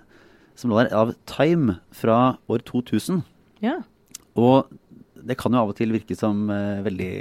som 0.60 0.72
lå 0.72 0.80
der, 0.80 0.94
av 0.96 1.12
Time 1.28 1.80
fra 1.96 2.38
år 2.52 2.64
2000. 2.68 3.24
Ja. 3.66 3.82
Og 4.40 4.70
det 5.26 5.38
kan 5.40 5.54
jo 5.54 5.62
av 5.62 5.72
og 5.72 5.78
til 5.78 5.92
virke 5.94 6.16
som 6.18 6.48
uh, 6.52 6.80
veldig 6.86 7.12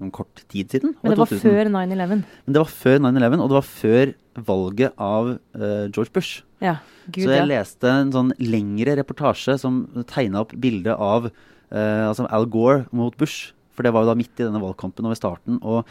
um, 0.00 0.10
kort 0.14 0.42
tid 0.50 0.74
siden. 0.74 0.94
Men 1.02 1.14
det 1.14 1.20
var 1.20 1.30
2000. 1.30 1.42
før 1.44 1.70
9-11? 1.74 2.22
Men 2.46 2.56
det 2.56 2.62
var 2.62 2.72
før 2.72 3.00
9-11, 3.04 3.42
og 3.42 3.50
det 3.52 3.58
var 3.58 3.68
før 3.68 4.12
valget 4.48 5.02
av 5.08 5.30
uh, 5.34 5.84
George 5.88 6.14
Bush. 6.14 6.42
Ja, 6.64 6.78
Gud, 7.06 7.24
Så 7.24 7.34
jeg 7.34 7.42
ja. 7.42 7.48
leste 7.50 7.92
en 7.92 8.14
sånn 8.14 8.32
lengre 8.42 8.98
reportasje 9.00 9.58
som 9.62 9.82
tegna 10.10 10.44
opp 10.44 10.54
bildet 10.58 10.94
av 10.94 11.30
uh, 11.30 12.04
altså 12.08 12.28
Al 12.30 12.48
Gore 12.50 12.86
mot 12.90 13.16
Bush. 13.18 13.52
For 13.76 13.86
det 13.86 13.94
var 13.94 14.04
jo 14.04 14.10
da 14.10 14.18
midt 14.18 14.40
i 14.40 14.46
denne 14.46 14.62
valgkampen 14.62 15.06
og 15.06 15.14
ved 15.14 15.20
starten. 15.20 15.60
Og, 15.62 15.86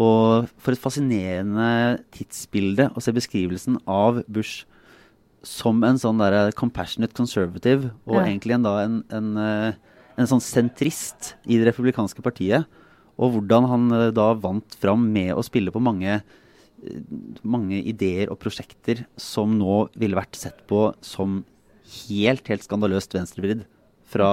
og 0.00 0.50
for 0.60 0.76
et 0.76 0.82
fascinerende 0.82 2.00
tidsbilde 2.16 2.90
å 2.92 3.04
se 3.04 3.14
beskrivelsen 3.16 3.80
av 3.88 4.20
Bush 4.28 4.66
som 5.46 5.80
en 5.86 5.96
sånn 5.96 6.20
der 6.20 6.50
compassionate 6.52 7.16
conservative, 7.16 7.94
og 8.04 8.18
ja. 8.18 8.26
egentlig 8.26 8.58
en 8.58 8.66
da 8.66 8.74
en, 8.82 8.98
en 9.08 9.30
en 10.20 10.30
sånn 10.30 10.44
sentrist 10.44 11.34
i 11.48 11.58
det 11.58 11.70
republikanske 11.70 12.22
partiet. 12.24 12.68
Og 13.20 13.34
hvordan 13.36 13.68
han 13.70 13.88
eh, 13.96 14.06
da 14.16 14.32
vant 14.38 14.76
fram 14.80 15.08
med 15.12 15.32
å 15.34 15.44
spille 15.46 15.72
på 15.74 15.82
mange, 15.82 16.20
eh, 16.20 17.02
mange 17.42 17.80
ideer 17.80 18.32
og 18.32 18.40
prosjekter 18.42 19.04
som 19.20 19.58
nå 19.58 19.82
ville 19.98 20.18
vært 20.18 20.38
sett 20.38 20.64
på 20.70 20.90
som 21.04 21.42
helt, 22.06 22.46
helt 22.48 22.66
skandaløst 22.66 23.16
venstrevridd 23.16 23.66
fra, 24.10 24.28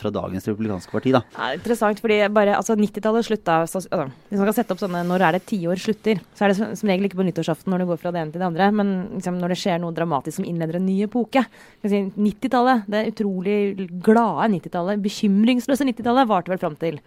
fra, 0.00 0.10
dagens 0.14 0.46
republikanske 0.48 0.92
parti. 0.92 1.12
da. 1.14 1.22
Ja, 1.36 1.52
interessant, 1.56 2.00
fordi 2.02 2.18
bare, 2.34 2.56
altså 2.58 2.74
90-tallet 2.78 3.26
slutta 3.26 3.60
altså, 3.62 3.82
Hvis 3.86 4.40
man 4.40 4.48
kan 4.48 4.56
sette 4.56 4.74
opp 4.74 4.82
sånne 4.82 5.04
når 5.06 5.26
er 5.26 5.38
det 5.38 5.44
tiår 5.50 5.80
slutter, 5.80 6.22
så 6.34 6.44
er 6.44 6.52
det 6.52 6.58
som, 6.58 6.74
som 6.78 6.90
regel 6.90 7.08
ikke 7.08 7.20
på 7.20 7.26
nyttårsaften 7.28 7.72
når 7.72 7.84
det 7.84 7.88
går 7.92 8.00
fra 8.02 8.14
det 8.14 8.22
ene 8.22 8.34
til 8.34 8.42
det 8.42 8.48
andre, 8.48 8.70
men 8.74 8.94
liksom, 9.16 9.38
når 9.42 9.54
det 9.54 9.60
skjer 9.62 9.82
noe 9.82 9.96
dramatisk 9.96 10.40
som 10.40 10.48
innleder 10.48 10.80
en 10.80 10.88
ny 10.88 10.98
epoke. 11.06 11.44
Si, 11.84 12.04
90-tallet, 12.18 12.86
det 12.90 13.04
utrolig 13.12 13.58
glade 14.04 14.48
90-tallet, 14.56 15.02
bekymringsløse 15.04 15.86
90-tallet, 15.90 16.30
varte 16.30 16.52
vel 16.52 16.62
fram 16.62 16.78
til 16.80 16.98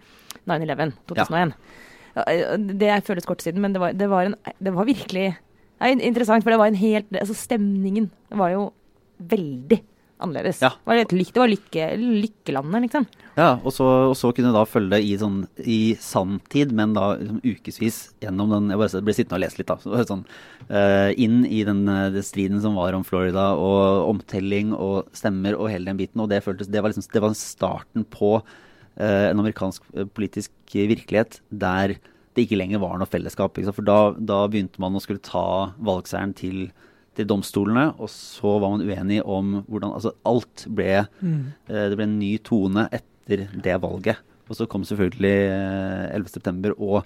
9-11, 0.48 0.96
2001. 1.10 1.56
Ja. 2.16 2.36
Det 2.56 2.94
føles 3.04 3.28
kort 3.28 3.44
siden, 3.44 3.60
men 3.60 3.74
det 3.76 3.82
var, 3.82 3.92
det 3.92 4.08
var, 4.08 4.30
en, 4.30 4.38
det 4.56 4.72
var 4.72 4.88
virkelig 4.88 5.34
det 5.76 6.00
interessant, 6.00 6.44
for 6.44 6.54
det 6.54 6.58
var 6.60 6.70
en 6.70 6.78
helt 6.80 7.10
altså 7.12 7.34
Stemningen 7.36 8.08
var 8.32 8.54
jo 8.54 8.70
veldig 9.18 9.82
annerledes. 10.22 10.60
Ja. 10.64 10.72
Det 10.76 10.88
var, 10.88 11.00
et, 11.02 11.12
det 11.12 11.40
var 11.40 11.50
lykke, 11.50 11.86
lykkelandet, 12.00 12.86
liksom. 12.86 13.06
Ja, 13.36 13.48
og 13.58 13.74
så, 13.74 13.86
og 14.10 14.14
så 14.16 14.30
kunne 14.32 14.52
du 14.52 14.56
da 14.56 14.64
følge 14.68 14.94
det 14.94 15.02
i, 15.04 15.12
sånn, 15.20 15.42
i 15.60 15.78
sanntid, 16.00 16.72
men 16.76 16.94
da 16.96 17.10
liksom, 17.20 17.42
ukevis 17.44 17.98
gjennom 18.24 18.54
den 18.54 18.72
Jeg 18.72 18.80
bare 18.80 19.02
ble 19.04 19.16
sittende 19.16 19.38
og 19.38 19.44
lese 19.44 19.60
litt, 19.60 19.68
da. 19.68 19.76
Så, 19.82 20.06
sånn, 20.08 20.24
uh, 20.70 21.10
inn 21.20 21.42
i 21.44 21.62
den, 21.68 21.84
eh, 21.92 22.08
den, 22.14 22.26
striden 22.26 22.62
som 22.64 22.78
var 22.80 22.96
om 22.96 23.04
Florida, 23.06 23.50
og 23.60 24.08
omtelling 24.08 24.72
og 24.72 25.12
stemmer 25.16 25.58
og 25.58 25.70
hele 25.72 25.90
den 25.90 26.00
biten. 26.00 26.24
Og 26.24 26.32
det, 26.32 26.42
føltes, 26.46 26.72
det, 26.72 26.80
var, 26.80 26.94
liksom, 26.94 27.08
det 27.12 27.24
var 27.26 27.36
starten 27.36 28.08
på 28.08 28.34
uh, 28.40 29.26
en 29.28 29.44
amerikansk 29.44 29.84
politisk 30.16 30.52
virkelighet 30.76 31.40
der 31.50 31.98
det 32.36 32.44
ikke 32.44 32.58
lenger 32.60 32.82
var 32.82 32.98
noe 33.00 33.08
fellesskap. 33.08 33.56
For 33.72 33.84
da, 33.84 34.12
da 34.16 34.42
begynte 34.52 34.80
man 34.82 34.96
å 34.96 35.00
skulle 35.00 35.24
ta 35.24 35.72
valgseieren 35.80 36.34
til 36.36 36.66
til 37.16 37.28
domstolene, 37.28 37.88
og 37.96 38.10
så 38.12 38.56
var 38.60 38.74
man 38.74 38.84
uenig 38.84 39.20
om 39.24 39.60
hvordan 39.66 39.94
Altså 39.96 40.12
alt 40.28 40.66
ble 40.68 41.04
mm. 41.20 41.44
eh, 41.70 41.86
Det 41.90 41.98
ble 41.98 42.08
en 42.08 42.18
ny 42.20 42.32
tone 42.44 42.86
etter 42.94 43.46
det 43.50 43.78
valget. 43.82 44.20
Og 44.46 44.58
så 44.58 44.66
kom 44.70 44.84
selvfølgelig 44.86 45.36
eh, 45.50 46.18
11.9. 46.18 46.74
Og, 46.76 46.98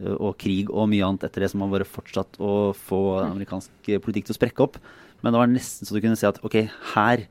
eh, 0.00 0.14
og 0.14 0.38
krig 0.40 0.72
og 0.72 0.88
mye 0.90 1.06
annet 1.06 1.28
etter 1.28 1.44
det 1.44 1.52
som 1.52 1.64
har 1.64 1.74
vært 1.76 1.92
fortsatt 1.92 2.40
å 2.40 2.54
få 2.76 3.02
amerikansk 3.26 3.92
politikk 4.04 4.28
til 4.28 4.36
å 4.36 4.40
sprekke 4.40 4.64
opp. 4.66 4.80
Men 5.22 5.34
det 5.34 5.42
var 5.42 5.52
nesten 5.52 5.88
så 5.88 5.96
du 5.96 6.02
kunne 6.02 6.18
si 6.18 6.28
at 6.28 6.40
ok, 6.46 6.62
her, 6.94 7.26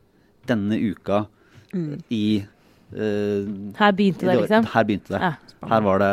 denne 0.48 0.80
uka 0.80 1.26
mm. 1.74 1.98
i 2.14 2.28
Uh, 2.88 3.74
her 3.76 3.92
begynte 3.92 4.24
det, 4.24 4.38
liksom? 4.40 4.64
Her 4.72 4.86
begynte 4.88 5.12
det. 5.12 5.20
Ja. 5.20 5.58
Her 5.68 5.82
var 5.84 6.00
det 6.00 6.12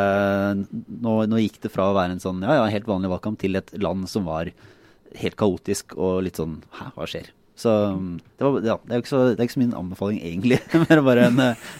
nå, 0.91 1.13
nå, 1.31 1.39
gikk 1.45 1.61
det 1.63 1.71
fra 1.71 1.87
å 1.87 1.95
være 1.95 2.17
en 2.17 2.23
sånn 2.23 2.41
ja, 2.43 2.57
ja, 2.59 2.65
helt 2.73 2.89
vanlig 2.89 3.13
valgkamp 3.13 3.39
til 3.39 3.61
et 3.61 3.71
land 3.79 4.09
som 4.11 4.27
var 4.27 4.51
helt 5.21 5.39
kaotisk 5.39 5.97
og 5.97 6.23
litt 6.27 6.41
sånn 6.41 6.61
Hæ, 6.75 6.91
hva 6.97 7.09
skjer? 7.11 7.33
Så 7.55 7.71
det, 7.71 8.43
var, 8.43 8.57
ja, 8.67 8.75
det, 8.83 8.97
er 8.97 9.03
ikke 9.03 9.13
så, 9.13 9.21
det 9.31 9.39
er 9.39 9.47
ikke 9.47 9.55
så 9.55 9.61
min 9.63 9.77
anbefaling, 9.79 10.19
egentlig. 10.27 10.59
Mer 10.89 11.03
bare 11.07 11.29
en, 11.29 11.37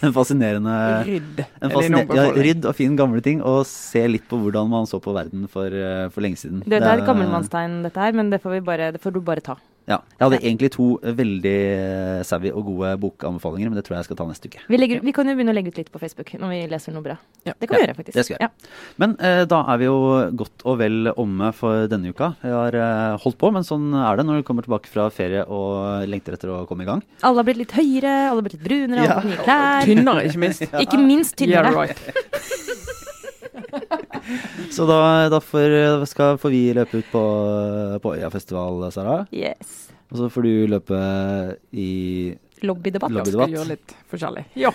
en 0.07 0.13
fascinerende 0.15 0.75
Rydd. 1.03 1.41
En 1.59 1.73
fasciner 1.73 2.15
ja, 2.15 2.29
rydd 2.31 2.67
og 2.69 2.77
fin 2.77 2.95
gamle 2.95 3.19
ting. 3.25 3.41
Og 3.43 3.65
se 3.67 4.05
litt 4.07 4.23
på 4.29 4.39
hvordan 4.39 4.71
man 4.71 4.87
så 4.87 5.01
på 5.03 5.11
verden 5.15 5.49
for, 5.51 5.75
for 6.15 6.23
lenge 6.23 6.39
siden. 6.39 6.63
Det, 6.63 6.79
det 6.79 6.79
er 6.79 7.03
et 7.03 7.09
gammelmannstegn, 7.09 7.81
dette 7.89 8.05
her, 8.07 8.15
men 8.15 8.31
det 8.31 8.39
får, 8.43 8.61
bare, 8.63 8.93
det 8.95 9.03
får, 9.03 9.17
du 9.17 9.25
bare 9.27 9.43
ta. 9.43 9.57
Ja. 9.85 9.99
Jeg 10.17 10.23
hadde 10.25 10.37
egentlig 10.41 10.69
to 10.73 10.85
veldig 11.03 11.51
eh, 11.53 12.21
savvy 12.25 12.49
og 12.57 12.63
gode 12.71 12.93
bokanbefalinger, 13.03 13.69
men 13.69 13.77
det 13.77 13.83
tror 13.85 13.95
jeg 13.95 14.01
jeg 14.01 14.07
skal 14.09 14.17
ta 14.17 14.25
neste 14.29 14.49
uke. 14.49 14.63
Vi, 14.71 14.79
legger, 14.81 15.03
vi 15.05 15.13
kan 15.13 15.29
jo 15.29 15.35
begynne 15.37 15.53
å 15.53 15.57
legge 15.57 15.69
ut 15.73 15.77
litt 15.77 15.91
på 15.93 16.01
Facebook 16.01 16.31
når 16.41 16.53
vi 16.55 16.59
leser 16.71 16.95
noe 16.95 17.05
bra. 17.05 17.17
Ja. 17.45 17.53
Det 17.59 17.69
kan 17.69 17.77
vi 17.77 17.83
Ja, 17.83 17.87
gjøre, 17.91 17.97
faktisk. 17.99 18.15
det 18.17 18.25
skal 18.25 18.39
vi 18.39 18.47
Ja. 18.47 18.49
Men 19.03 19.13
eh, 19.19 19.43
da 19.51 19.59
er 19.73 19.77
vi 19.83 19.85
jo 19.85 19.97
godt 20.41 20.65
og 20.65 20.79
vel 20.81 21.11
omme 21.13 21.51
for 21.53 21.85
denne 21.91 22.09
uka. 22.15 22.31
Vi 22.41 22.49
har 22.55 22.79
eh, 22.81 23.17
holdt 23.21 23.37
på, 23.41 23.51
men 23.53 23.67
sånn 23.67 23.91
er 23.93 24.17
det 24.17 24.25
når 24.25 24.41
du 24.41 24.47
kommer 24.49 24.65
tilbake 24.65 24.89
fra 24.89 25.05
ferie 25.13 25.45
og 25.45 26.09
lengter 26.09 26.33
etter 26.39 26.49
å 26.55 26.63
komme 26.65 26.87
i 26.87 26.89
gang. 26.89 27.05
Alle 27.21 27.43
har 27.43 27.47
blitt 27.51 27.61
litt 27.61 27.77
høyere, 27.77 28.15
alle 28.31 28.39
har 28.41 28.47
blitt 28.47 28.57
litt 28.57 28.65
brunere, 28.65 29.05
alle 29.05 29.13
har 29.13 29.21
fått 29.21 29.31
nye 29.35 29.45
klær. 29.45 29.85
Tynnere, 29.91 30.25
ikke 30.31 30.43
minst. 30.47 30.65
Ikke 30.85 30.97
minst 31.01 31.37
tynnere. 31.37 31.69
Yeah, 31.69 31.93
right. 31.93 32.81
Så 34.73 34.85
da, 34.89 34.99
da 35.29 35.39
får, 35.43 36.05
skal, 36.09 36.37
får 36.41 36.53
vi 36.53 36.61
løpe 36.77 37.01
ut 37.01 37.09
på, 37.11 37.23
på 38.03 38.13
Øyafestival, 38.17 38.85
Sara. 38.95 39.19
Yes. 39.35 39.89
Og 40.11 40.19
så 40.21 40.29
får 40.33 40.45
du 40.47 40.53
løpe 40.75 40.99
i 41.73 41.89
Lobbydebatt. 42.65 43.11
Lobby- 43.11 43.33
Skal 43.35 43.53
gjøre 43.57 43.71
litt 43.73 43.95
forskjellig. 44.11 44.45
Ja. 44.57 44.71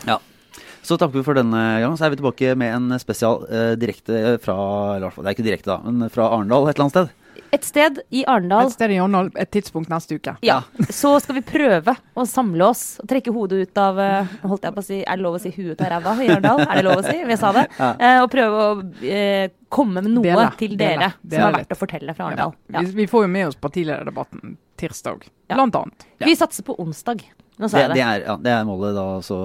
Så 0.83 0.97
takker 0.99 1.19
vi 1.21 1.25
for 1.27 1.37
denne 1.39 1.61
gang. 1.83 1.97
Så 1.99 2.07
er 2.07 2.13
vi 2.15 2.19
tilbake 2.21 2.55
med 2.59 2.75
en 2.77 2.99
spesial 3.03 3.43
eh, 3.53 3.73
direkte 3.81 4.37
fra 4.45 4.57
eller 4.97 5.07
hvert 5.09 5.17
fall, 5.19 5.25
Det 5.27 5.33
er 5.33 5.37
ikke 5.39 5.49
direkte, 5.49 5.71
da, 5.75 5.81
men 5.91 6.11
fra 6.13 6.29
Arendal 6.35 6.69
et 6.71 6.77
eller 6.77 6.87
annet 6.89 6.97
sted. 6.97 7.17
Et 7.53 7.64
sted 7.66 7.99
i 8.14 8.24
Arendal. 8.28 8.66
Et 8.68 8.72
sted 8.74 8.93
i 8.95 8.99
Arendal, 9.03 9.30
et 9.41 9.51
tidspunkt 9.51 9.88
neste 9.91 10.14
uke. 10.20 10.36
Ja. 10.47 10.61
Så 10.93 11.14
skal 11.24 11.38
vi 11.38 11.43
prøve 11.47 11.95
å 12.14 12.26
samle 12.28 12.68
oss 12.70 12.99
og 13.03 13.09
trekke 13.11 13.32
hodet 13.34 13.64
ut 13.68 13.80
av 13.82 13.99
eh, 13.99 14.34
holdt 14.47 14.64
jeg 14.68 14.76
på 14.76 14.82
å 14.84 14.86
si, 14.86 15.01
Er 15.03 15.16
det 15.18 15.24
lov 15.26 15.38
å 15.38 15.43
si 15.43 15.51
huet 15.57 15.72
ut 15.74 15.82
av 15.86 15.91
ræva 15.97 16.14
i 16.22 16.28
Arendal? 16.30 16.61
Er 16.66 16.74
det 16.80 16.84
lov 16.86 17.03
å 17.03 17.07
si? 17.07 17.16
Vi 17.26 17.36
sa 17.41 17.53
det. 17.57 17.66
Ja. 17.78 17.91
Eh, 17.99 18.18
og 18.22 18.30
prøve 18.32 18.62
å 18.66 18.70
eh, 19.03 19.51
komme 19.70 20.03
med 20.05 20.11
noe 20.14 20.24
Dele, 20.26 20.47
til 20.61 20.76
dele, 20.76 21.11
dere 21.11 21.12
dele 21.22 21.41
som 21.43 21.49
er 21.49 21.57
litt. 21.57 21.61
verdt 21.64 21.76
å 21.76 21.80
fortelle 21.82 22.14
fra 22.16 22.24
Ja. 22.24 22.30
Arendal. 22.30 22.55
Ja. 22.74 22.80
Vi, 22.86 22.95
vi 23.03 23.07
får 23.11 23.26
jo 23.26 23.32
med 23.34 23.49
oss 23.51 23.59
partilederdebatten 23.61 24.57
tirsdag, 24.80 25.26
Ja. 25.51 25.57
blant 25.59 25.74
annet. 25.76 26.07
Vi 26.22 26.36
satser 26.38 26.64
på 26.64 26.78
onsdag. 26.80 27.26
Nå 27.61 27.68
sa 27.68 27.76
Det, 27.76 27.82
jeg 27.82 27.88
det, 27.91 27.97
det. 27.99 28.07
er, 28.07 28.22
ja, 28.26 28.36
det 28.41 28.53
er 28.55 28.64
målet, 28.64 28.95
da. 28.97 29.09
Så, 29.20 29.36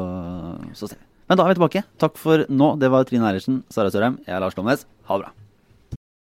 så 0.78 0.88
ser 0.88 0.96
vi. 1.02 1.04
Men 1.28 1.38
da 1.40 1.44
er 1.48 1.52
vi 1.52 1.58
tilbake. 1.58 1.82
Takk 2.00 2.20
for 2.22 2.46
nå. 2.48 2.68
Det 2.80 2.88
var 2.94 3.04
Trine 3.10 3.26
Eilertsen, 3.28 3.64
Sara 3.74 3.90
Sørheim, 3.92 4.20
jeg 4.28 4.36
er 4.38 4.40
Lars 4.44 4.56
Lomnes. 4.56 4.86
Ha 5.10 5.18
det 5.18 5.26
bra. 5.26 5.32